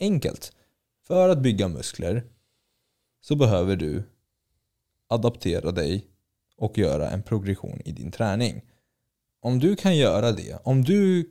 Enkelt. 0.01 0.53
För 1.07 1.29
att 1.29 1.38
bygga 1.38 1.68
muskler 1.68 2.25
så 3.21 3.37
behöver 3.37 3.77
du 3.77 4.03
adaptera 5.09 5.73
dig 5.73 6.07
och 6.57 6.79
göra 6.79 7.11
en 7.11 7.23
progression 7.23 7.81
i 7.85 7.92
din 7.92 8.11
träning. 8.11 8.62
Om 9.40 9.59
du 9.59 9.77
kan 9.77 9.97
göra 9.97 10.33
det, 10.33 10.59
om 10.64 10.85
du 10.85 11.31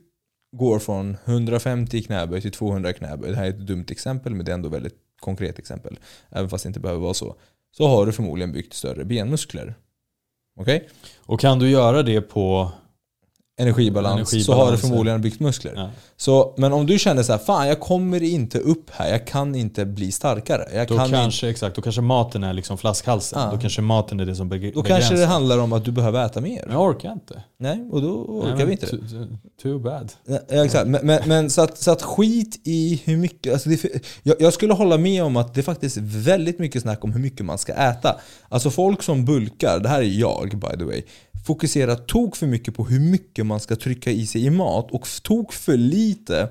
går 0.52 0.78
från 0.78 1.16
150 1.24 2.02
knäböj 2.02 2.40
till 2.40 2.52
200 2.52 2.92
knäböj, 2.92 3.30
det 3.30 3.36
här 3.36 3.44
är 3.44 3.50
ett 3.50 3.66
dumt 3.66 3.86
exempel 3.90 4.34
men 4.34 4.44
det 4.44 4.52
är 4.52 4.54
ändå 4.54 4.68
ett 4.68 4.74
väldigt 4.74 4.96
konkret 5.20 5.58
exempel, 5.58 5.98
även 6.30 6.50
fast 6.50 6.64
det 6.64 6.68
inte 6.68 6.80
behöver 6.80 7.00
vara 7.00 7.14
så, 7.14 7.36
så 7.76 7.86
har 7.86 8.06
du 8.06 8.12
förmodligen 8.12 8.52
byggt 8.52 8.72
större 8.72 9.04
benmuskler. 9.04 9.74
Okej? 10.60 10.88
och 11.18 11.40
kan 11.40 11.58
du 11.58 11.70
göra 11.70 12.02
det 12.02 12.20
på... 12.20 12.72
Energibalans, 13.58 14.30
så 14.30 14.52
har 14.52 14.58
du 14.58 14.62
Energibalans, 14.62 14.80
förmodligen 14.80 15.20
byggt 15.22 15.40
muskler. 15.40 15.72
Ja, 15.76 15.90
Så, 16.16 16.54
men 16.56 16.72
om 16.72 16.86
du 16.86 16.98
känner 16.98 17.22
så 17.22 17.32
här, 17.32 17.38
fan 17.38 17.68
jag 17.68 17.80
kommer 17.80 18.22
inte 18.22 18.58
upp 18.58 18.90
här, 18.90 19.10
jag 19.10 19.26
kan 19.26 19.54
inte 19.54 19.84
bli 19.86 20.12
starkare. 20.12 20.68
Jag 20.74 20.88
då, 20.88 20.96
kan 20.96 21.04
inte, 21.06 21.16
kanske, 21.18 21.48
exakt, 21.48 21.76
då 21.76 21.82
kanske 21.82 22.00
maten 22.00 22.44
är 22.44 22.52
liksom 22.52 22.78
flaskhalsen. 22.78 23.40
Ja. 23.42 23.50
Då 23.50 23.58
kanske 23.58 23.82
maten 23.82 24.20
är 24.20 24.26
det 24.26 24.34
som 24.34 24.52
beg- 24.52 24.72
då 24.74 24.82
kanske 24.82 25.04
det 25.04 25.14
begränsar. 25.14 25.32
handlar 25.32 25.58
om 25.58 25.72
att 25.72 25.84
du 25.84 25.92
behöver 25.92 26.26
äta 26.26 26.40
mer. 26.40 26.62
Men 26.66 26.74
jag 26.74 26.82
orkar 26.82 27.12
inte. 27.12 27.42
Nej, 27.60 27.88
och 27.92 28.02
då 28.02 28.08
orkar 28.08 28.56
Nej, 28.56 28.66
vi 28.66 28.72
inte 28.72 28.86
det. 28.96 29.28
too, 29.62 29.78
bad. 29.78 30.12
Ja, 30.48 30.64
exakt. 30.64 30.86
Men, 30.88 31.06
men, 31.06 31.20
men 31.28 31.50
så, 31.50 31.60
att, 31.62 31.78
så 31.78 31.90
att 31.90 32.02
skit 32.02 32.60
i 32.64 33.02
hur 33.04 33.16
mycket... 33.16 33.52
Alltså 33.52 33.68
det, 33.68 33.84
jag, 34.22 34.36
jag 34.40 34.52
skulle 34.52 34.72
hålla 34.74 34.98
med 34.98 35.22
om 35.22 35.36
att 35.36 35.54
det 35.54 35.60
är 35.60 35.62
faktiskt 35.62 35.96
väldigt 35.96 36.58
mycket 36.58 36.82
snack 36.82 37.04
om 37.04 37.12
hur 37.12 37.20
mycket 37.20 37.46
man 37.46 37.58
ska 37.58 37.72
äta. 37.72 38.16
Alltså 38.48 38.70
folk 38.70 39.02
som 39.02 39.24
bulkar, 39.24 39.78
det 39.80 39.88
här 39.88 39.98
är 40.00 40.20
jag 40.20 40.48
by 40.50 40.78
the 40.78 40.84
way, 40.84 41.02
fokuserar 41.48 41.96
tok 41.96 42.36
för 42.36 42.46
mycket 42.46 42.74
på 42.74 42.84
hur 42.84 43.00
mycket 43.00 43.46
man 43.46 43.60
ska 43.60 43.76
trycka 43.76 44.10
i 44.10 44.26
sig 44.26 44.44
i 44.44 44.50
mat 44.50 44.90
och 44.90 45.08
tok 45.22 45.52
för 45.52 45.76
lite 45.76 46.48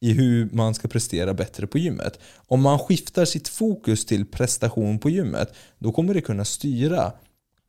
i 0.00 0.12
hur 0.12 0.48
man 0.52 0.74
ska 0.74 0.88
prestera 0.88 1.34
bättre 1.34 1.66
på 1.66 1.78
gymmet. 1.78 2.18
Om 2.36 2.60
man 2.60 2.78
skiftar 2.78 3.24
sitt 3.24 3.48
fokus 3.48 4.04
till 4.04 4.26
prestation 4.26 4.98
på 4.98 5.10
gymmet, 5.10 5.54
då 5.78 5.92
kommer 5.92 6.14
det 6.14 6.20
kunna 6.20 6.44
styra 6.44 7.12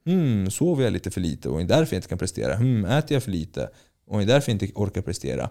Hmm, 0.05 0.51
sover 0.51 0.83
jag 0.83 0.93
lite 0.93 1.11
för 1.11 1.21
lite 1.21 1.49
och 1.49 1.61
är 1.61 1.65
därför 1.65 1.95
jag 1.95 1.97
inte 1.97 2.09
kan 2.09 2.17
prestera? 2.17 2.55
Hmm, 2.55 2.85
äter 2.85 3.15
jag 3.15 3.23
för 3.23 3.31
lite 3.31 3.69
och 4.07 4.21
är 4.21 4.25
därför 4.25 4.51
jag 4.51 4.55
inte 4.61 4.73
orkar 4.75 5.01
prestera? 5.01 5.49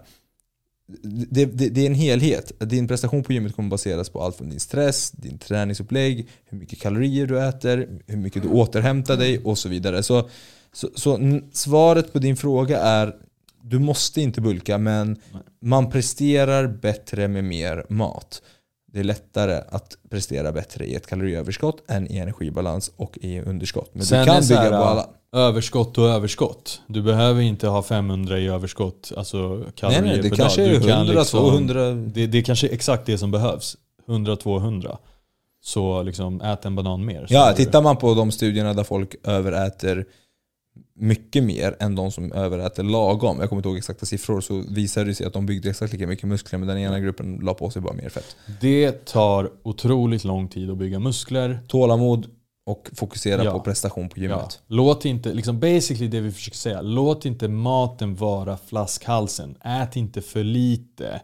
Det, 1.29 1.45
det, 1.45 1.69
det 1.69 1.81
är 1.81 1.85
en 1.85 1.95
helhet. 1.95 2.51
Din 2.59 2.87
prestation 2.87 3.23
på 3.23 3.33
gymmet 3.33 3.55
kommer 3.55 3.69
baseras 3.69 4.09
på 4.09 4.21
allt 4.21 4.35
från 4.35 4.49
din 4.49 4.59
stress, 4.59 5.11
din 5.11 5.37
träningsupplägg, 5.37 6.27
hur 6.45 6.57
mycket 6.57 6.79
kalorier 6.79 7.27
du 7.27 7.47
äter, 7.47 7.89
hur 8.07 8.17
mycket 8.17 8.43
du 8.43 8.49
återhämtar 8.49 9.17
dig 9.17 9.39
och 9.43 9.57
så 9.57 9.69
vidare. 9.69 10.03
Så, 10.03 10.29
så, 10.75 10.89
så 10.95 11.39
svaret 11.53 12.13
på 12.13 12.19
din 12.19 12.37
fråga 12.37 12.79
är 12.81 13.15
du 13.61 13.79
måste 13.79 14.21
inte 14.21 14.41
bulka 14.41 14.77
men 14.77 15.17
man 15.61 15.91
presterar 15.91 16.67
bättre 16.67 17.27
med 17.27 17.43
mer 17.43 17.85
mat. 17.89 18.41
det 18.93 18.99
är 18.99 19.03
lättare 19.03 19.61
att 19.69 19.97
prestera 20.09 20.51
bättre 20.51 20.85
i 20.85 20.95
ett 20.95 21.07
kaloriöverskott 21.07 21.83
än 21.91 22.11
i 22.11 22.17
energibalans 22.17 22.91
och 22.97 23.17
i 23.21 23.39
underskott. 23.41 23.89
Men 23.93 24.05
Sen 24.05 24.19
du 24.19 24.25
kan 24.31 24.41
bygga 24.41 24.59
här, 24.59 24.69
på 24.69 24.75
alla. 24.75 25.09
Överskott 25.35 25.97
och 25.97 26.07
överskott. 26.09 26.81
Du 26.87 27.01
behöver 27.01 27.41
inte 27.41 27.67
ha 27.67 27.83
500 27.83 28.39
i 28.39 28.47
överskott, 28.47 29.11
alltså 29.17 29.37
Nej, 29.55 29.67
kalorier 29.75 30.01
nej, 30.01 30.21
det 30.21 30.29
per 30.29 30.35
kanske 30.35 30.61
dag. 30.61 30.69
är 30.75 30.79
Du 30.79 30.87
kan 30.87 30.97
100, 30.97 31.13
liksom- 31.13 31.39
200. 31.39 31.91
Det, 31.91 32.27
det 32.27 32.37
är 32.37 32.41
kanske 32.41 32.67
exakt 32.67 33.05
det 33.05 33.17
som 33.17 33.31
behövs. 33.31 33.77
100-200. 34.07 34.97
Så 35.63 36.03
liksom 36.03 36.41
ät 36.41 36.65
en 36.65 36.75
banan 36.75 37.05
mer. 37.05 37.27
Ja, 37.29 37.53
tittar 37.55 37.81
man 37.81 37.97
på 37.97 38.13
de 38.13 38.31
studierna 38.31 38.73
där 38.73 38.83
folk 38.83 39.15
överäter 39.23 40.05
mycket 40.95 41.43
mer 41.43 41.75
än 41.79 41.95
de 41.95 42.11
som 42.11 42.31
överäter 42.31 42.83
lagom, 42.83 43.39
jag 43.39 43.49
kommer 43.49 43.59
inte 43.59 43.69
ihåg 43.69 43.77
exakta 43.77 44.05
siffror, 44.05 44.41
så 44.41 44.63
visar 44.69 45.05
det 45.05 45.15
sig 45.15 45.25
att 45.25 45.33
de 45.33 45.45
byggde 45.45 45.69
exakt 45.69 45.93
lika 45.93 46.07
mycket 46.07 46.27
muskler 46.29 46.59
men 46.59 46.67
den 46.67 46.77
ena 46.77 46.99
gruppen 46.99 47.39
la 47.43 47.53
på 47.53 47.69
sig 47.69 47.81
bara 47.81 47.93
mer 47.93 48.09
fett. 48.09 48.35
Det 48.61 49.05
tar 49.05 49.51
otroligt 49.63 50.23
lång 50.23 50.47
tid 50.47 50.69
att 50.71 50.77
bygga 50.77 50.99
muskler. 50.99 51.59
Tålamod 51.67 52.27
och 52.67 52.89
fokusera 52.95 53.43
Ja. 53.43 53.51
på 53.51 53.59
prestation 53.59 54.09
på 54.09 54.19
Ja. 54.19 54.21
gymmet. 54.23 54.61
Låt 54.67 55.05
inte, 55.05 55.33
liksom 55.33 55.59
basically 55.59 56.07
det 56.07 56.19
vi 56.21 56.31
försöker 56.31 56.57
säga, 56.57 56.81
låt 56.81 57.25
inte 57.25 57.47
maten 57.47 58.15
vara 58.15 58.57
flaskhalsen. 58.57 59.55
Ät 59.63 59.95
inte 59.95 60.21
för 60.21 60.43
lite. 60.43 61.21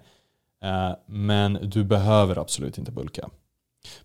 Eh, 0.63 0.91
men 1.07 1.53
du 1.63 1.83
behöver 1.83 2.37
absolut 2.39 2.77
inte 2.77 2.91
bulka. 2.91 3.29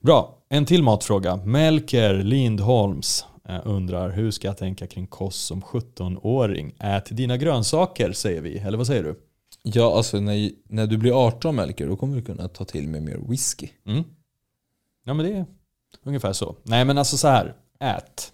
Bra, 0.00 0.38
en 0.48 0.64
till 0.64 0.82
matfråga. 0.82 1.36
Melker 1.36 2.14
Lindholms 2.22 3.24
undrar 3.64 4.10
hur 4.10 4.30
ska 4.30 4.48
jag 4.48 4.56
tänka 4.56 4.86
kring 4.86 5.06
kost 5.06 5.46
som 5.46 5.62
17-åring? 5.62 6.74
Ät 6.80 7.16
dina 7.16 7.36
grönsaker 7.36 8.12
säger 8.12 8.40
vi, 8.40 8.58
eller 8.58 8.78
vad 8.78 8.86
säger 8.86 9.02
du? 9.02 9.20
Ja, 9.62 9.96
alltså 9.96 10.20
när, 10.20 10.50
när 10.68 10.86
du 10.86 10.96
blir 10.96 11.26
18 11.26 11.56
Melker, 11.56 11.86
då 11.86 11.96
kommer 11.96 12.16
du 12.16 12.22
kunna 12.22 12.48
ta 12.48 12.64
till 12.64 12.88
med 12.88 13.02
mer 13.02 13.18
whisky. 13.28 13.68
Mm. 13.86 14.04
Ja 15.04 15.14
men 15.14 15.26
det 15.26 15.32
är 15.32 15.44
ungefär 16.02 16.32
så. 16.32 16.56
Nej 16.62 16.84
men 16.84 16.98
alltså 16.98 17.16
så 17.16 17.28
här, 17.28 17.54
ät. 17.80 18.32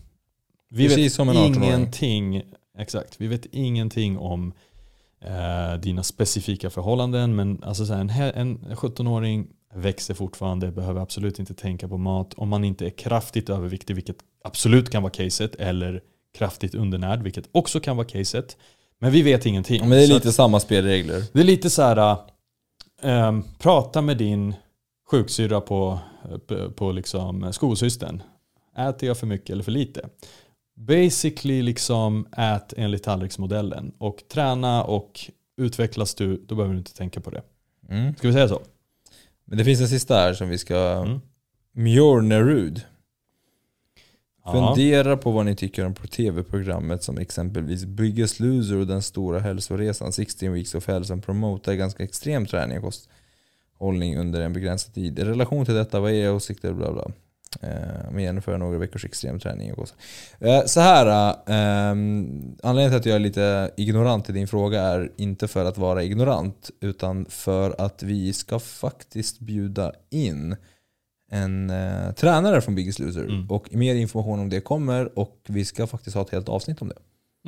Vi 0.68 0.88
Precis 0.88 1.05
vet 1.07 1.12
som 1.12 1.29
en 1.29 1.37
18-åring. 1.37 1.64
ingenting, 1.64 2.42
exakt, 2.79 3.20
vi 3.20 3.27
vet 3.27 3.46
ingenting 3.46 4.18
om 4.18 4.53
eh, 5.20 5.81
dina 5.81 6.03
specifika 6.03 6.70
förhållanden 6.70 7.37
men 7.37 7.62
alltså 7.62 7.87
så 7.87 7.94
här, 7.94 8.01
en, 8.01 8.40
en 8.40 8.77
17-åring 8.77 9.46
växer 9.75 10.15
fortfarande, 10.15 10.71
behöver 10.71 11.01
absolut 11.01 11.39
inte 11.39 11.55
tänka 11.55 11.89
på 11.89 11.99
mat 11.99 12.35
om 12.35 12.49
man 12.49 12.65
inte 12.65 12.87
är 12.87 12.91
kraftigt 12.91 13.51
överviktig, 13.51 13.95
vilket 13.95 14.17
absolut 14.45 14.91
kan 14.91 15.03
vara 15.03 15.13
caset, 15.13 15.55
eller 15.55 16.01
kraftigt 16.35 16.75
undernärd, 16.75 17.23
vilket 17.23 17.49
också 17.53 17.81
kan 17.81 17.97
vara 17.97 18.07
caset. 18.07 18.57
Men 18.99 19.13
vi 19.13 19.23
vet 19.23 19.47
ingenting. 19.47 19.81
Men 19.81 19.91
det 19.91 20.05
är 20.05 20.09
lite 20.09 20.33
samma 20.33 20.61
spelregler. 20.61 21.25
det 21.33 21.41
är 21.41 21.45
lite 21.45 21.71
så 21.71 21.83
här, 21.83 22.17
ähm, 23.03 23.45
prata 23.59 24.03
med 24.03 24.17
din 24.17 24.55
sjuksyrra 25.11 25.61
på, 25.61 25.99
på, 26.47 26.71
på 26.71 26.93
liksom 26.93 27.53
skolsystern. 27.53 28.23
Äter 28.79 29.07
jag 29.07 29.19
för 29.19 29.27
mycket 29.27 29.51
eller 29.51 29.65
för 29.65 29.73
lite? 29.73 30.09
Basically 30.77 31.63
liksom 31.63 32.27
ät 32.37 32.75
enligt 32.77 33.03
tallriksmodellen 33.03 33.93
och 33.99 34.23
träna 34.29 34.85
och 34.85 35.21
utvecklas 35.57 36.15
du, 36.15 36.37
då 36.37 36.55
behöver 36.55 36.75
du 36.75 36.79
inte 36.79 36.95
tänka 36.95 37.21
på 37.21 37.31
det. 37.31 37.43
Mm. 37.89 38.15
Ska 38.15 38.29
vi 38.29 38.35
säga 38.35 38.49
så? 38.49 38.61
Men 39.45 39.59
det 39.59 39.65
finns 39.65 39.81
en 39.81 39.89
sista 39.89 40.15
här 40.15 40.35
som 40.35 40.49
vi 40.49 40.59
ska... 40.59 40.77
Mm. 40.77 41.21
Mjornerud. 41.75 42.83
Ja. 44.45 44.53
Fundera 44.53 45.17
på 45.17 45.31
vad 45.31 45.47
ni 45.47 45.57
tycker 45.57 45.87
om 45.87 45.95
på 45.95 46.07
tv-programmet 46.07 47.03
som 47.03 47.19
exempelvis 47.19 47.85
Biggest 47.85 48.41
Loser 48.41 48.77
och 48.77 48.87
Den 48.87 49.03
Stora 49.03 49.41
Hälsoresan 49.41 50.13
16 50.13 50.53
Weeks 50.53 50.75
of 50.75 50.89
Health 50.89 51.07
som 51.07 51.21
promotar 51.21 51.75
ganska 51.75 52.05
extrem 52.05 52.47
träning 52.47 52.79
och 52.79 52.85
kosthållning 52.85 54.19
under 54.19 54.41
en 54.41 54.53
begränsad 54.53 54.95
tid. 54.95 55.19
I 55.19 55.25
relation 55.25 55.65
till 55.65 55.75
detta, 55.75 56.01
vad 56.01 56.11
är 56.11 56.15
era 56.15 56.33
åsikter? 56.33 56.73
Bla 56.73 56.93
bla. 56.93 57.11
Eh, 57.61 58.11
med 58.11 58.23
genomföra 58.23 58.57
några 58.57 58.79
veckors 58.79 59.05
extrem 59.05 59.38
träning 59.41 59.73
och 59.73 59.79
kost. 59.79 59.95
Eh, 60.41 60.65
så 60.67 60.81
här, 60.81 61.31
eh, 61.47 61.91
anledningen 62.62 62.91
till 62.91 62.97
att 62.99 63.07
jag 63.07 63.15
är 63.17 63.21
lite 63.21 63.71
ignorant 63.77 64.29
i 64.31 64.33
din 64.33 64.49
fråga 64.49 64.81
är 64.83 65.12
inte 65.17 65.49
för 65.49 65.65
att 65.65 65.79
vara 65.79 66.03
ignorant 66.03 66.71
utan 66.81 67.25
för 67.29 67.75
att 67.79 68.03
vi 68.03 68.33
ska 68.33 68.59
faktiskt 68.59 69.38
bjuda 69.41 69.93
in 70.11 70.57
en 71.31 71.71
eh, 71.71 72.12
tränare 72.12 72.61
från 72.61 72.75
Biggest 72.75 72.99
Loser. 72.99 73.25
Mm. 73.25 73.51
Och 73.51 73.75
mer 73.75 73.95
information 73.95 74.41
om 74.41 74.49
det 74.49 74.61
kommer 74.61 75.19
och 75.19 75.41
vi 75.49 75.65
ska 75.65 75.87
faktiskt 75.87 76.17
ha 76.17 76.23
ett 76.23 76.31
helt 76.31 76.49
avsnitt 76.49 76.83
om 76.83 76.88
det. 76.88 76.99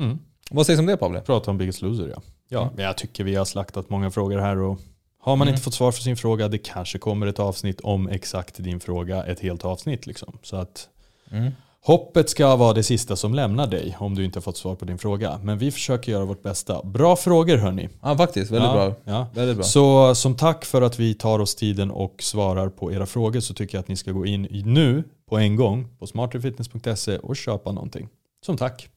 Mm. 0.03 0.17
Vad 0.51 0.65
sägs 0.65 0.79
om 0.79 0.85
det 0.85 0.97
Pavle? 0.97 1.21
Prata 1.21 1.51
om 1.51 1.57
Biggest 1.57 1.81
Loser 1.81 2.07
ja. 2.15 2.21
Ja, 2.49 2.61
Mm. 2.61 2.73
men 2.75 2.85
jag 2.85 2.97
tycker 2.97 3.23
vi 3.23 3.35
har 3.35 3.45
slaktat 3.45 3.89
många 3.89 4.11
frågor 4.11 4.39
här 4.39 4.57
och 4.57 4.79
har 5.25 5.35
man 5.35 5.47
Mm. 5.47 5.53
inte 5.53 5.63
fått 5.63 5.73
svar 5.73 5.91
för 5.91 6.01
sin 6.01 6.17
fråga, 6.17 6.47
det 6.47 6.57
kanske 6.57 6.97
kommer 6.99 7.27
ett 7.27 7.39
avsnitt 7.39 7.81
om 7.81 8.07
exakt 8.09 8.63
din 8.63 8.79
fråga, 8.79 9.23
ett 9.23 9.39
helt 9.39 9.65
avsnitt 9.65 10.05
liksom. 10.07 10.37
Så 10.43 10.55
att 10.55 10.89
Mm. 11.31 11.51
Hoppet 11.85 12.29
ska 12.29 12.55
vara 12.55 12.73
det 12.73 12.83
sista 12.83 13.15
som 13.15 13.33
lämnar 13.33 13.67
dig 13.67 13.95
om 13.99 14.15
du 14.15 14.25
inte 14.25 14.37
har 14.39 14.41
fått 14.41 14.57
svar 14.57 14.75
på 14.75 14.85
din 14.85 14.97
fråga. 14.97 15.39
Men 15.43 15.57
vi 15.57 15.71
försöker 15.71 16.11
göra 16.11 16.25
vårt 16.25 16.43
bästa. 16.43 16.83
Bra 16.83 17.15
frågor 17.15 17.57
hörni. 17.57 17.89
Ja 18.01 18.17
faktiskt, 18.17 18.51
väldigt 18.51 18.69
ja, 18.69 18.73
bra. 18.73 18.95
Ja. 19.13 19.27
Väldigt 19.33 19.55
bra. 19.57 19.63
Så 19.65 20.15
som 20.15 20.35
tack 20.35 20.65
för 20.65 20.81
att 20.81 20.99
vi 20.99 21.13
tar 21.13 21.39
oss 21.39 21.55
tiden 21.55 21.91
och 21.91 22.15
svarar 22.23 22.69
på 22.69 22.93
era 22.93 23.05
frågor 23.05 23.39
så 23.39 23.53
tycker 23.53 23.77
jag 23.77 23.81
att 23.81 23.87
ni 23.87 23.95
ska 23.95 24.11
gå 24.11 24.25
in 24.25 24.41
nu 24.65 25.03
på 25.29 25.37
en 25.37 25.55
gång 25.55 25.87
på 25.99 26.07
smarterfitness.se 26.07 27.17
och 27.17 27.35
köpa 27.35 27.71
någonting. 27.71 28.07
Som 28.45 28.57
tack. 28.57 28.89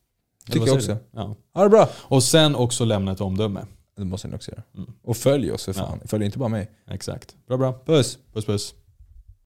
Tycker 0.47 0.67
jag 0.67 0.77
också. 0.77 0.93
du? 0.93 0.99
Ja. 1.11 1.35
Ha 1.55 1.63
det 1.63 1.69
bra. 1.71 1.89
Och 1.97 2.23
sen 2.23 2.55
också 2.57 2.85
lämna 2.85 3.13
ett 3.13 3.21
omdöme. 3.21 3.61
Det 3.99 4.05
måste 4.05 4.29
ni 4.29 4.37
också 4.37 4.51
göra. 4.51 4.63
Mm. 4.77 4.93
Och 5.03 5.17
följ 5.17 5.53
oss 5.53 5.65
för 5.65 5.73
fan. 5.73 6.01
Följ 6.05 6.25
inte 6.25 6.39
bara 6.39 6.49
mig. 6.49 6.71
Exakt. 6.87 7.37
Bra 7.47 7.57
bra. 7.57 7.83
Puss. 7.87 8.19
Puss 8.33 8.45
puss. 8.47 8.75